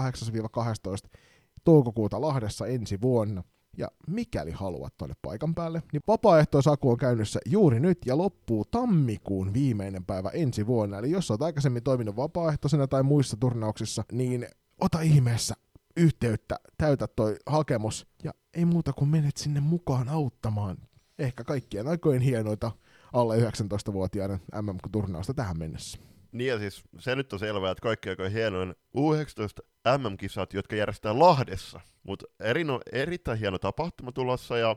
[1.07, 1.19] 8-12
[1.65, 3.43] toukokuuta Lahdessa ensi vuonna–
[3.81, 9.55] ja mikäli haluat tuonne paikan päälle, niin vapaaehtoisaku on käynnissä juuri nyt ja loppuu tammikuun
[9.55, 10.99] viimeinen päivä ensi vuonna.
[10.99, 14.47] Eli jos olet aikaisemmin toiminut vapaaehtoisena tai muissa turnauksissa, niin
[14.81, 15.55] ota ihmeessä
[15.97, 20.77] yhteyttä, täytä toi hakemus ja ei muuta kuin menet sinne mukaan auttamaan
[21.19, 22.73] ehkä kaikkien aikojen hienoita
[23.13, 26.10] alle 19-vuotiaiden MM-turnausta tähän mennessä.
[26.33, 31.19] Niin ja siis se nyt on selvää, että kaikki aika hienoin U19 MM-kisat, jotka järjestetään
[31.19, 34.77] Lahdessa, mutta erino, erittäin hieno tapahtuma tulossa ja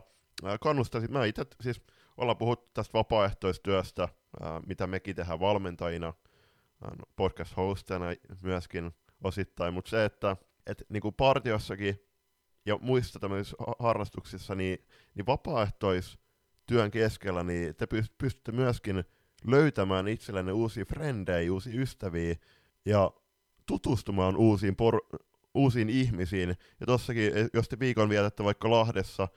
[0.60, 1.80] kannustaisin, mä itse siis
[2.16, 4.08] ollaan puhuttu tästä vapaaehtoistyöstä,
[4.66, 6.12] mitä mekin tehdään valmentajina,
[7.16, 8.04] podcast-hostina
[8.42, 8.92] myöskin
[9.24, 10.36] osittain, mutta se, että
[10.66, 12.00] et, niin kuin partiossakin
[12.66, 14.78] ja muissa tämmöisissä harrastuksissa, niin,
[15.14, 17.86] niin vapaaehtoistyön keskellä niin te
[18.18, 19.04] pystytte myöskin
[19.46, 22.34] löytämään itsellenne uusia frendejä, uusia ystäviä
[22.84, 23.10] ja
[23.66, 25.18] tutustumaan uusiin, por-
[25.54, 26.48] uusiin ihmisiin.
[26.80, 29.28] Ja tossakin, e, jos te viikon vietätte vaikka Lahdessa,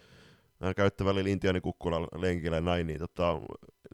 [0.76, 3.42] käytte välillä Intianin kukkulan lenkillä näin, niin tota,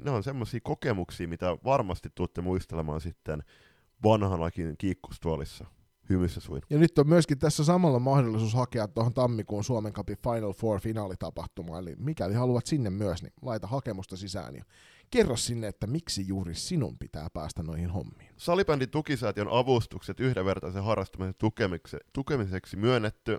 [0.03, 3.43] ne on semmoisia kokemuksia, mitä varmasti tuutte muistelemaan sitten
[4.03, 5.66] vanhanakin kiikkustuolissa.
[6.09, 6.61] hymissä suin.
[6.70, 11.82] Ja nyt on myöskin tässä samalla mahdollisuus hakea tuohon tammikuun Suomen Cupin Final Four finaalitapahtumaan,
[11.82, 14.64] eli mikäli haluat sinne myös, niin laita hakemusta sisään ja
[15.12, 18.32] kerro sinne, että miksi juuri sinun pitää päästä noihin hommiin.
[18.38, 23.38] Salibändin tukisäätiön avustukset yhdenvertaisen harrastamisen tukemiseksi, tukemiseksi myönnetty.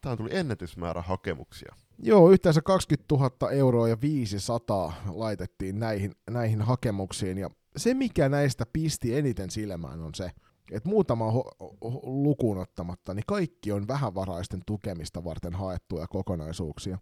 [0.00, 1.74] Tähän tuli ennätysmäärä hakemuksia.
[2.02, 8.66] Joo, yhteensä 20 000 euroa ja 500 laitettiin näihin, näihin hakemuksiin, ja se mikä näistä
[8.72, 10.30] pisti eniten silmään on se,
[10.70, 16.98] että muutama ho- ho- lukuun ottamatta, niin kaikki on vähävaraisten tukemista varten haettuja kokonaisuuksia.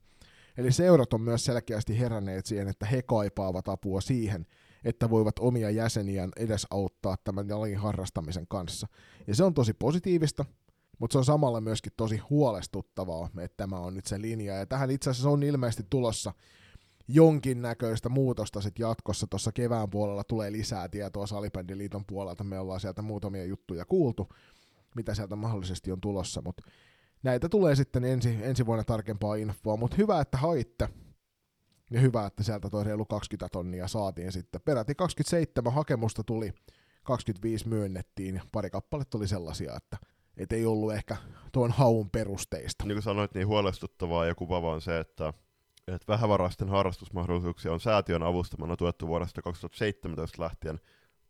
[0.58, 4.46] Eli seurat on myös selkeästi heränneet siihen, että he kaipaavat apua siihen,
[4.84, 8.86] että voivat omia jäseniään edesauttaa tämän jalin harrastamisen kanssa.
[9.26, 10.44] Ja se on tosi positiivista,
[10.98, 14.54] mutta se on samalla myöskin tosi huolestuttavaa, että tämä on nyt se linja.
[14.54, 16.32] Ja tähän itse asiassa on ilmeisesti tulossa
[17.08, 19.26] jonkinnäköistä muutosta sitten jatkossa.
[19.26, 22.44] Tuossa kevään puolella tulee lisää tietoa Salibändiliiton puolelta.
[22.44, 24.28] Me ollaan sieltä muutamia juttuja kuultu,
[24.96, 26.62] mitä sieltä mahdollisesti on tulossa, mutta
[27.22, 30.88] näitä tulee sitten ensi, ensi vuonna tarkempaa infoa, mutta hyvä, että haitte.
[31.90, 34.60] Ja hyvä, että sieltä toi reilu 20 tonnia saatiin sitten.
[34.64, 36.52] Peräti 27 hakemusta tuli,
[37.02, 39.96] 25 myönnettiin pari kappaletta oli sellaisia, että
[40.36, 41.16] et ei ollut ehkä
[41.52, 42.84] tuon haun perusteista.
[42.84, 45.32] Niin kuin sanoit, niin huolestuttavaa ja kuvavaa on se, että,
[45.86, 50.80] että vähävaraisten harrastusmahdollisuuksia on säätiön avustamana tuettu vuodesta 2017 lähtien.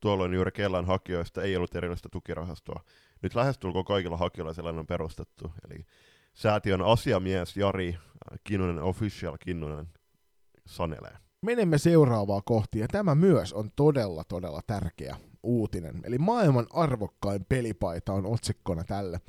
[0.00, 2.82] Tuolloin juuri Kellan hakijoista ei ollut erillistä tukirahastoa.
[3.22, 5.52] Nyt lähestulkoon kaikilla hakijoilla sellainen on perustettu.
[5.68, 5.84] Eli
[6.34, 7.98] säätiön asiamies Jari
[8.44, 9.88] Kinnunen, official Kinnunen,
[10.66, 11.16] sanelee.
[11.42, 16.00] Menemme seuraavaa kohti, ja tämä myös on todella, todella tärkeä uutinen.
[16.04, 19.20] Eli maailman arvokkain pelipaita on otsikkona tälle.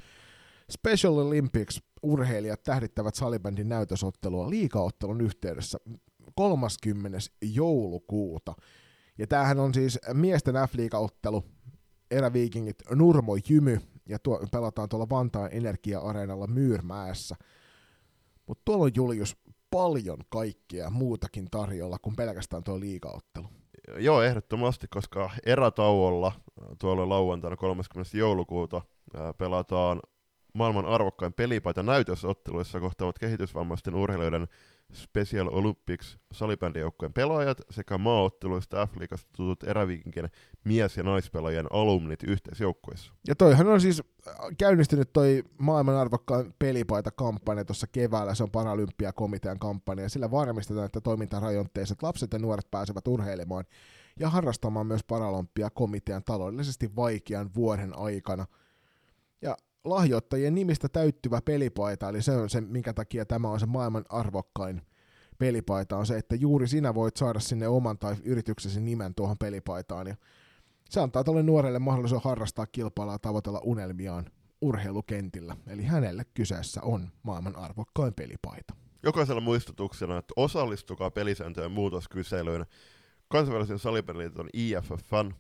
[0.71, 5.77] Special Olympics urheilijat tähdittävät salibändin näytösottelua liikaottelun yhteydessä
[6.35, 7.17] 30.
[7.41, 8.53] joulukuuta.
[9.17, 11.43] Ja tämähän on siis miesten F-liigaottelu,
[12.11, 13.79] eräviikingit Nurmo Jymy,
[14.09, 17.35] ja tuo, pelataan tuolla Vantaan Energia-areenalla Myyrmäessä.
[18.45, 19.37] Mutta tuolla on Julius
[19.69, 23.47] paljon kaikkea muutakin tarjolla kuin pelkästään tuo liigaottelu.
[23.97, 26.31] Joo, ehdottomasti, koska erätauolla
[26.79, 28.17] tuolla lauantaina 30.
[28.17, 28.81] joulukuuta
[29.37, 29.99] pelataan
[30.53, 34.47] maailman arvokkain pelipaita näytösotteluissa kohtaavat kehitysvammaisten urheilijoiden
[34.93, 40.29] Special Olympics salibändijoukkueen pelaajat sekä maaotteluista F-liigasta tutut eräviikinkien
[40.63, 43.13] mies- ja naispelaajien alumnit yhteisjoukkueissa.
[43.27, 44.03] Ja toihan on siis
[44.57, 51.01] käynnistynyt toi maailman arvokkaan pelipaita-kampanja tuossa keväällä, se on Paralympiakomitean kampanja, ja sillä varmistetaan, että
[51.01, 53.65] toimintarajoitteiset lapset ja nuoret pääsevät urheilemaan
[54.19, 58.45] ja harrastamaan myös Paralympiakomitean taloudellisesti vaikean vuoden aikana.
[59.85, 64.81] Lahjoittajien nimistä täyttyvä pelipaita, eli se on se, minkä takia tämä on se maailman arvokkain
[65.37, 70.07] pelipaita, on se, että juuri sinä voit saada sinne oman tai yrityksesi nimen tuohon pelipaitaan,
[70.07, 70.15] ja
[70.89, 74.25] se antaa tuolle nuorelle mahdollisuuden harrastaa kilpailua ja tavoitella unelmiaan
[74.61, 78.73] urheilukentillä, eli hänelle kyseessä on maailman arvokkain pelipaita.
[79.03, 82.65] Jokaisella muistutuksena, että osallistukaa pelisääntöjen muutoskyselyyn.
[83.27, 85.33] Kansainvälisen salipeliliiton IFFn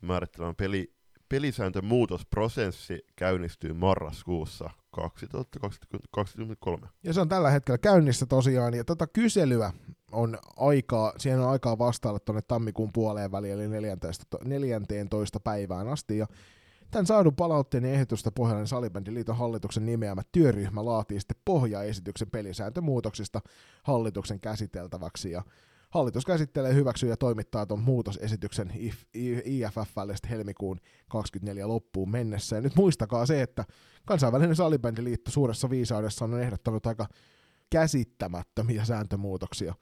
[0.00, 0.95] määrittelemän peli,
[1.28, 6.88] pelisääntömuutosprosessi käynnistyy marraskuussa 2023.
[7.02, 9.72] Ja se on tällä hetkellä käynnissä tosiaan, ja tota kyselyä
[10.12, 16.18] on aikaa, siihen on aikaa vastailla tuonne tammikuun puoleen väliin, eli 14, 14 päivään asti,
[16.18, 16.26] ja
[16.90, 23.40] Tämän saadun palautteen ja ehdotusta Pohjoinen Salibändiliiton hallituksen nimeämä työryhmä laatii sitten pohjaesityksen pelisääntömuutoksista
[23.82, 25.42] hallituksen käsiteltäväksi, ja
[25.90, 28.72] Hallitus käsittelee, hyväksyy ja toimittaa tuon muutosesityksen
[29.44, 30.80] IFFlle helmikuun
[31.10, 32.56] 24 loppuun mennessä.
[32.56, 33.64] Ja nyt muistakaa se, että
[34.06, 37.06] kansainvälinen salibändiliitto suuressa viisaudessa on ehdottanut aika
[37.70, 39.74] käsittämättömiä sääntömuutoksia,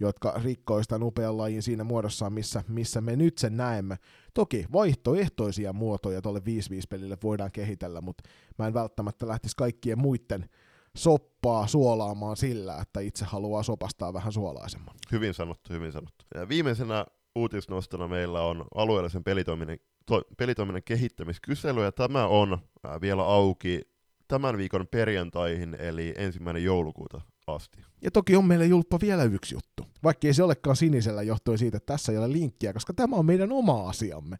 [0.00, 3.96] jotka rikkoo sitä upean lajin siinä muodossaan, missä, missä me nyt sen näemme.
[4.34, 8.28] Toki vaihtoehtoisia muotoja tuolle 5-5-pelille voidaan kehitellä, mutta
[8.58, 10.48] mä en välttämättä lähtisi kaikkien muiden
[10.96, 14.94] soppaa suolaamaan sillä, että itse haluaa sopastaa vähän suolaisemman.
[15.12, 16.24] Hyvin sanottu, hyvin sanottu.
[16.34, 23.22] Ja viimeisenä uutisnostona meillä on alueellisen pelitoiminnan, to, pelitoiminnan kehittämiskysely, ja tämä on ää, vielä
[23.22, 23.80] auki
[24.28, 27.82] tämän viikon perjantaihin, eli ensimmäinen joulukuuta asti.
[28.02, 31.76] Ja toki on meillä julppa vielä yksi juttu, vaikka ei se olekaan sinisellä johtuen siitä,
[31.76, 34.36] että tässä ei ole linkkiä, koska tämä on meidän oma asiamme.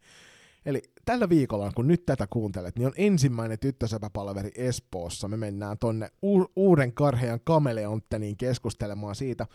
[0.66, 5.28] Eli tällä viikolla, kun nyt tätä kuuntelet, niin on ensimmäinen tyttösäpäpalveri Espoossa.
[5.28, 9.46] Me mennään tonne u- uuden karhean kameleontteniin keskustelemaan siitä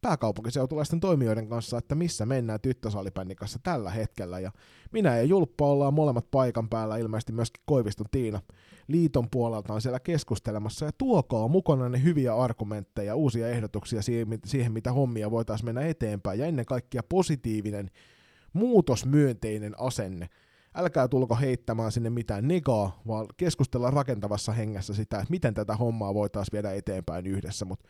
[0.00, 4.40] pääkaupunkiseutulaisten toimijoiden kanssa, että missä mennään tyttösalibändin kanssa tällä hetkellä.
[4.40, 4.52] Ja
[4.92, 8.40] minä ja Julppa ollaan molemmat paikan päällä, ilmeisesti myöskin Koiviston Tiina
[8.88, 10.84] liiton puolelta on siellä keskustelemassa.
[10.84, 14.00] Ja tuokaa mukana ne hyviä argumentteja, uusia ehdotuksia
[14.44, 16.38] siihen, mitä hommia voitaisiin mennä eteenpäin.
[16.38, 17.90] Ja ennen kaikkea positiivinen,
[18.52, 20.28] muutosmyönteinen asenne
[20.74, 26.14] älkää tulko heittämään sinne mitään negaa, vaan keskustellaan rakentavassa hengessä sitä, että miten tätä hommaa
[26.14, 27.88] voitaisiin viedä eteenpäin yhdessä, mutta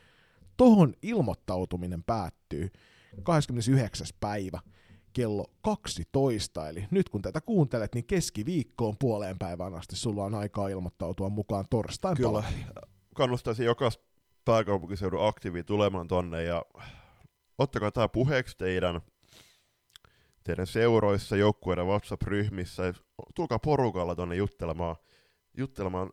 [0.56, 2.70] tohon ilmoittautuminen päättyy
[3.22, 4.06] 29.
[4.20, 4.60] päivä
[5.12, 10.68] kello 12, eli nyt kun tätä kuuntelet, niin keskiviikkoon puoleen päivään asti sulla on aikaa
[10.68, 12.30] ilmoittautua mukaan torstain Kyllä.
[12.32, 12.64] palveluun.
[13.14, 14.04] Kannustaisin jokaista
[14.44, 16.64] pääkaupunkiseudun aktiivia tulemaan tonne ja
[17.58, 19.00] ottakaa tämä puheeksi teidän,
[20.44, 22.94] teidän seuroissa, joukkueiden WhatsApp-ryhmissä.
[23.34, 24.96] Tulkaa porukalla tonne juttelemaan,
[25.56, 26.10] juttelemaan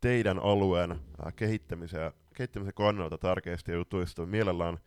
[0.00, 4.26] teidän alueen äh, kehittämisen, kehittämisen kannalta tärkeistä jutuista.
[4.26, 4.80] Mielellään äh,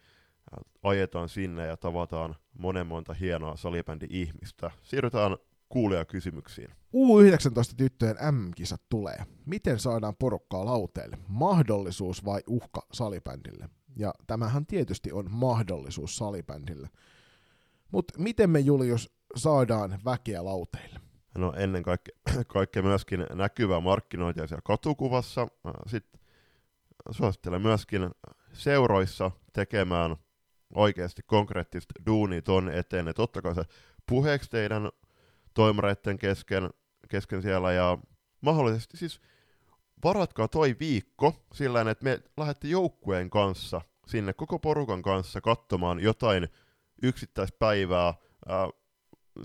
[0.83, 4.71] ajetaan sinne ja tavataan monen monta hienoa salibändi-ihmistä.
[4.83, 5.37] Siirrytään
[5.69, 6.69] kuulijakysymyksiin.
[6.93, 9.17] U19-tyttöjen M-kisat tulee.
[9.45, 11.17] Miten saadaan porukkaa lauteille?
[11.27, 13.69] Mahdollisuus vai uhka salibändille?
[13.95, 16.89] Ja tämähän tietysti on mahdollisuus salibändille.
[17.91, 20.99] Mutta miten me Julius saadaan väkeä lauteille?
[21.37, 22.15] No ennen kaikkea,
[22.47, 25.47] kaikkea myöskin näkyvää markkinointia siellä katukuvassa.
[25.87, 26.21] Sitten
[27.11, 28.09] suosittelen myöskin
[28.53, 30.15] seuroissa tekemään
[30.75, 33.07] oikeasti konkreettista duunia ton eteen.
[33.07, 33.63] Et ottakaa se
[34.07, 34.89] puheeksi teidän
[35.53, 36.69] toimareiden kesken,
[37.09, 37.97] kesken siellä ja
[38.41, 39.21] mahdollisesti siis
[40.03, 46.47] varatkaa toi viikko sillä että me lähdette joukkueen kanssa sinne koko porukan kanssa katsomaan jotain
[47.03, 48.13] yksittäispäivää.
[48.47, 48.69] Ää,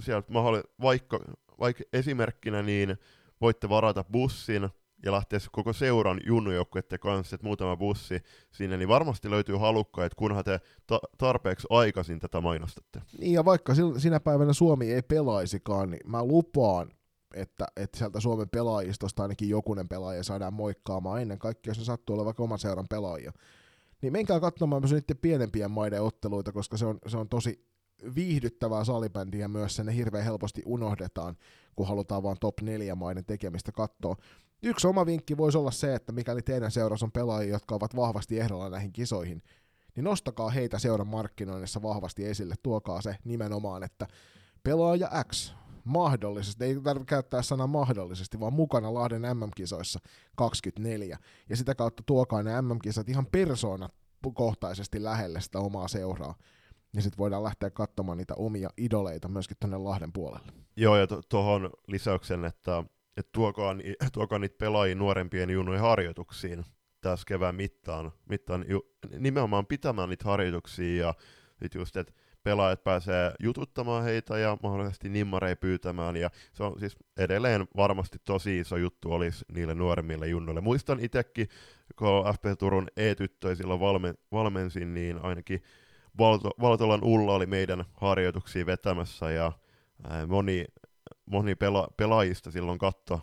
[0.01, 1.21] sieltä mahdolli- vaikka,
[1.61, 2.97] vaikka esimerkkinä niin
[3.41, 4.69] voitte varata bussin
[5.05, 10.45] ja lähteä koko seuran junnujoukkueiden kanssa, että muutama bussi sinne, niin varmasti löytyy halukkaita, kunhan
[10.45, 13.03] te ta- tarpeeksi aikaisin tätä mainostatte.
[13.19, 16.91] Niin ja vaikka sinä päivänä Suomi ei pelaisikaan, niin mä lupaan,
[17.35, 22.15] että, että sieltä Suomen pelaajistosta ainakin jokunen pelaaja saadaan moikkaamaan ennen kaikkea, jos ne sattuu
[22.15, 23.33] olemaan vaikka oman seuran pelaajia.
[24.03, 27.67] Niin menkää katsomaan myös niiden pienempien maiden otteluita, koska se on, se on tosi
[28.15, 31.37] viihdyttävää salibändiä myös, se ne hirveän helposti unohdetaan,
[31.77, 34.17] kun halutaan vaan top 4 maiden tekemistä katsoa.
[34.63, 38.41] Yksi oma vinkki voisi olla se, että mikäli teidän seurassa on pelaajia, jotka ovat vahvasti
[38.41, 39.43] ehdolla näihin kisoihin,
[39.97, 44.07] niin nostakaa heitä seuran markkinoinnissa vahvasti esille, tuokaa se nimenomaan, että
[44.63, 45.55] pelaaja X
[45.85, 50.01] mahdollisesti, ei tarvitse käyttää sanaa mahdollisesti, vaan mukana Lahden MM-kisoissa
[50.37, 51.19] 24,
[51.49, 53.95] ja sitä kautta tuokaa ne MM-kisat ihan persoonat
[54.35, 56.35] kohtaisesti lähelle sitä omaa seuraa,
[56.95, 60.53] ja sitten voidaan lähteä katsomaan niitä omia idoleita myöskin tuonne Lahden puolelle.
[60.77, 62.85] Joo, ja tuohon to- lisäyksen, että,
[63.17, 66.65] että tuokaa, ni- tuokaa niitä pelaajia nuorempien junnujen harjoituksiin
[67.01, 68.83] tässä kevään mittaan, mittaan ju,
[69.19, 71.15] nimenomaan pitämään niitä harjoituksia ja
[71.63, 72.13] sit just, että
[72.45, 78.59] pelaajat pääsee jututtamaan heitä ja mahdollisesti nimmarei pyytämään ja se on siis edelleen varmasti tosi
[78.59, 80.61] iso juttu olisi niille nuoremmille junnuille.
[80.61, 81.49] Muistan itsekin,
[81.97, 85.63] kun FP Turun E-tyttöjä silloin valmen, valmensin, niin ainakin
[86.19, 89.53] Valto, Valtolan Ulla oli meidän harjoituksia vetämässä ja
[90.09, 90.65] ää, moni,
[91.27, 93.21] moni pela, pelaajista silloin katto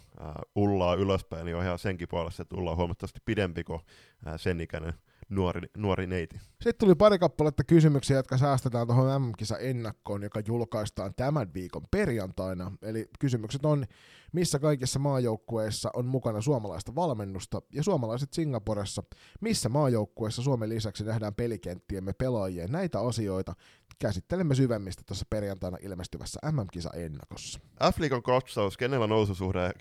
[0.55, 3.81] Ullaa ylöspäin, niin on ihan senkin puolesta, että Ulla on huomattavasti pidempi kuin
[4.25, 4.93] ää, sen ikäinen
[5.29, 6.39] nuori, nuori neiti.
[6.39, 12.71] Sitten tuli pari kappaletta kysymyksiä, jotka säästetään tuohon MM-kisa ennakkoon, joka julkaistaan tämän viikon perjantaina.
[12.81, 13.85] Eli kysymykset on,
[14.31, 19.03] missä kaikissa maajoukkueissa on mukana suomalaista valmennusta ja suomalaiset Singaporessa,
[19.41, 23.53] missä maajoukkueessa Suomen lisäksi nähdään pelikenttiemme pelaajien näitä asioita
[23.99, 27.59] käsittelemme syvemmistä tuossa perjantaina ilmestyvässä MM-kisa ennakossa.
[27.93, 29.71] F-liigan katsaus, kenellä noususuhde,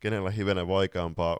[0.00, 1.38] kenellä hivenen vaikeampaa.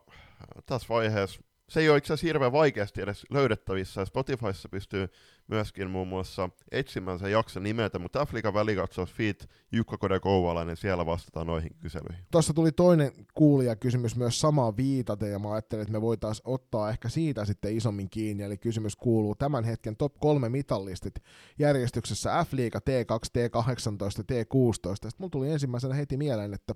[0.67, 4.05] Tässä vaiheessa se ei ole itse asiassa hirveän vaikeasti edes löydettävissä.
[4.05, 5.09] Spotifyssa pystyy
[5.49, 11.07] myöskin muun muassa etsimään sen jakson nimeltä, mutta Afrikan välikatsaus feat Jukka Kode Kouvalainen, siellä
[11.07, 12.25] vastataan noihin kyselyihin.
[12.31, 17.09] Tuossa tuli toinen kuulijakysymys myös samaa viitaten, ja mä ajattelin, että me voitaisiin ottaa ehkä
[17.09, 21.15] siitä sitten isommin kiinni, eli kysymys kuuluu tämän hetken top kolme mitallistit
[21.59, 24.95] järjestyksessä F-liiga, T2, T18, T16.
[24.95, 26.75] Sitten mulla tuli ensimmäisenä heti mieleen, että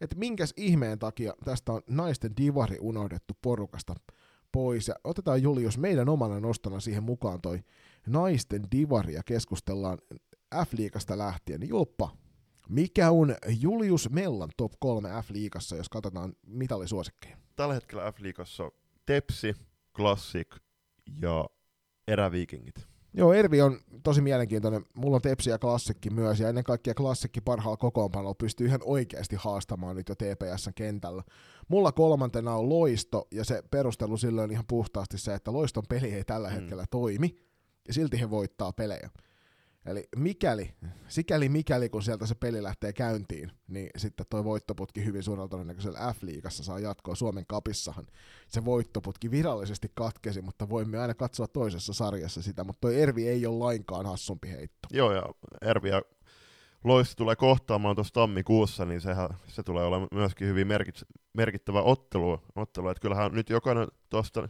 [0.00, 3.94] että minkäs ihmeen takia tästä on naisten divari unohdettu porukasta
[4.52, 4.88] pois.
[4.88, 7.60] Ja otetaan Julius meidän omana nostona siihen mukaan toi
[8.06, 9.98] naisten divari ja keskustellaan
[10.54, 11.60] F-liigasta lähtien.
[11.60, 12.16] Niin Julppa,
[12.68, 17.36] mikä on Julius Mellan top 3 F-liigassa, jos katsotaan mitallisuosikkeja?
[17.56, 18.70] Tällä hetkellä F-liigassa
[19.06, 19.54] Tepsi,
[19.96, 20.56] Classic
[21.20, 21.48] ja
[22.08, 22.87] Eräviikingit.
[23.14, 24.86] Joo, Ervi on tosi mielenkiintoinen.
[24.94, 29.36] Mulla on Tepsi ja Klassikki myös, ja ennen kaikkea Klassikki parhaalla kokoonpanolla pystyy ihan oikeasti
[29.36, 31.22] haastamaan nyt jo TPSn kentällä.
[31.68, 36.14] Mulla kolmantena on Loisto, ja se perustelu sille on ihan puhtaasti se, että Loiston peli
[36.14, 36.88] ei tällä hetkellä mm.
[36.90, 37.38] toimi,
[37.88, 39.10] ja silti he voittaa pelejä.
[39.86, 40.74] Eli mikäli,
[41.08, 46.14] sikäli mikäli kun sieltä se peli lähtee käyntiin, niin sitten toi voittoputki hyvin suurella todennäköisellä
[46.14, 47.14] F-liigassa saa jatkoa.
[47.14, 48.06] Suomen kapissahan
[48.48, 53.46] se voittoputki virallisesti katkesi, mutta voimme aina katsoa toisessa sarjassa sitä, mutta toi Ervi ei
[53.46, 54.88] ole lainkaan hassumpi heitto.
[54.92, 55.22] Joo, ja
[55.62, 56.02] Ervi ja
[56.84, 61.02] Lois tulee kohtaamaan tuossa tammikuussa, niin sehän, se tulee olemaan myöskin hyvin merkit,
[61.34, 62.40] merkittävä ottelu.
[62.56, 62.88] ottelu.
[62.88, 64.48] Että kyllähän nyt jokainen tuosta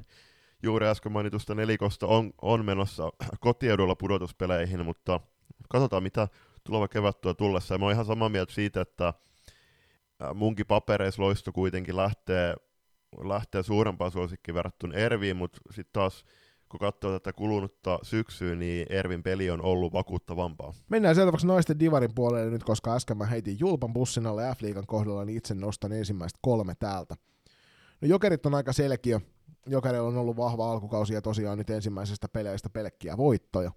[0.62, 3.10] juuri äsken mainitusta nelikosta on, on menossa
[3.40, 5.20] kotiedulla pudotuspeleihin, mutta
[5.68, 6.28] katsotaan mitä
[6.64, 7.74] tuleva kevät tuo tullessa.
[7.74, 9.14] Ja mä oon ihan samaa mieltä siitä, että
[10.34, 12.54] munkin papereissa loisto kuitenkin lähtee,
[13.24, 16.24] lähtee suurempaan suosikkiin verrattuna Erviin, mutta sitten taas
[16.68, 20.74] kun katsoo tätä kulunutta syksyä, niin Ervin peli on ollut vakuuttavampaa.
[20.88, 25.24] Mennään seuraavaksi naisten divarin puolelle nyt, koska äsken mä heitin Julpan bussin alle F-liigan kohdalla,
[25.24, 27.14] niin itse nostan ensimmäistä kolme täältä.
[28.00, 29.20] No Jokerit on aika selkeä.
[29.66, 33.72] Jokerilla on ollut vahva alkukausi ja tosiaan nyt ensimmäisestä peleistä pelkkiä voittoja.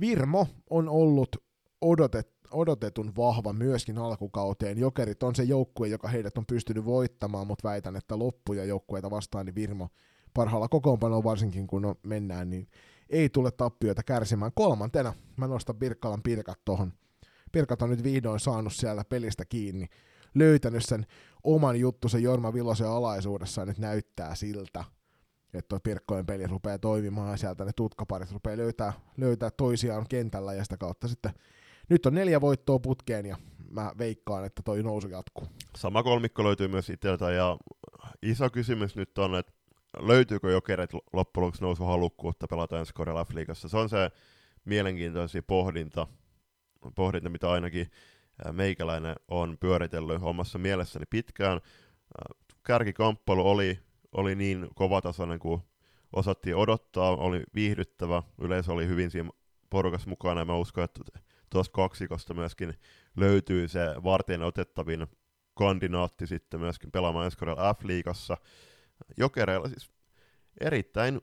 [0.00, 1.36] Virmo on ollut
[1.80, 4.78] odotet, odotetun vahva myöskin alkukauteen.
[4.78, 9.46] Jokerit on se joukkue, joka heidät on pystynyt voittamaan, mutta väitän, että loppuja joukkueita vastaan,
[9.46, 9.88] niin Virmo
[10.34, 12.68] parhaalla kokoonpanolla varsinkin kun on, mennään, niin
[13.10, 14.52] ei tule tappioita kärsimään.
[14.54, 16.92] Kolmantena mä nostan Pirkkalan Pirkat tohon.
[17.52, 19.86] Pirkat on nyt vihdoin saanut siellä pelistä kiinni,
[20.34, 21.06] löytänyt sen
[21.44, 24.84] oman juttusen Jorma Vilosen alaisuudessa nyt näyttää siltä,
[25.54, 30.54] että tuo Pirkkojen peli rupeaa toimimaan ja sieltä ne tutkaparit rupeaa löytää, löytää toisiaan kentällä
[30.54, 31.32] ja sitä kautta sitten
[31.88, 33.36] nyt on neljä voittoa putkeen ja
[33.70, 35.48] mä veikkaan, että toi nousu jatkuu.
[35.76, 37.56] Sama kolmikko löytyy myös itseltä ja
[38.22, 39.52] iso kysymys nyt on, että
[39.98, 42.92] löytyykö jokerit loppujen lopuksi nousu halukkuutta pelata ensi
[43.26, 43.68] F-liigassa.
[43.68, 44.10] Se on se
[44.64, 46.06] mielenkiintoisin pohdinta,
[46.94, 47.90] pohdinta, mitä ainakin
[48.52, 51.60] meikäläinen on pyöritellyt omassa mielessäni pitkään.
[52.62, 53.78] Kärkikamppailu oli,
[54.12, 55.62] oli niin kovatasoinen kuin
[56.12, 59.30] osattiin odottaa, oli viihdyttävä, yleisö oli hyvin siinä
[59.70, 61.00] porukassa mukana, ja mä uskon, että
[61.50, 62.74] tuosta kaksikosta myöskin
[63.16, 65.06] löytyy se varten otettavin
[65.54, 67.36] kandidaatti sitten myöskin pelaamaan ensi
[67.78, 68.36] F-liigassa.
[69.16, 69.90] Jokereilla siis
[70.60, 71.20] erittäin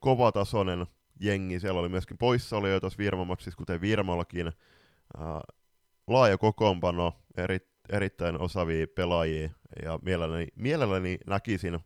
[0.00, 0.86] kovatasoinen
[1.20, 4.52] jengi, siellä oli myöskin poissaolijoita tuossa Virmamaksissa, kuten Virmallakin.
[6.06, 7.58] Laaja kokoonpano, eri,
[7.88, 9.50] erittäin osaavia pelaajia,
[9.84, 11.78] ja mielelläni, mielelläni näkisin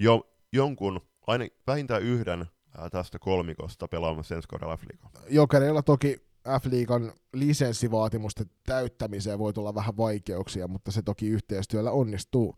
[0.00, 2.46] jo, jonkun, aina vähintään yhden
[2.78, 5.10] ää, tästä kolmikosta pelaamassa ensi kaudella F-liigaa.
[5.28, 12.56] Jokereilla toki F-liigan lisenssivaatimusten täyttämiseen voi tulla vähän vaikeuksia, mutta se toki yhteistyöllä onnistuu.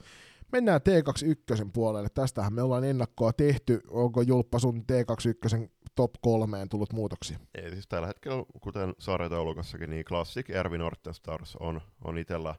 [0.53, 2.09] Mennään T21 puolelle.
[2.15, 3.81] Tästähän me ollaan ennakkoa tehty.
[3.91, 7.39] Onko Julppa sun T21 top kolmeen tullut muutoksia?
[7.55, 12.55] Ei siis tällä hetkellä, kuten sarjataulukossakin, niin Classic Ervin Norten Stars on, on itsellä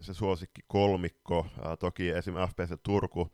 [0.00, 1.46] se suosikki kolmikko.
[1.64, 2.34] Ää, toki esim.
[2.34, 3.28] FPC Turku,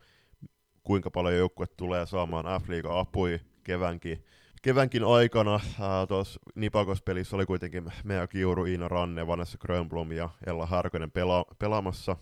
[0.85, 4.25] kuinka paljon joukkue tulee saamaan F-liiga apui kevänkin,
[4.61, 5.59] kevänkin aikana.
[6.07, 12.17] Tuossa Nipakos-pelissä oli kuitenkin Mea Kiuru, Iina Ranne, Vanessa Grönblom ja Ella Härkönen pela- pelaamassa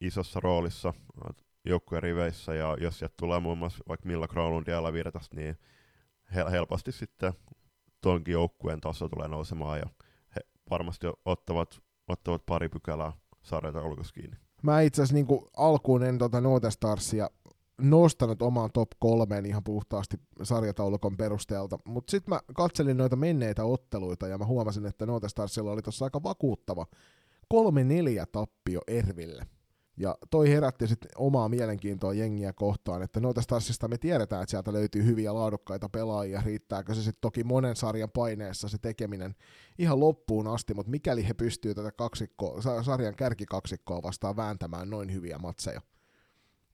[0.00, 0.94] isossa roolissa
[1.64, 5.58] joukkueen riveissä, ja jos sieltä tulee muun muassa vaikka Milla Granlund ja Virtasta, niin
[6.34, 7.32] hel- helposti sitten
[8.02, 9.86] tuonkin joukkueen taso tulee nousemaan, ja
[10.36, 13.12] he varmasti ottavat, ottavat pari pykälää
[13.42, 14.36] sarjata ulkossa kiinni.
[14.62, 17.30] Mä itse asiassa niin alkuun en tota Note Starsia
[17.80, 24.28] nostanut omaan top kolmeen ihan puhtaasti sarjataulukon perusteelta, mutta sitten mä katselin noita menneitä otteluita
[24.28, 26.86] ja mä huomasin, että Note Starsilla oli tuossa aika vakuuttava
[27.48, 29.46] kolme neljä tappio Erville.
[29.98, 34.72] Ja toi herätti sitten omaa mielenkiintoa jengiä kohtaan, että noita Starsista me tiedetään, että sieltä
[34.72, 39.34] löytyy hyviä laadukkaita pelaajia, riittääkö se sitten toki monen sarjan paineessa se tekeminen
[39.78, 45.38] ihan loppuun asti, mutta mikäli he pystyy tätä kaksikkoa, sarjan kärkikaksikkoa vastaan vääntämään noin hyviä
[45.38, 45.80] matseja,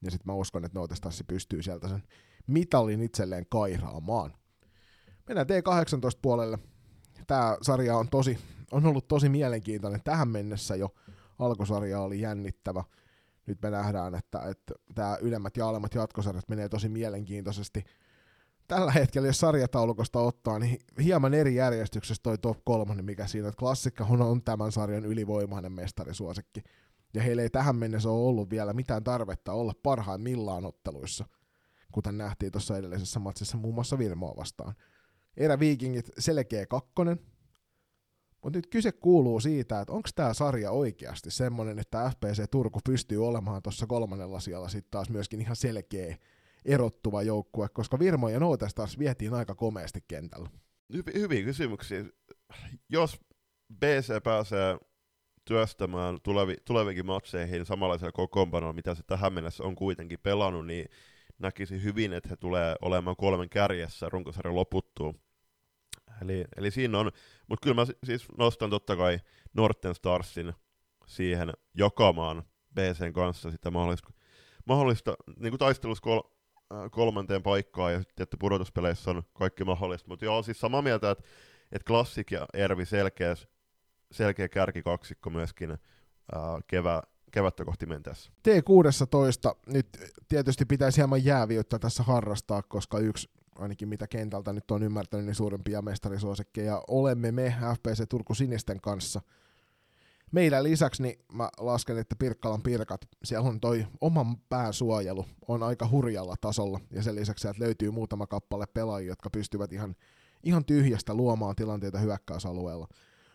[0.03, 2.03] ja sitten mä uskon, että noita Starsi pystyy sieltä sen
[2.47, 4.33] mitallin itselleen kairaamaan.
[5.27, 6.59] Mennään T18 puolelle.
[7.27, 8.39] Tämä sarja on, tosi,
[8.71, 10.89] on ollut tosi mielenkiintoinen tähän mennessä jo.
[11.39, 12.83] Alkusarja oli jännittävä
[13.45, 17.83] nyt me nähdään, että, että tämä ylemmät ja alemmat jatkosarjat menee tosi mielenkiintoisesti.
[18.67, 23.59] Tällä hetkellä, jos sarjataulukosta ottaa, niin hieman eri järjestyksessä toi top 3, mikä siinä, että
[23.59, 26.63] klassikka on tämän sarjan ylivoimainen mestarisuosikki.
[27.13, 31.25] Ja heillä ei tähän mennessä ole ollut vielä mitään tarvetta olla parhaimmillaan otteluissa,
[31.91, 34.73] kuten nähtiin tuossa edellisessä matsissa muun muassa Virmoa vastaan.
[35.37, 37.19] Erä Vikingit selkeä kakkonen,
[38.43, 43.27] mutta nyt kyse kuuluu siitä, että onko tämä sarja oikeasti semmoinen, että FPC Turku pystyy
[43.27, 46.17] olemaan tuossa kolmannella sijalla sitten taas myöskin ihan selkeä
[46.65, 50.49] erottuva joukkue, koska Virmo ja Nootes taas vietiin aika komeasti kentällä.
[51.13, 52.05] Hyviä kysymyksiä.
[52.89, 53.19] Jos
[53.79, 54.77] BC pääsee
[55.45, 60.89] työstämään tulevi, tulevikin matseihin samanlaisella kokoonpanolla, mitä se tähän mennessä on kuitenkin pelannut, niin
[61.39, 65.19] näkisi hyvin, että he tulee olemaan kolmen kärjessä runkosarjan loputtuun.
[66.21, 67.11] Eli, eli siinä on,
[67.47, 69.19] mutta kyllä mä siis nostan totta kai
[69.53, 70.53] Norten Starsin
[71.07, 72.43] siihen jakamaan
[72.75, 74.13] BCn kanssa sitä mahdollista,
[74.65, 76.21] mahdollista niin kuin taistelussa kol,
[76.73, 80.07] äh, kolmanteen paikkaan ja sitten että pudotuspeleissä on kaikki mahdollista.
[80.07, 81.23] Mutta joo, siis samaa mieltä, että,
[81.71, 83.35] että Classic ja Ervi selkeä,
[84.13, 85.79] selkeä kärkikaksikko myöskin ää,
[86.67, 88.31] kevä, kevättä kohti mentäessä.
[88.47, 89.87] T16 nyt
[90.27, 95.35] tietysti pitäisi hieman jääviyttä tässä harrastaa, koska yksi ainakin mitä kentältä nyt on ymmärtänyt, niin
[95.35, 99.21] suurempia mestarisuosikkeja olemme me FPC Turku Sinisten kanssa.
[100.31, 105.63] Meillä lisäksi niin mä lasken, että Pirkkalan Pirkat, siellä on toi oman pään suojelu, on
[105.63, 109.95] aika hurjalla tasolla, ja sen lisäksi sieltä löytyy muutama kappale pelaajia, jotka pystyvät ihan,
[110.43, 112.87] ihan tyhjästä luomaan tilanteita hyökkäysalueella.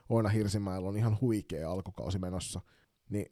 [0.09, 2.60] Oina Hirsimäellä on ihan huikea alkukausi menossa.
[3.10, 3.26] Niin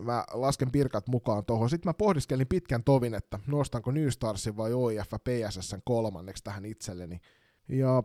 [0.00, 1.70] mä lasken Pirkat mukaan tuohon.
[1.70, 7.20] Sitten mä pohdiskelin pitkän tovin, että nostanko New Starsin vai OIF PSSn kolmanneksi tähän itselleni.
[7.68, 8.02] Ja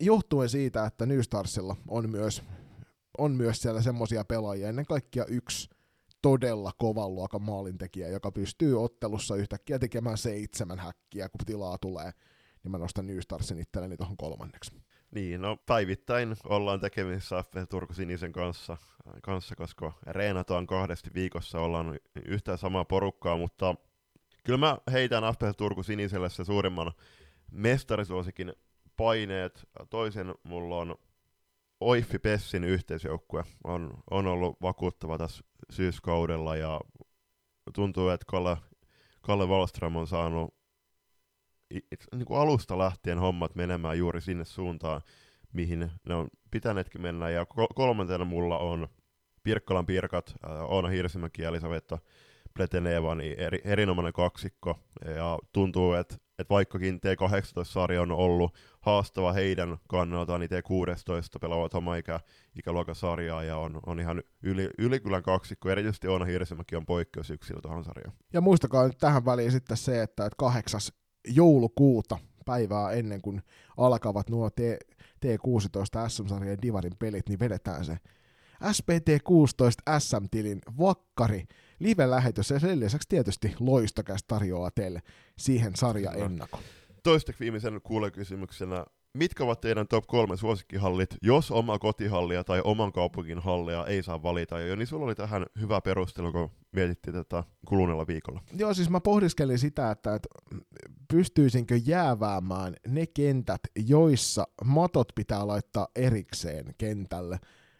[0.00, 2.42] johtuen siitä, että New Starsilla on myös,
[3.18, 5.68] on myös siellä semmoisia pelaajia, ennen kaikkea yksi
[6.22, 12.10] todella kovan luokan maalintekijä, joka pystyy ottelussa yhtäkkiä tekemään seitsemän häkkiä, kun tilaa tulee,
[12.62, 14.72] niin mä nostan New Starsin itselleni tuohon kolmanneksi.
[15.14, 18.76] Niin, no päivittäin ollaan tekemisissä Turku Sinisen kanssa,
[19.22, 23.74] kanssa, koska reenataan kahdesti viikossa, ollaan yhtä samaa porukkaa, mutta
[24.44, 26.92] kyllä mä heitän FP Turku Siniselle se suurimman
[27.50, 28.52] mestarisuosikin
[28.96, 29.68] paineet.
[29.90, 30.94] Toisen mulla on
[31.80, 36.80] Oiffi Pessin yhteisjoukkue, on, on ollut vakuuttava tässä syyskaudella ja
[37.74, 38.56] tuntuu, että Kalle,
[39.20, 40.54] Kalle Wallström on saanut
[42.14, 45.00] niin kuin alusta lähtien hommat menemään juuri sinne suuntaan,
[45.52, 47.30] mihin ne on pitäneetkin mennä.
[47.30, 48.88] Ja kolmantena mulla on
[49.42, 50.34] Pirkkalan Pirkat,
[50.68, 51.98] Oona Hirsimäki ja Elisavetta
[52.54, 54.78] Pleteneva, niin eri, erinomainen kaksikko.
[55.16, 61.96] Ja tuntuu, että et vaikkakin T18-sarja on ollut haastava heidän kannaltaan, niin T16 pelaavat oma
[61.96, 62.20] ikä,
[62.58, 65.70] ikäluokan sarjaa ja on, on ihan yli, ylikylän kaksikko.
[65.70, 68.16] Erityisesti Oona Hirsimäki on poikkeusyksilö tuohon sarjaan.
[68.32, 70.92] Ja muistakaa nyt tähän väliin sitten se, että, että kahdeksas
[71.26, 73.42] joulukuuta päivää ennen kuin
[73.76, 74.94] alkavat nuo T-
[75.26, 77.98] T16 SM-sarjan Divarin pelit, niin vedetään se
[78.62, 81.44] SPT16 SM-tilin vakkari
[81.78, 85.02] live-lähetys ja sen lisäksi tietysti loistokäs tarjoaa teille
[85.38, 86.58] siihen sarja ennakko.
[87.02, 88.84] Toisteksi viimeisen kuulekysymyksenä
[89.14, 94.22] mitkä ovat teidän top kolme suosikkihallit, jos oma kotihallia tai oman kaupungin hallia ei saa
[94.22, 94.60] valita?
[94.60, 98.40] Ja niin sulla oli tähän hyvä perustelu, kun mietittiin tätä kuluneella viikolla.
[98.56, 100.28] Joo, siis mä pohdiskelin sitä, että, että
[101.12, 107.38] pystyisinkö jääväämään ne kentät, joissa matot pitää laittaa erikseen kentälle.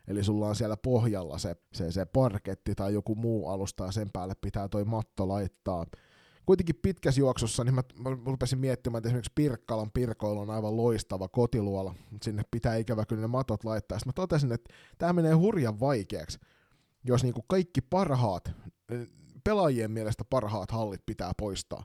[0.09, 4.11] Eli sulla on siellä pohjalla se, se, se parketti tai joku muu alusta ja sen
[4.13, 5.87] päälle pitää toi matto laittaa
[6.47, 11.29] kuitenkin pitkässä juoksussa, niin mä, mä rupesin miettimään, että esimerkiksi Pirkkalan Pirkoilla on aivan loistava
[11.29, 13.99] kotiluola, sinne pitää ikävä kyllä ne matot laittaa.
[13.99, 16.39] Sitten mä totesin, että tämä menee hurjan vaikeaksi,
[17.05, 18.51] jos niinku kaikki parhaat,
[19.45, 21.85] pelaajien mielestä parhaat hallit pitää poistaa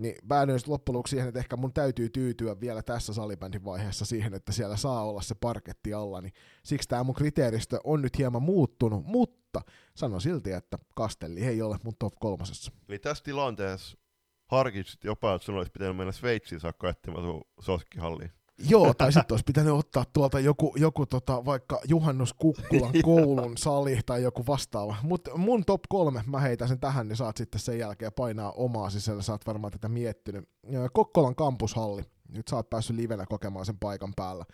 [0.00, 4.34] niin päädyin loppujen lopuksi siihen, että ehkä mun täytyy tyytyä vielä tässä salibändin vaiheessa siihen,
[4.34, 6.32] että siellä saa olla se parketti alla, niin
[6.62, 9.60] siksi tämä mun kriteeristö on nyt hieman muuttunut, mutta
[9.96, 12.72] sanon silti, että Kastelli ei ole mun top kolmosessa.
[12.88, 13.98] Eli tässä tilanteessa
[14.46, 18.32] harkitsit jopa, että sun olisi pitänyt mennä Sveitsiin saakka etsimään sun soskkihalliin.
[18.68, 24.00] Joo, tai sitten olisi pitänyt ottaa tuolta joku, joku tota, vaikka Juhannus Kukkulan koulun sali
[24.06, 24.96] tai joku vastaava.
[25.02, 28.90] Mutta mun top kolme, mä heitän sen tähän, niin saat sitten sen jälkeen painaa omaa
[28.90, 30.48] sisällä, sä oot varmaan tätä miettinyt.
[30.92, 34.44] Kokkolan kampushalli, nyt sä oot päässyt livenä kokemaan sen paikan päällä.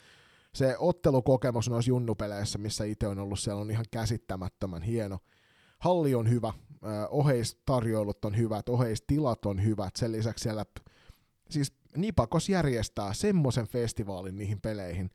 [0.55, 5.19] Se ottelukokemus noissa junnupeleissä, missä itse on ollut, siellä on ihan käsittämättömän hieno.
[5.78, 6.53] Halli on hyvä,
[7.09, 10.65] oheistarjoilut on hyvät, oheistilat on hyvät, sen lisäksi siellä
[11.51, 15.10] siis Nipakos järjestää semmoisen festivaalin niihin peleihin,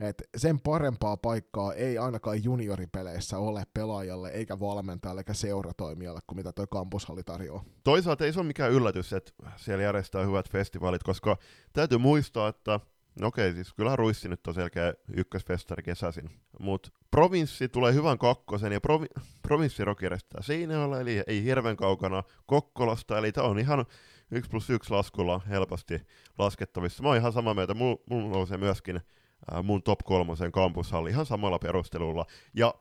[0.00, 6.52] että sen parempaa paikkaa ei ainakaan junioripeleissä ole pelaajalle, eikä valmentajalle, eikä seuratoimijalle, kuin mitä
[6.52, 7.64] toi kampushalli tarjoaa.
[7.84, 11.36] Toisaalta ei se ole mikään yllätys, että siellä järjestää hyvät festivaalit, koska
[11.72, 12.80] täytyy muistaa, että
[13.20, 16.30] No okei, siis kyllä Ruissi nyt on selkeä ykkösfestari kesäsin.
[16.60, 23.18] Mutta provinssi tulee hyvän kakkosen ja provi- provinssi järjestää Seinäjoella, eli ei hirveän kaukana Kokkolasta,
[23.18, 23.84] eli tämä on ihan
[24.30, 26.02] 1 plus 1 laskulla helposti
[26.38, 27.02] laskettavissa.
[27.02, 31.26] Mä oon ihan samaa mieltä, mulla mul nousee myöskin äh, mun top kolmosen kampushalli ihan
[31.26, 32.26] samalla perustelulla.
[32.54, 32.74] Ja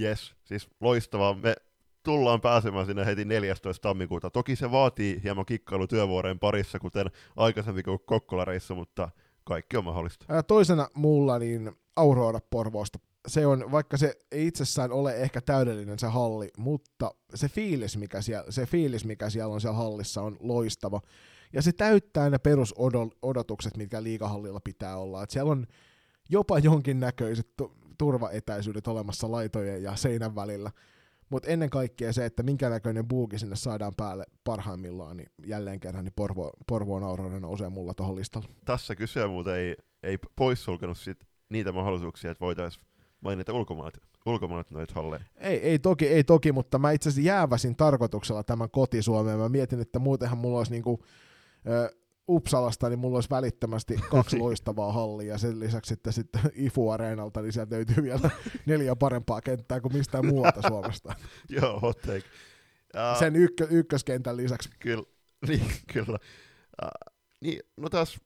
[0.00, 1.56] yes, siis loistavaa, me
[2.02, 3.82] tullaan pääsemään sinne heti 14.
[3.82, 4.30] tammikuuta.
[4.30, 9.08] Toki se vaatii hieman kikkailu työvuoren parissa, kuten aikaisemmin kuin Kokkola-reissu, mutta
[9.44, 10.26] kaikki on mahdollista.
[10.28, 12.98] Ää, toisena mulla niin Aurora Porvoosta
[13.28, 18.20] se on, vaikka se ei itsessään ole ehkä täydellinen se halli, mutta se fiilis, mikä
[18.20, 21.00] siellä, se fiilis, mikä siellä on siellä hallissa, on loistava.
[21.52, 25.22] Ja se täyttää ne perusodotukset, mitkä liikahallilla pitää olla.
[25.22, 25.66] Et siellä on
[26.30, 27.48] jopa jonkinnäköiset
[27.98, 30.70] turvaetäisyydet olemassa laitojen ja seinän välillä.
[31.30, 36.04] Mutta ennen kaikkea se, että minkä näköinen buuki sinne saadaan päälle parhaimmillaan, niin jälleen kerran
[36.04, 38.48] niin Porvo, Porvoon Aurora nousee mulla tuohon listalle.
[38.64, 41.18] Tässä kysyä muuten ei, ei poissulkenut sit
[41.48, 42.84] niitä mahdollisuuksia, että voitaisiin
[43.24, 45.24] mainita ulkomaalaiset, ulkomaalaiset noita halleja.
[45.36, 49.38] Ei, ei, toki, ei toki, mutta mä itse asiassa jääväsin tarkoituksella tämän kotisuomeen.
[49.38, 51.04] Mä mietin, että muutenhan mulla olisi niinku,
[51.68, 51.94] ö,
[52.28, 57.42] Uppsalasta, niin mulla olisi välittömästi kaksi loistavaa hallia, ja sen lisäksi sitten, sitten IFU Areenalta,
[57.42, 58.30] niin sieltä löytyy vielä
[58.66, 61.14] neljä parempaa kenttää kuin mistään muualta Suomesta.
[61.60, 62.24] Joo, hot take.
[62.94, 64.70] Uh, Sen ykkö, ykköskentän lisäksi.
[64.78, 65.04] Kyllä,
[65.48, 66.18] niin, kyllä.
[66.82, 68.20] Uh, niin, no taas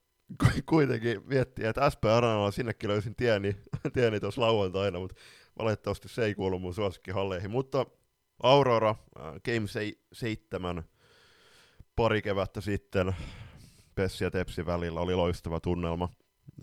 [0.66, 3.56] kuitenkin miettii, että SP Arenalla sinnekin löysin tieni,
[3.94, 5.16] tieni tuossa lauantaina, mutta
[5.58, 7.50] valitettavasti se ei kuulu mun suosikkihalleihin.
[7.50, 7.86] Mutta
[8.42, 10.84] Aurora, uh, Game 7,
[11.96, 13.16] pari kevättä sitten,
[13.94, 16.08] Pessi ja Tepsi välillä oli loistava tunnelma.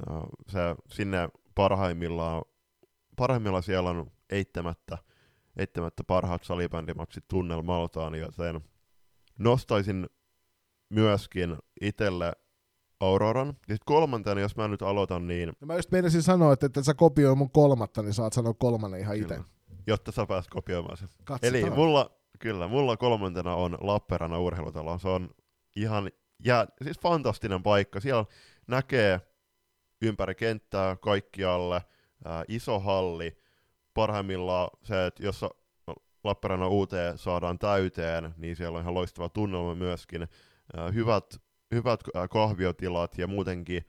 [0.10, 2.42] Uh, se sinne parhaimmillaan,
[3.16, 4.98] parhaimmillaan siellä on eittämättä,
[5.58, 8.62] eittämättä parhaat salibändimatsit tunnelmaltaan, joten
[9.40, 10.10] nostaisin
[10.90, 12.34] myöskin itselle
[13.00, 13.48] Auroran.
[13.48, 15.54] Ja sitten kolmantena, jos mä nyt aloitan, niin...
[15.62, 19.00] No mä just meinasin sanoa, että, että sä kopioi mun kolmatta, niin saat sanoa kolmannen
[19.00, 19.40] ihan itse.
[19.88, 21.10] Jotta sä pääst kopioimaan sen.
[21.24, 21.56] Katsotaan.
[21.56, 25.00] Eli mulla, kyllä, mulla kolmantena on Lappeenrannan urheilutalo.
[25.00, 25.30] Se on
[25.76, 26.12] ihan
[26.46, 28.00] jää, siis fantastinen paikka.
[28.00, 28.26] Siellä
[28.68, 29.22] näkee
[30.02, 31.82] ympäri kenttää kaikkialle,
[32.26, 33.38] ää, iso halli,
[33.94, 35.46] parhaimmillaan se, että jos
[36.24, 40.28] Lappeenrannan UT saadaan täyteen, niin siellä on ihan loistava tunnelma myöskin,
[40.78, 41.42] ää, hyvät,
[41.76, 42.00] hyvät
[42.30, 43.86] kahviotilat ja muutenkin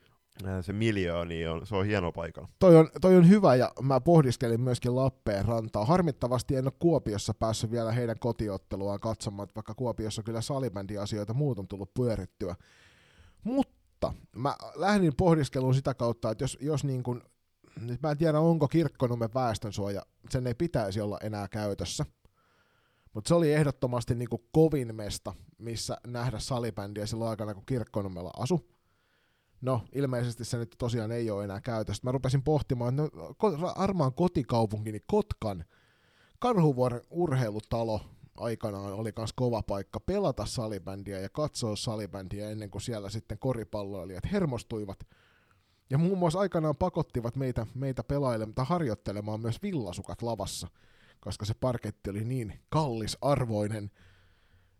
[0.60, 2.48] se miljooni, niin on, se on hieno paikka.
[2.58, 5.84] Toi on, toi on hyvä ja mä pohdiskelin myöskin Lappeenrantaa.
[5.84, 11.68] Harmittavasti en ole Kuopiossa päässyt vielä heidän kotiotteluaan katsomaan, vaikka Kuopiossa kyllä salibändiasioita muut on
[11.68, 12.54] tullut pyörittyä.
[13.44, 17.22] Mutta mä lähdin pohdiskeluun sitä kautta, että jos, jos niin kun,
[17.80, 22.06] nyt mä en tiedä onko Kirkkonummen väestönsuoja, sen ei pitäisi olla enää käytössä.
[23.16, 28.68] Mutta se oli ehdottomasti niin kovin mesta, missä nähdä salibändiä silloin aikana, kun Kirkkonummella asu
[29.60, 32.00] No, ilmeisesti se nyt tosiaan ei ole enää käytössä.
[32.04, 35.64] Mä rupesin pohtimaan, että no, armaan kotikaupunkini Kotkan
[36.38, 38.00] Karhuvuoren urheilutalo
[38.36, 44.32] aikanaan oli myös kova paikka pelata salibändiä ja katsoa salibändiä ennen kuin siellä sitten koripalloilijat
[44.32, 44.98] hermostuivat.
[45.90, 50.68] Ja muun muassa aikanaan pakottivat meitä, meitä pelailemaan tai harjoittelemaan myös villasukat lavassa,
[51.20, 53.90] koska se parketti oli niin kallisarvoinen,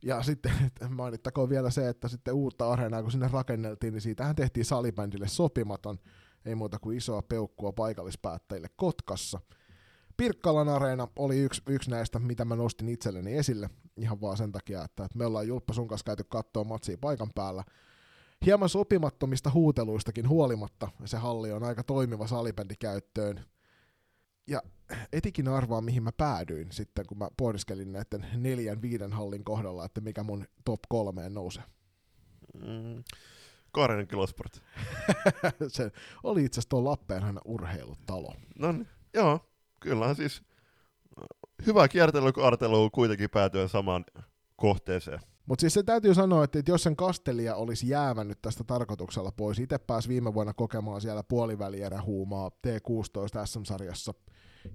[0.03, 0.53] ja sitten
[0.89, 5.99] mainittakoon vielä se, että sitten uutta areenaa, kun sinne rakenneltiin, niin siitähän tehtiin salibändille sopimaton,
[6.45, 9.41] ei muuta kuin isoa peukkua paikallispäättäjille Kotkassa.
[10.17, 14.85] Pirkkalan areena oli yksi, yksi näistä, mitä mä nostin itselleni esille, ihan vaan sen takia,
[14.85, 17.65] että, me ollaan Julppa sun kanssa käyty katsoa matsia paikan päällä.
[18.47, 23.45] Hieman sopimattomista huuteluistakin huolimatta se halli on aika toimiva salibändikäyttöön.
[24.47, 24.63] Ja
[25.13, 30.01] etikin arvaa, mihin mä päädyin sitten, kun mä pohdiskelin näiden neljän, viiden hallin kohdalla, että
[30.01, 31.65] mikä mun top kolmeen nousee.
[32.55, 33.05] Mm.
[33.73, 34.63] Kaarinen Kilosport.
[35.69, 35.93] se
[36.23, 38.35] oli itse asiassa tuo Lappeenrannan urheilutalo.
[38.59, 39.41] No niin, joo,
[39.81, 40.43] kyllähän siis
[41.67, 44.05] hyvä kiertely artelu kuitenkin päätyen samaan
[44.57, 45.21] kohteeseen.
[45.47, 49.79] Mutta siis se täytyy sanoa, että jos sen kastelia olisi jäävännyt tästä tarkoituksella pois, itse
[49.79, 54.15] pääsi viime vuonna kokemaan siellä puolivälierä huumaa T16 SM-sarjassa–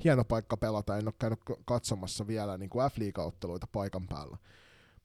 [0.04, 4.38] hieno paikka pelata, en ole käynyt katsomassa vielä niin kuin F-liiga-otteluita paikan päällä.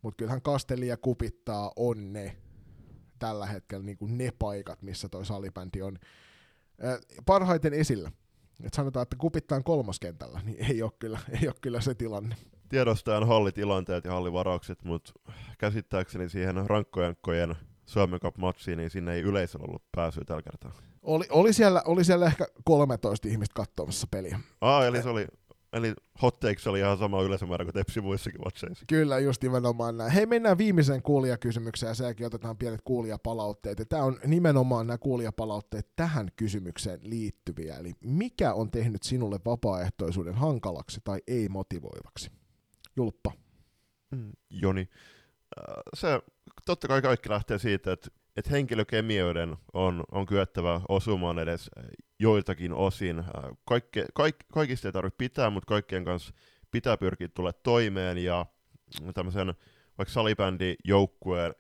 [0.03, 2.37] Mutta kyllähän Kasteli ja Kupittaa on ne
[3.19, 5.99] tällä hetkellä niin kuin ne paikat, missä toi salibändi on
[7.27, 8.13] parhaiten esillä.
[8.65, 12.37] Et sanotaan, että Kupittaan kolmoskentällä, niin ei ole kyllä, ei ole kyllä se tilanne.
[12.69, 15.13] Tiedostajan hallitilanteet ja hallivaraukset, mutta
[15.59, 17.57] käsittääkseni siihen rankkojankkojen
[17.87, 20.73] Suomen Cup-matsiin, niin sinne ei yleisöllä ollut pääsyä tällä kertaa.
[21.07, 24.41] Oli, oli, siellä, oli siellä ehkä 13 ihmistä katsomassa peliä.
[24.61, 25.27] Ah, eli se oli,
[25.73, 28.85] eli hot takes oli ihan sama yleisömäärä kuin Tepsi muissakin matseissa.
[28.89, 30.13] Kyllä, just nimenomaan näin.
[30.13, 33.83] Hei, mennään viimeiseen kuulijakysymykseen ja senkin otetaan pienet kuulijapalautteet.
[33.89, 37.77] tämä on nimenomaan nämä kuulijapalautteet tähän kysymykseen liittyviä.
[37.77, 42.31] Eli mikä on tehnyt sinulle vapaaehtoisuuden hankalaksi tai ei motivoivaksi?
[42.97, 43.33] Julppa.
[44.11, 44.89] Mm, Joni.
[45.59, 46.21] Äh, se
[46.67, 51.71] totta kai kaikki lähtee siitä, että että henkilökemioiden on, on kyettävä osumaan edes
[52.19, 53.25] joiltakin osin.
[53.65, 56.35] Kaikke, kaik, kaikista ei tarvitse pitää, mutta kaikkien kanssa
[56.71, 58.47] pitää pyrkiä tulla toimeen, ja
[59.15, 59.55] tämmöisen
[59.99, 61.55] vaikka salibändi joukkueen,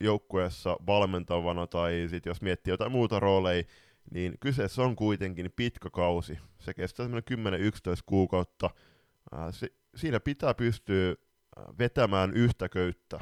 [0.00, 3.64] joukkueessa valmentavana, tai sitten jos miettii jotain muuta rooleja,
[4.10, 6.38] niin kyseessä on kuitenkin pitkä kausi.
[6.60, 7.10] Se kestää 10-11
[8.06, 8.70] kuukautta.
[9.50, 11.14] Se, siinä pitää pystyä
[11.78, 13.18] vetämään yhtä köyttä,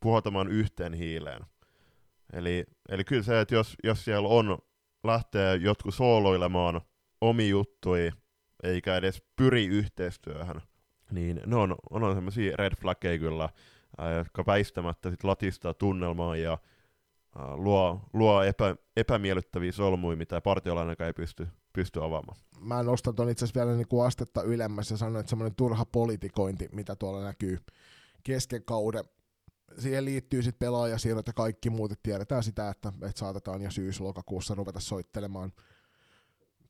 [0.00, 1.42] puhaltamaan yhteen hiileen.
[2.32, 4.58] Eli, eli kyllä se, että jos, jos siellä on,
[5.04, 6.80] lähtee jotkut sooloilemaan
[7.20, 8.10] omi juttui,
[8.62, 10.62] eikä edes pyri yhteistyöhön,
[11.10, 13.48] niin ne on, on sellaisia red flaggeja kyllä,
[13.98, 16.58] ää, jotka väistämättä sit latistaa tunnelmaa ja
[17.54, 22.38] luo, luo epä, epämiellyttäviä solmuja, mitä partiolainenkaan ei pysty, pysty avaamaan.
[22.60, 25.84] Mä nostan ton itse asiassa vielä niin kuin astetta ylemmässä ja sanon, että semmoinen turha
[25.84, 27.58] politikointi, mitä tuolla näkyy
[28.22, 29.04] kesken kauden,
[29.78, 34.54] siihen liittyy sitten pelaajasiirrot ja kaikki muut, että tiedetään sitä, että, että saatetaan jo syys-lokakuussa
[34.54, 35.52] ruveta soittelemaan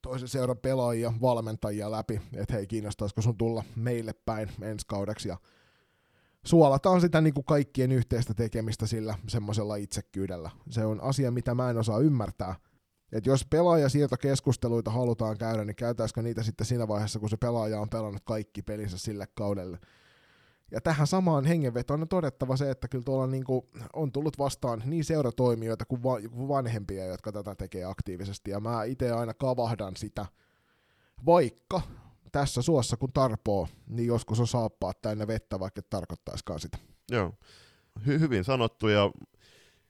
[0.03, 5.37] toisen seuran pelaajia, valmentajia läpi, että hei kiinnostaisiko sun tulla meille päin ensi kaudeksi ja
[6.45, 10.51] suolataan sitä niin kuin kaikkien yhteistä tekemistä sillä semmoisella itsekkyydellä.
[10.71, 12.55] Se on asia, mitä mä en osaa ymmärtää.
[13.13, 17.89] että jos pelaajasiirtokeskusteluita halutaan käydä, niin käytäisikö niitä sitten siinä vaiheessa, kun se pelaaja on
[17.89, 19.79] pelannut kaikki pelinsä sille kaudelle.
[20.71, 24.83] Ja tähän samaan hengenvetoon on todettava se, että kyllä tuolla niin kuin on tullut vastaan
[24.85, 28.51] niin seuratoimijoita kuin, va- kuin vanhempia, jotka tätä tekee aktiivisesti.
[28.51, 30.27] Ja mä itse aina kavahdan sitä,
[31.27, 31.81] vaikka
[32.33, 36.79] tässä suossa kun tarpoo, niin joskus on saappaa täynnä vettä, vaikka tarkoittaisikaan sitä.
[37.11, 37.33] Joo,
[37.99, 39.11] Hy- hyvin sanottu ja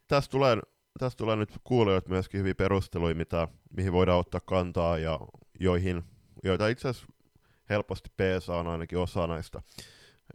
[0.08, 0.56] tästä tulee,
[0.98, 5.20] tästä tulee nyt kuulijat myöskin hyviä perusteluja, mitä, mihin voidaan ottaa kantaa ja
[5.60, 6.04] joihin,
[6.44, 7.12] joita itse asiassa
[7.70, 9.62] helposti PSA on ainakin osa näistä.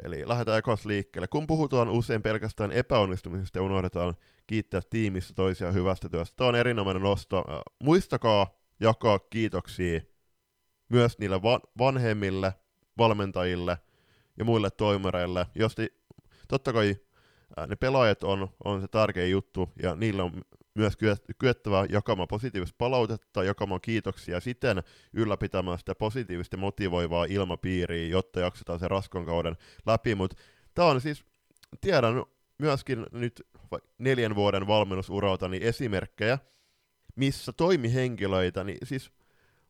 [0.04, 1.28] Eli lähdetään ekos liikkeelle.
[1.28, 4.16] Kun puhutaan usein pelkästään epäonnistumisesta ja unohdetaan
[4.48, 6.36] kiittää tiimissä toisia hyvästä työstä.
[6.38, 7.44] Tämä on erinomainen nosto.
[7.84, 8.48] Muistakaa
[8.80, 10.02] jakaa kiitoksia
[10.90, 12.54] myös niille va- vanhemmille,
[12.98, 13.78] valmentajille
[14.38, 15.48] ja muille toimareille.
[15.56, 16.02] Josti
[16.48, 16.96] totta kai
[17.68, 20.42] ne pelaajat on, on se tärkeä juttu, ja niillä on
[20.76, 20.98] myös
[21.38, 24.84] kyettävä jakamaan positiivista palautetta, jakamaan kiitoksia siten
[25.14, 30.36] ylläpitämään sitä positiivista motivoivaa ilmapiiriä, jotta jaksetaan se raskon kauden läpi, mutta
[30.74, 31.26] tämä on siis,
[31.82, 32.24] tiedän
[32.58, 33.48] myöskin nyt
[33.98, 36.40] neljän vuoden valmennusuralta niin esimerkkejä,
[37.16, 39.12] missä toimihenkilöitä, niin siis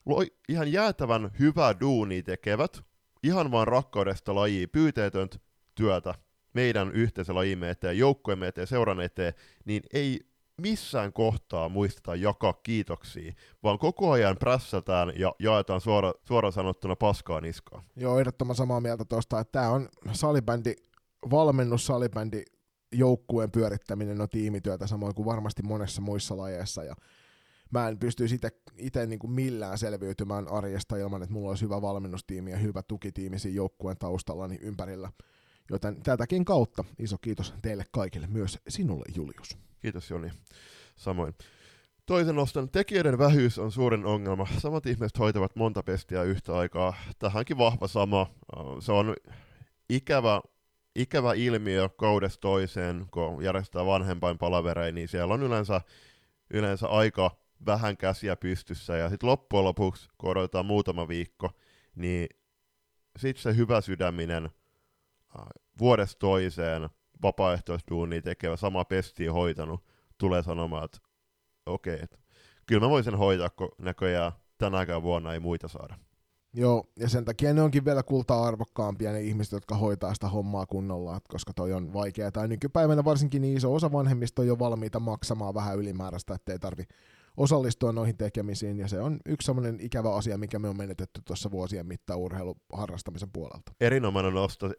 [0.05, 2.81] loi ihan jäätävän hyvää duunia tekevät,
[3.23, 5.37] ihan vaan rakkaudesta lajia, pyyteetöntä
[5.75, 6.15] työtä
[6.53, 9.33] meidän yhteisölajimme eteen, joukkueemme eteen, seuran eteen,
[9.65, 13.33] niin ei missään kohtaa muisteta jakaa kiitoksia,
[13.63, 17.83] vaan koko ajan prässätään ja jaetaan suora, suoraan sanottuna paskaa niskaan.
[17.95, 20.73] Joo, ehdottoman samaa mieltä tuosta, että tämä on salibändi,
[21.31, 22.43] valmennus salibändi
[22.91, 26.95] joukkueen pyörittäminen on tiimityötä samoin kuin varmasti monessa muissa lajeissa ja
[27.71, 28.39] mä en pystyisi
[28.77, 33.55] itse niin millään selviytymään arjesta ilman, että mulla olisi hyvä valmennustiimi ja hyvä tukitiimi siinä
[33.55, 35.11] joukkueen taustallani ympärillä.
[35.69, 39.57] Joten tätäkin kautta iso kiitos teille kaikille, myös sinulle Julius.
[39.81, 40.31] Kiitos Joni.
[40.95, 41.33] Samoin.
[42.05, 44.47] Toisen nostan tekijöiden vähyys on suurin ongelma.
[44.57, 46.93] Samat ihmiset hoitavat monta pestiä yhtä aikaa.
[47.19, 48.27] Tähänkin vahva sama.
[48.79, 49.15] Se on
[49.89, 50.41] ikävä,
[50.95, 55.81] ikävä ilmiö kaudesta toiseen, kun järjestetään vanhempain palavereja, niin siellä on yleensä,
[56.53, 61.49] yleensä aika vähän käsiä pystyssä, ja sitten loppujen lopuksi, kun odotetaan muutama viikko,
[61.95, 62.27] niin
[63.17, 64.49] sitten se hyvä sydäminen
[65.79, 66.89] vuodesta toiseen
[67.23, 69.83] vapaaehtoistuunia tekevä, sama pesti hoitanut,
[70.17, 70.97] tulee sanomaan, että
[71.65, 72.17] okei, okay, että
[72.65, 75.95] kyllä mä voisin hoitaa, kun näköjään tänäkään vuonna ei muita saada.
[76.53, 80.65] Joo, ja sen takia ne onkin vielä kultaa arvokkaampia ne ihmiset, jotka hoitaa sitä hommaa
[80.65, 82.31] kunnolla, koska toi on vaikeaa.
[82.31, 86.83] Tai nykypäivänä varsinkin niin iso osa vanhemmista on jo valmiita maksamaan vähän ylimääräistä, ettei tarvi
[87.37, 91.51] osallistua noihin tekemisiin, ja se on yksi sellainen ikävä asia, mikä me on menetetty tuossa
[91.51, 93.71] vuosien mittaan urheiluharrastamisen puolelta.
[93.81, 94.73] Erinomainen nosto.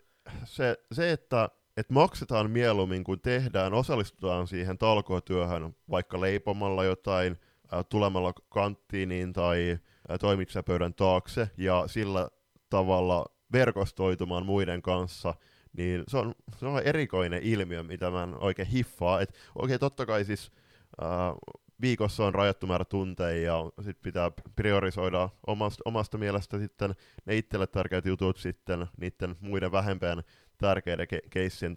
[0.44, 7.38] Se, se että että maksetaan mieluummin, kun tehdään, osallistutaan siihen talkootyöhön, vaikka leipomalla jotain,
[7.72, 9.78] ää, tulemalla kanttiiniin tai
[10.08, 12.28] ää, toimitsijapöydän taakse, ja sillä
[12.70, 15.34] tavalla verkostoitumaan muiden kanssa,
[15.72, 19.20] niin se on, se on erikoinen ilmiö, mitä mä en oikein hiffaa.
[19.20, 20.52] Et, oikein totta kai siis
[21.00, 21.34] ää,
[21.80, 26.94] viikossa on rajattu määrä tunteja ja sit pitää priorisoida omasta, omasta mielestä sitten
[27.26, 30.22] ne itselle tärkeät jutut sitten niiden muiden vähempään
[30.62, 31.76] tärkeiden ke- keissien,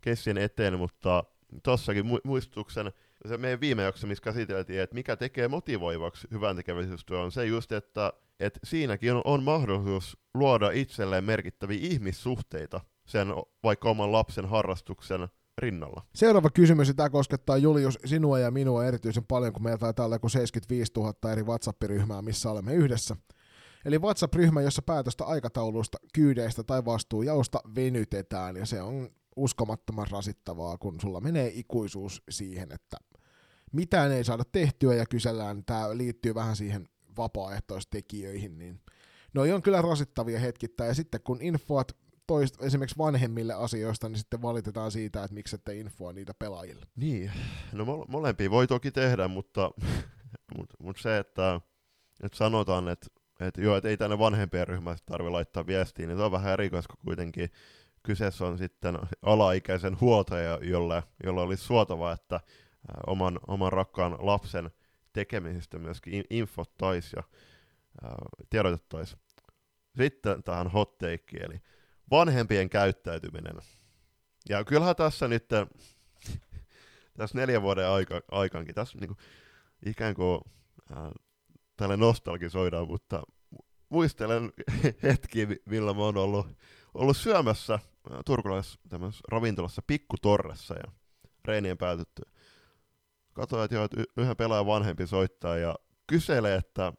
[0.00, 1.24] keissien eteen, mutta
[1.62, 2.92] tossakin mu- muistutuksen,
[3.28, 7.72] se meidän viime jakso, missä käsiteltiin, että mikä tekee motivoivaksi hyvän tekeväisyystyö, on se just,
[7.72, 13.28] että, että siinäkin on, on mahdollisuus luoda itselleen merkittäviä ihmissuhteita sen
[13.64, 15.28] vaikka oman lapsen harrastuksen
[15.58, 16.02] rinnalla.
[16.14, 20.92] Seuraava kysymys, tämä koskettaa Julius sinua ja minua erityisen paljon, kun meillä taitaa olla 75
[20.96, 23.16] 000 eri WhatsApp-ryhmää, missä olemme yhdessä.
[23.88, 31.00] Eli WhatsApp-ryhmä, jossa päätöstä aikataulusta, kyydeistä tai vastuujaosta venytetään, ja se on uskomattoman rasittavaa, kun
[31.00, 32.96] sulla menee ikuisuus siihen, että
[33.72, 38.80] mitään ei saada tehtyä, ja kysellään, tämä liittyy vähän siihen vapaaehtoistekijöihin, niin
[39.34, 41.96] ne on kyllä rasittavia hetkittäin, ja sitten kun infoat
[42.26, 46.86] toist, esimerkiksi vanhemmille asioista, niin sitten valitetaan siitä, että miksi ette infoa niitä pelaajille.
[46.96, 47.32] Niin,
[47.72, 49.70] no molempia voi toki tehdä, mutta,
[50.56, 51.60] mutta, mutta se, että,
[52.22, 56.22] että sanotaan, että että joo, että ei tänne vanhempien ryhmästä tarvitse laittaa viestiä, niin se
[56.22, 57.50] on vähän erikoista, kun kuitenkin
[58.02, 62.40] kyseessä on sitten alaikäisen huoltaja, jolle, jolle olisi suotava, että
[63.06, 64.70] oman, oman rakkaan lapsen
[65.12, 67.22] tekemisistä myöskin infottaisi ja
[68.50, 69.16] tiedotettaisi.
[69.96, 71.60] Sitten tähän hot take, eli
[72.10, 73.56] vanhempien käyttäytyminen.
[74.48, 75.48] Ja kyllähän tässä nyt,
[77.16, 79.18] tässä neljän vuoden aika, aikankin, tässä niin kuin,
[79.86, 80.40] ikään kuin
[80.92, 80.96] äh,
[81.78, 83.22] tälle nostalgisoidaan, mutta
[83.88, 84.52] muistelen
[85.02, 86.46] hetki, millä mä oon ollut,
[86.94, 87.80] ollut syömässä äh,
[88.26, 88.80] turkulaisessa
[89.28, 90.92] ravintolassa Pikkutorressa ja
[91.44, 92.22] reinien päätytty.
[93.32, 95.74] Katoin, että, että yhden pelaajan vanhempi soittaa ja
[96.06, 96.92] kyselee, että,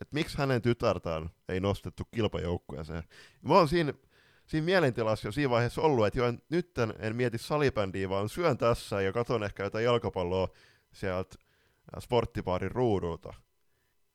[0.00, 3.02] että miksi hänen tytärtään ei nostettu kilpajoukkueeseen.
[3.42, 3.94] Mä oon siinä,
[4.46, 8.58] siinä mielentilassa jo siinä vaiheessa ollut, että joo, nyt en, en mieti salibändiä, vaan syön
[8.58, 10.48] tässä ja katon ehkä jotain jalkapalloa
[10.92, 11.36] sieltä
[11.96, 13.34] äh, sporttipaarin ruudulta.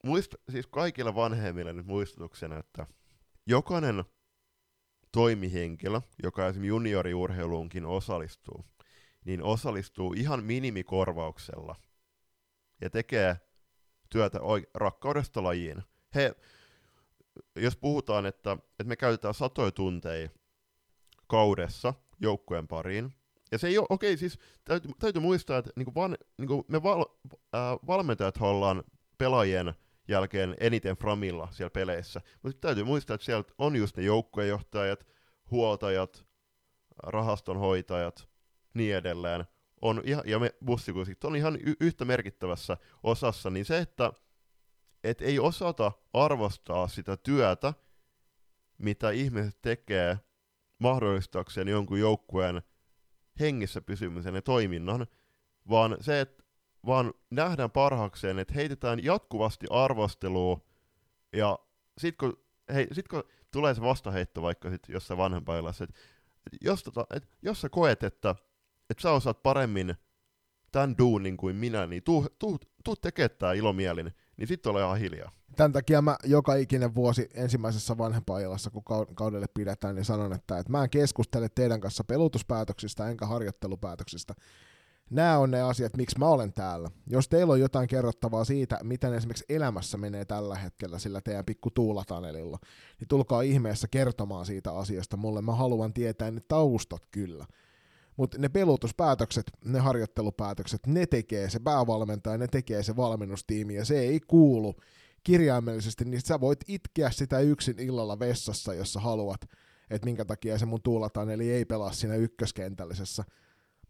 [0.04, 2.88] Muist, siis kaikille vanhemmille nyt muistutuksena, että
[3.48, 4.04] jokainen
[5.12, 8.66] toimihenkilö, joka esimerkiksi junioriurheiluunkin osallistuu,
[9.26, 11.76] niin osallistuu ihan minimikorvauksella
[12.82, 13.40] ja tekee
[14.10, 14.40] työtä
[14.74, 15.84] rakkaudesta lajiin.
[16.16, 16.36] He,
[17.56, 20.30] jos puhutaan, että, että me käytetään satoja tunteja
[21.28, 23.14] kaudessa joukkueen pariin,
[23.52, 27.06] ja se ei ole, okei, siis täytyy, täytyy muistaa, että niinku van, niinku me val,
[27.34, 28.84] äh, valmentajat ollaan
[29.18, 29.74] pelaajien
[30.08, 35.08] jälkeen eniten framilla siellä peleissä, mutta täytyy muistaa, että sieltä on just ne joukkuejohtajat,
[35.52, 36.26] huoltajat,
[37.04, 38.30] rahastonhoitajat,
[38.74, 39.46] niin edelleen,
[39.82, 44.14] on ihan, ja me bussikuskit on ihan y- yhtä merkittävässä osassa, niin se, että
[45.04, 47.74] et ei osata arvostaa sitä työtä,
[48.78, 50.20] mitä ihmiset tekee
[50.80, 52.62] mahdollistaakseen jonkun joukkueen
[53.40, 55.08] hengissä pysymisen ja toiminnan,
[55.70, 56.41] vaan se, että
[56.86, 60.60] vaan nähdään parhaakseen, että heitetään jatkuvasti arvostelua,
[61.34, 61.60] ja
[61.98, 62.38] sit kun,
[62.74, 66.00] hei, sit kun tulee se vastaheitto vaikka sit jossain vanhempailassa, että
[66.46, 68.36] et jos, tota, et, jos sä koet, että
[68.90, 69.96] että sä osaat paremmin
[70.72, 75.00] tämän duunin kuin minä, niin tuu, tuu, tuu tekemään tämä ilomielin, niin sitten ole ihan
[75.00, 75.32] hiljaa.
[75.56, 78.84] Tämän takia mä joka ikinen vuosi ensimmäisessä vanhempailassa, kun
[79.16, 84.34] kaudelle pidetään, niin sanon, että, että mä en keskustele teidän kanssa pelutuspäätöksistä enkä harjoittelupäätöksistä.
[85.12, 86.92] Nämä on ne asiat, miksi mä olen täällä.
[87.08, 91.72] Jos teillä on jotain kerrottavaa siitä, miten esimerkiksi elämässä menee tällä hetkellä sillä teidän pikku
[91.72, 92.58] tuulatanelilla,
[93.00, 95.42] niin tulkaa ihmeessä kertomaan siitä asiasta mulle.
[95.42, 97.46] Mä haluan tietää ne taustat kyllä.
[98.18, 104.00] Mutta ne pelutuspäätökset, ne harjoittelupäätökset, ne tekee se päävalmentaja, ne tekee se valmennustiimi, ja se
[104.00, 104.76] ei kuulu
[105.24, 109.42] kirjaimellisesti, niin sä voit itkeä sitä yksin illalla vessassa, jos sä haluat,
[109.90, 113.24] että minkä takia se mun tuulataan, eli ei pelaa siinä ykköskentällisessä.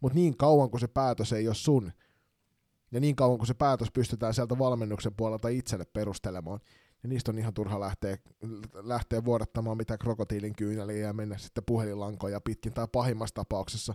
[0.02, 1.92] Mutta niin kauan kuin se päätös ei ole sun,
[2.92, 6.60] ja niin kauan kuin se päätös pystytään sieltä valmennuksen puolelta itselle perustelemaan,
[7.02, 8.16] ja niistä on ihan turha lähteä,
[8.74, 13.94] lähteä vuodattamaan mitä krokotiilin kyyneliä ja mennä sitten puhelinlankoja pitkin tai pahimmassa tapauksessa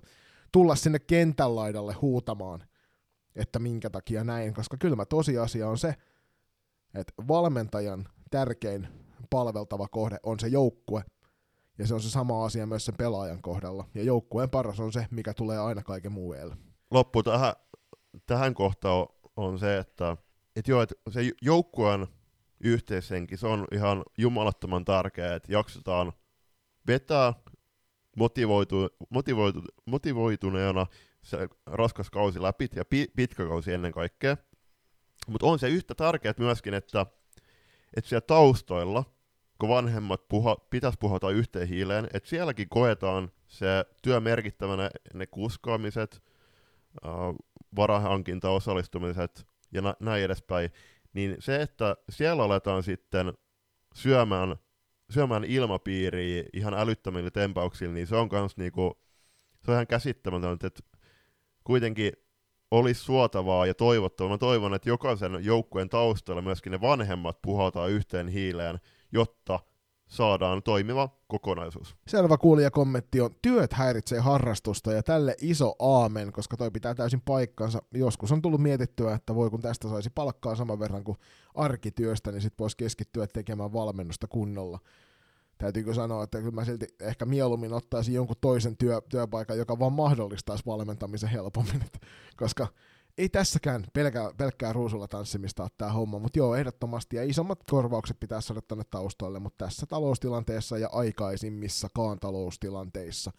[0.52, 2.64] tulla sinne kentän laidalle huutamaan,
[3.36, 5.96] että minkä takia näin, koska kylmä tosiasia on se,
[6.94, 8.88] että valmentajan tärkein
[9.30, 11.04] palveltava kohde on se joukkue,
[11.78, 15.08] ja se on se sama asia myös sen pelaajan kohdalla, ja joukkueen paras on se,
[15.12, 16.36] mikä tulee aina kaiken muu
[16.92, 17.54] Loppu tähän,
[18.26, 20.18] tähän kohtaan on se, että,
[20.56, 22.08] että joo, että se joukkueen
[22.60, 26.14] yhteishenki, se on ihan jumalattoman tärkeää, että jaksetaan
[26.88, 27.34] vetää
[28.18, 28.76] motivoitu,
[29.10, 30.86] motivoitu, motivoituneena
[31.24, 34.38] se raskas kausi läpi ja pi, pitkä kausi ennen kaikkea.
[35.28, 37.06] Mutta on se yhtä tärkeää myöskin, että,
[37.98, 39.17] että siellä taustoilla,
[39.60, 46.24] kun vanhemmat puha, pitäisi puhata yhteen hiileen, että sielläkin koetaan se työ merkittävänä, ne kuskaamiset,
[47.06, 47.12] äh,
[47.76, 50.72] varahankinta, osallistumiset ja na, näin edespäin
[51.14, 53.34] niin se, että siellä aletaan sitten
[53.96, 54.56] syömään,
[55.10, 59.00] syömään ilmapiiriä ihan älyttömillä tempauksilla, niin se on kans niinku,
[59.66, 60.84] se on ihan käsittämätöntä, että
[61.64, 62.12] kuitenkin
[62.72, 64.32] olisi suotavaa ja toivottavaa.
[64.32, 68.80] Mä toivon, että jokaisen joukkueen taustalla myöskin ne vanhemmat puhaltaa yhteen hiileen,
[69.12, 69.60] jotta
[70.08, 71.96] saadaan toimiva kokonaisuus.
[72.08, 77.82] Selvä kuulijakommentti on, työt häiritsee harrastusta ja tälle iso aamen, koska toi pitää täysin paikkansa.
[77.94, 81.18] Joskus on tullut mietittyä, että voi kun tästä saisi palkkaa saman verran kuin
[81.56, 84.80] arkityöstä, niin sit voisi keskittyä tekemään valmennusta kunnolla.
[85.58, 89.94] Täytyykö sanoa, että kyllä mä silti ehkä mieluummin ottaisin jonkun toisen työ, työpaikan, joka vaan
[89.94, 91.84] mahdollistaisi valmentamisen helpommin,
[92.38, 92.68] koska
[93.18, 98.20] ei tässäkään pelkää, pelkkää ruusulla tanssimista ole tämä homma, mutta joo, ehdottomasti, ja isommat korvaukset
[98.20, 103.32] pitää saada tänne taustalle, mutta tässä taloustilanteessa ja aikaisimmissakaan taloustilanteissa,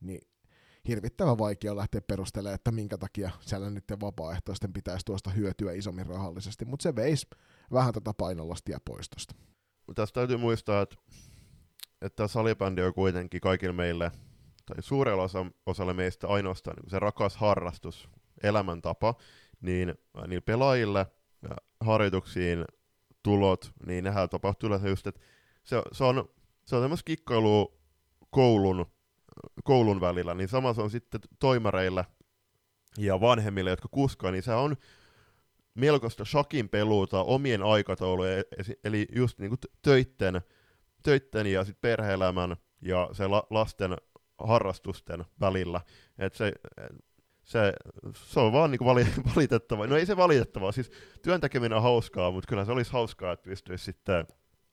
[0.00, 0.20] niin
[0.88, 6.64] hirvittävän vaikea lähteä perustelemaan, että minkä takia siellä nyt vapaaehtoisten pitäisi tuosta hyötyä isommin rahallisesti,
[6.64, 7.26] mutta se veisi
[7.72, 9.34] vähän tätä painolastia poistosta.
[9.94, 10.96] Tässä täytyy muistaa, että,
[12.02, 14.12] että salibändi on kuitenkin kaikille meille,
[14.66, 18.08] tai suurella osa, osalle meistä ainoastaan niin se rakas harrastus,
[18.42, 19.14] elämäntapa,
[19.60, 19.94] niin
[20.26, 21.06] niillä pelaajille
[21.80, 22.64] harjoituksiin
[23.22, 25.20] tulot, niin nehän tapahtuu yleensä just, että
[25.64, 26.28] se, se on,
[26.64, 27.72] se on tämmöistä kikkailua
[28.30, 28.86] koulun,
[29.64, 32.04] koulun välillä, niin sama se on sitten toimareille
[32.98, 34.76] ja vanhemmille, jotka kuskaa, niin se on
[35.74, 38.44] melkoista shakin peluuta omien aikataulujen,
[38.84, 40.40] eli just niin kuin töitten,
[41.02, 43.96] töitten ja sit perhe-elämän ja se la, lasten
[44.38, 45.80] harrastusten välillä.
[46.18, 46.52] Et se,
[47.46, 47.72] se,
[48.14, 48.80] se on vaan niin
[49.36, 49.86] valitettavaa.
[49.86, 50.90] No ei se valitettavaa, siis
[51.22, 54.26] työn tekeminen on hauskaa, mutta kyllä se olisi hauskaa, että pystyisi sitten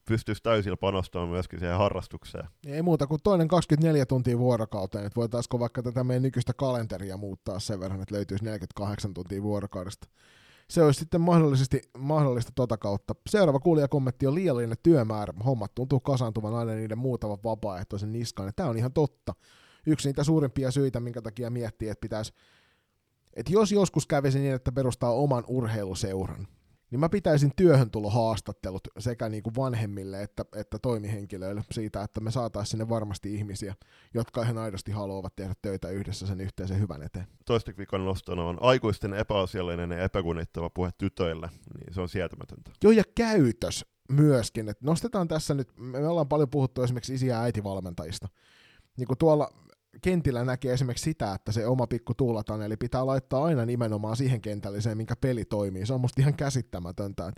[0.06, 2.48] pystyisi täysillä panostamaan myöskin siihen harrastukseen.
[2.66, 7.60] Ei muuta kuin toinen 24 tuntia vuorokauteen, että voitaisiko vaikka tätä meidän nykyistä kalenteria muuttaa
[7.60, 10.08] sen verran, että löytyisi 48 tuntia vuorokaudesta.
[10.70, 13.16] Se olisi sitten mahdollisesti mahdollista tota kautta.
[13.30, 15.34] Seuraava kuulijakommentti on liiallinen työmäärä.
[15.46, 18.52] Hommat tuntuu kasaantuvan aina niiden muutaman vapaaehtoisen niskaan.
[18.56, 19.34] Tämä on ihan totta.
[19.86, 22.34] Yksi niitä suurimpia syitä, minkä takia miettii, että pitäisi
[23.36, 26.48] että jos joskus kävisi niin, että perustaa oman urheiluseuran,
[26.92, 32.20] niin mä pitäisin työhön tulo haastattelut sekä niin kuin vanhemmille että, että toimihenkilöille siitä, että
[32.20, 33.76] me saataisiin sinne varmasti ihmisiä,
[34.14, 37.28] jotka ihan aidosti haluavat tehdä töitä yhdessä sen yhteisen hyvän eteen.
[37.46, 41.50] Toista viikon nostona on aikuisten epäasiallinen ja epäkunnittava puhe tytöille,
[41.80, 42.72] niin se on sietämätöntä.
[42.84, 44.70] Joo, ja käytös myöskin.
[44.70, 48.28] että nostetaan tässä nyt, me ollaan paljon puhuttu esimerkiksi isi- ja äitivalmentajista.
[48.98, 49.50] Niin kuin tuolla
[50.02, 54.42] kentillä näkee esimerkiksi sitä, että se oma pikku tuulataan, eli pitää laittaa aina nimenomaan siihen
[54.42, 55.86] kentälliseen, minkä peli toimii.
[55.86, 57.32] Se on musta ihan käsittämätöntä.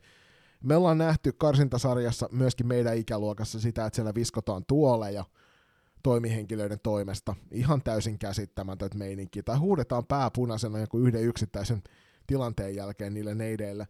[0.64, 5.26] Me ollaan nähty karsintasarjassa myöskin meidän ikäluokassa sitä, että siellä viskotaan tuoleja
[6.04, 7.36] toimihenkilöiden toimesta.
[7.52, 9.44] Ihan täysin käsittämätön meininki.
[9.44, 11.84] Tai huudetaan pääpunaisena joku yhden yksittäisen
[12.28, 13.88] tilanteen jälkeen niille neideille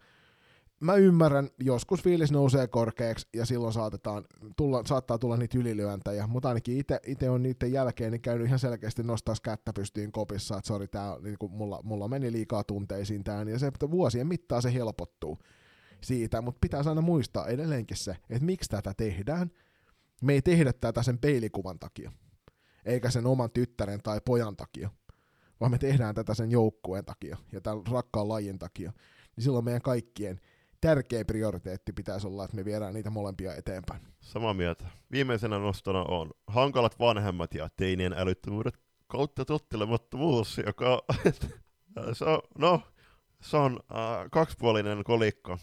[0.86, 4.26] mä ymmärrän, joskus fiilis nousee korkeaksi ja silloin saatetaan
[4.58, 9.04] tulla, saattaa tulla niitä ylilyöntäjä, mutta ainakin itse on niiden jälkeen niin käynyt ihan selkeästi
[9.04, 13.60] nostaa kättä pystyyn kopissa, että sori, tää, niin mulla, mulla meni liikaa tunteisiin tää, ja
[13.60, 15.40] se että vuosien mittaan se helpottuu
[16.02, 19.52] siitä, mutta pitää aina muistaa edelleenkin se, että miksi tätä tehdään.
[20.22, 22.12] Me ei tehdä tätä sen peilikuvan takia,
[22.86, 24.90] eikä sen oman tyttären tai pojan takia,
[25.60, 28.94] vaan me tehdään tätä sen joukkueen takia ja tämän rakkaan lajin takia.
[29.36, 30.40] Niin silloin meidän kaikkien
[30.86, 34.02] tärkeä prioriteetti pitäisi olla, että me viedään niitä molempia eteenpäin.
[34.22, 34.86] Samaa mieltä.
[35.12, 41.04] Viimeisenä nostona on hankalat vanhemmat ja teinien älyttömyydet kautta tottelemattomuus, joka
[42.14, 42.82] se on, no,
[43.42, 45.58] se on äh, kaksipuolinen kolikko,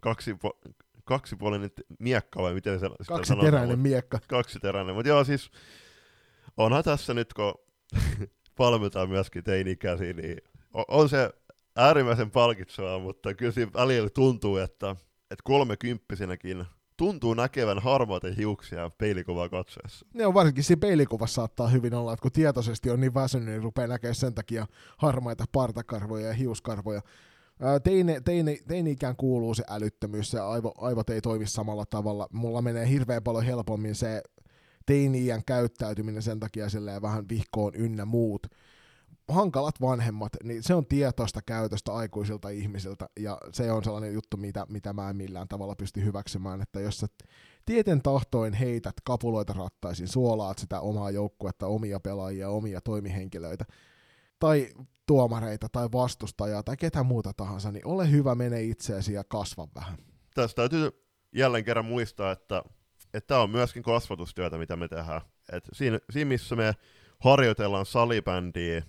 [0.00, 0.60] Kaksipo,
[1.04, 4.18] kaksipuolinen miekka vai miten se Kaksiteräinen miekka.
[4.28, 5.50] Kaksiteräinen, mutta joo siis
[6.56, 7.54] onhan tässä nyt, kun
[8.58, 10.38] valmitaan myöskin teini-ikäisiä, niin
[10.88, 11.30] on se
[11.76, 14.90] äärimmäisen palkitsevaa, mutta kyllä siinä välillä tuntuu, että,
[15.30, 16.64] että kolmekymppisenäkin
[16.96, 20.06] tuntuu näkevän harmaita hiuksia peilikuvaa katsoessa.
[20.14, 23.62] Ne on varsinkin siinä peilikuvassa saattaa hyvin olla, että kun tietoisesti on niin väsynyt, niin
[23.62, 24.66] rupeaa näkemään sen takia
[24.98, 27.00] harmaita partakarvoja ja hiuskarvoja.
[27.84, 32.28] Teini, teini, teini ikään kuuluu se älyttömyys, se aivo, aivot ei toimi samalla tavalla.
[32.32, 34.22] Mulla menee hirveän paljon helpommin se
[34.86, 38.46] teini-iän käyttäytyminen sen takia silleen vähän vihkoon ynnä muut
[39.28, 44.66] hankalat vanhemmat, niin se on tietoista käytöstä aikuisilta ihmisiltä, ja se on sellainen juttu, mitä,
[44.68, 47.06] mitä mä en millään tavalla pysty hyväksymään, että jos sä
[47.64, 53.64] tieten tahtoin heität kapuloita rattaisin, suolaat sitä omaa joukkuetta, omia pelaajia, omia toimihenkilöitä,
[54.38, 54.68] tai
[55.06, 59.98] tuomareita, tai vastustajaa, tai ketä muuta tahansa, niin ole hyvä, mene itseesi ja kasva vähän.
[60.34, 60.90] Tästä täytyy
[61.34, 62.62] jälleen kerran muistaa, että
[63.26, 65.20] tämä on myöskin kasvatustyötä, mitä me tehdään.
[65.52, 66.72] Et siinä, siinä, missä me
[67.18, 68.82] harjoitellaan salibändiä,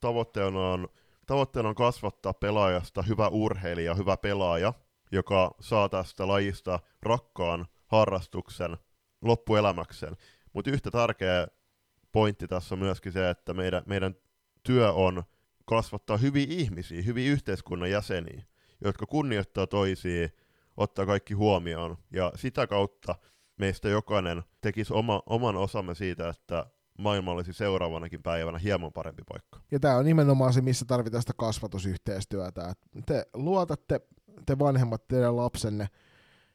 [0.00, 0.88] tavoitteena on,
[1.26, 4.72] tavoitteena on kasvattaa pelaajasta hyvä urheilija, hyvä pelaaja,
[5.12, 8.76] joka saa tästä lajista rakkaan harrastuksen
[9.22, 10.16] loppuelämäkseen.
[10.52, 11.48] Mutta yhtä tärkeä
[12.12, 14.14] pointti tässä on myöskin se, että meidän, meidän
[14.62, 15.22] työ on
[15.64, 18.44] kasvattaa hyviä ihmisiä, hyviä yhteiskunnan jäseniä,
[18.84, 20.28] jotka kunnioittaa toisia,
[20.76, 23.14] ottaa kaikki huomioon, ja sitä kautta
[23.56, 26.66] meistä jokainen tekisi oma, oman osamme siitä, että
[26.98, 29.60] maailma olisi seuraavanakin päivänä hieman parempi paikka.
[29.70, 32.74] Ja tämä on nimenomaan se, missä tarvitaan sitä kasvatusyhteistyötä.
[33.06, 34.00] Te luotatte,
[34.46, 35.88] te vanhemmat, teidän lapsenne,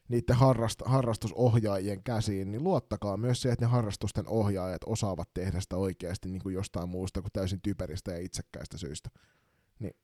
[0.08, 5.76] niiden harrast- harrastusohjaajien käsiin, niin luottakaa myös se, että ne harrastusten ohjaajat osaavat tehdä sitä
[5.76, 9.10] oikeasti niin kuin jostain muusta kuin täysin typeristä ja itsekkäistä syistä.
[9.78, 9.96] Niin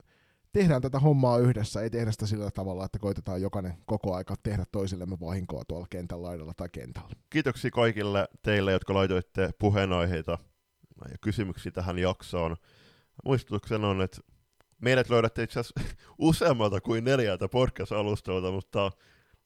[0.57, 4.65] tehdään tätä hommaa yhdessä, ei tehdä sitä sillä tavalla, että koitetaan jokainen koko aika tehdä
[4.73, 7.09] toisillemme vahinkoa tuolla kentän laidalla tai kentällä.
[7.31, 10.39] Kiitoksia kaikille teille, jotka laitoitte puheenaiheita
[11.11, 12.57] ja kysymyksiä tähän jaksoon.
[13.25, 14.21] Muistutuksena on, että
[14.81, 15.81] meidät löydätte itse asiassa
[16.19, 18.93] useammalta kuin neljältä podcast-alustolta, mutta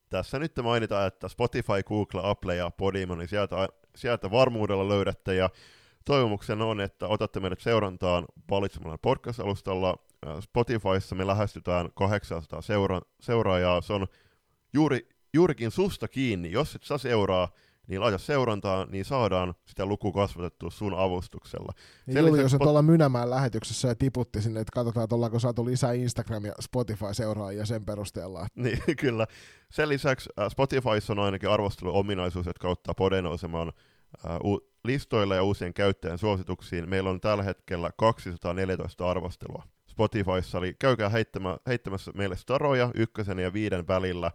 [0.09, 5.51] tässä nyt mainitaan, että Spotify, Google, Apple ja Podimo, niin sieltä, sieltä varmuudella löydätte, ja
[6.11, 9.97] toivomuksena on, että otatte meidät seurantaan valitsemalla podcast-alustalla.
[10.41, 13.81] Spotifyssa me lähestytään 800 seura- seuraajaa.
[13.81, 14.07] Se on
[14.75, 16.53] juuri, juurikin susta kiinni.
[16.53, 17.49] Jos et saa seuraa,
[17.87, 21.73] niin laita seurantaa, niin saadaan sitä luku kasvatettua sun avustuksella.
[22.07, 25.65] Niin Sen Julius on tuolla Mynämään lähetyksessä ja tiputti sinne, että katsotaan, että ollaanko saatu
[25.65, 28.47] lisää Instagram- ja Spotify-seuraajia sen perusteella.
[28.55, 29.27] Niin, kyllä.
[29.71, 33.73] Sen lisäksi Spotifyssa on ainakin arvostelu-ominaisuus, jotka auttaa poden nousemaan
[34.85, 36.89] listoilla ja uusien käyttäjän suosituksiin.
[36.89, 39.63] Meillä on tällä hetkellä 214 arvostelua.
[39.87, 44.31] Spotifyssa, eli käykää heittämä, heittämässä meille staroja ykkösen ja viiden välillä,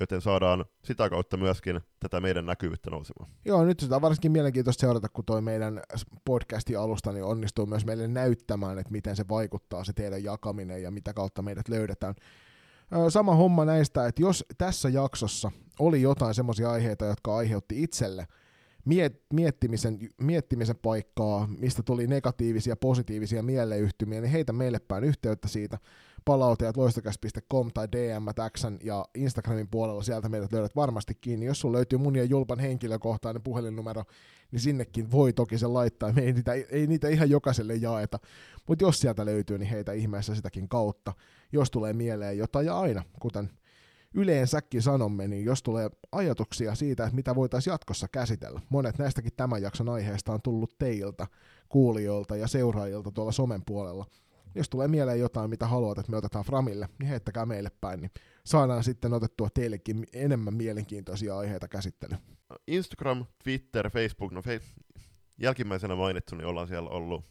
[0.00, 3.30] joten saadaan sitä kautta myöskin tätä meidän näkyvyyttä nousemaan.
[3.44, 5.80] Joo, nyt sitä on varsinkin mielenkiintoista seurata, kun toi meidän
[6.24, 10.90] podcastin alusta niin onnistuu myös meille näyttämään, että miten se vaikuttaa se teidän jakaminen ja
[10.90, 12.14] mitä kautta meidät löydetään.
[13.08, 18.26] Sama homma näistä, että jos tässä jaksossa oli jotain semmoisia aiheita, jotka aiheutti itselle–
[18.84, 25.78] miet, miettimisen, miettimisen paikkaa, mistä tuli negatiivisia, positiivisia mieleyhtymiä, niin heitä meille päin yhteyttä siitä
[26.24, 28.26] palautajat loistokäs.com tai DM
[28.84, 31.46] ja Instagramin puolella, sieltä meidät löydät varmasti kiinni.
[31.46, 34.04] Jos sulla löytyy mun ja Julpan henkilökohtainen puhelinnumero,
[34.52, 36.12] niin sinnekin voi toki sen laittaa.
[36.12, 38.18] Me ei niitä, ei niitä ihan jokaiselle jaeta,
[38.68, 41.12] mutta jos sieltä löytyy, niin heitä ihmeessä sitäkin kautta.
[41.52, 43.50] Jos tulee mieleen jotain ja aina, kuten
[44.14, 49.62] yleensäkin sanomme, niin jos tulee ajatuksia siitä, että mitä voitaisiin jatkossa käsitellä, monet näistäkin tämän
[49.62, 51.26] jakson aiheesta on tullut teiltä,
[51.68, 54.06] kuulijoilta ja seuraajilta tuolla somen puolella.
[54.54, 58.10] Jos tulee mieleen jotain, mitä haluat, että me otetaan Framille, niin heittäkää meille päin, niin
[58.44, 62.20] saadaan sitten otettua teillekin enemmän mielenkiintoisia aiheita käsittelyyn.
[62.66, 65.00] Instagram, Twitter, Facebook, no fe-
[65.38, 67.24] jälkimmäisenä mainittu, niin ollaan siellä ollut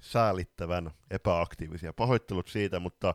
[0.00, 1.92] säälittävän epäaktiivisia.
[1.92, 3.14] Pahoittelut siitä, mutta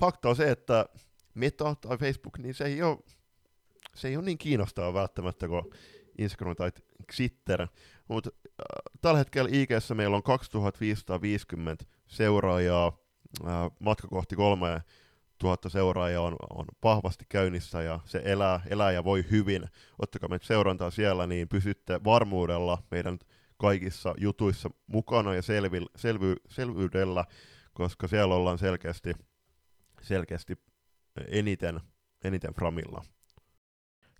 [0.00, 0.86] fakta on se, että
[1.34, 2.98] Meta tai Facebook, niin se ei ole,
[3.94, 5.64] se ei ole niin kiinnostavaa välttämättä kuin
[6.18, 6.72] Instagram tai
[7.16, 7.66] Twitter.
[8.08, 12.98] Mutta äh, tällä hetkellä ig meillä on 2550 seuraajaa,
[13.46, 14.82] äh, matka kohti kolme
[15.38, 19.64] tuhatta seuraajaa on, on vahvasti käynnissä ja se elää, elää ja voi hyvin.
[19.98, 23.18] Ottakaa meitä seurantaa siellä, niin pysytte varmuudella meidän
[23.56, 27.24] kaikissa jutuissa mukana ja selvi, selvy, selvyydellä,
[27.72, 29.12] koska siellä ollaan selkeästi,
[30.02, 30.56] selkeästi
[31.28, 31.80] eniten,
[32.24, 33.04] eniten Framilla.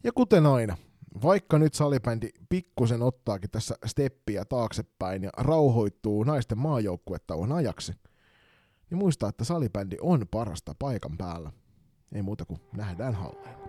[0.04, 0.76] Ja kuten aina,
[1.22, 7.92] vaikka nyt salibändi pikkusen ottaakin tässä steppiä taaksepäin ja rauhoittuu naisten maajoukkuetauon ajaksi,
[8.90, 11.52] niin muista, että salibändi on parasta paikan päällä.
[12.14, 13.61] Ei muuta kuin nähdään halleen.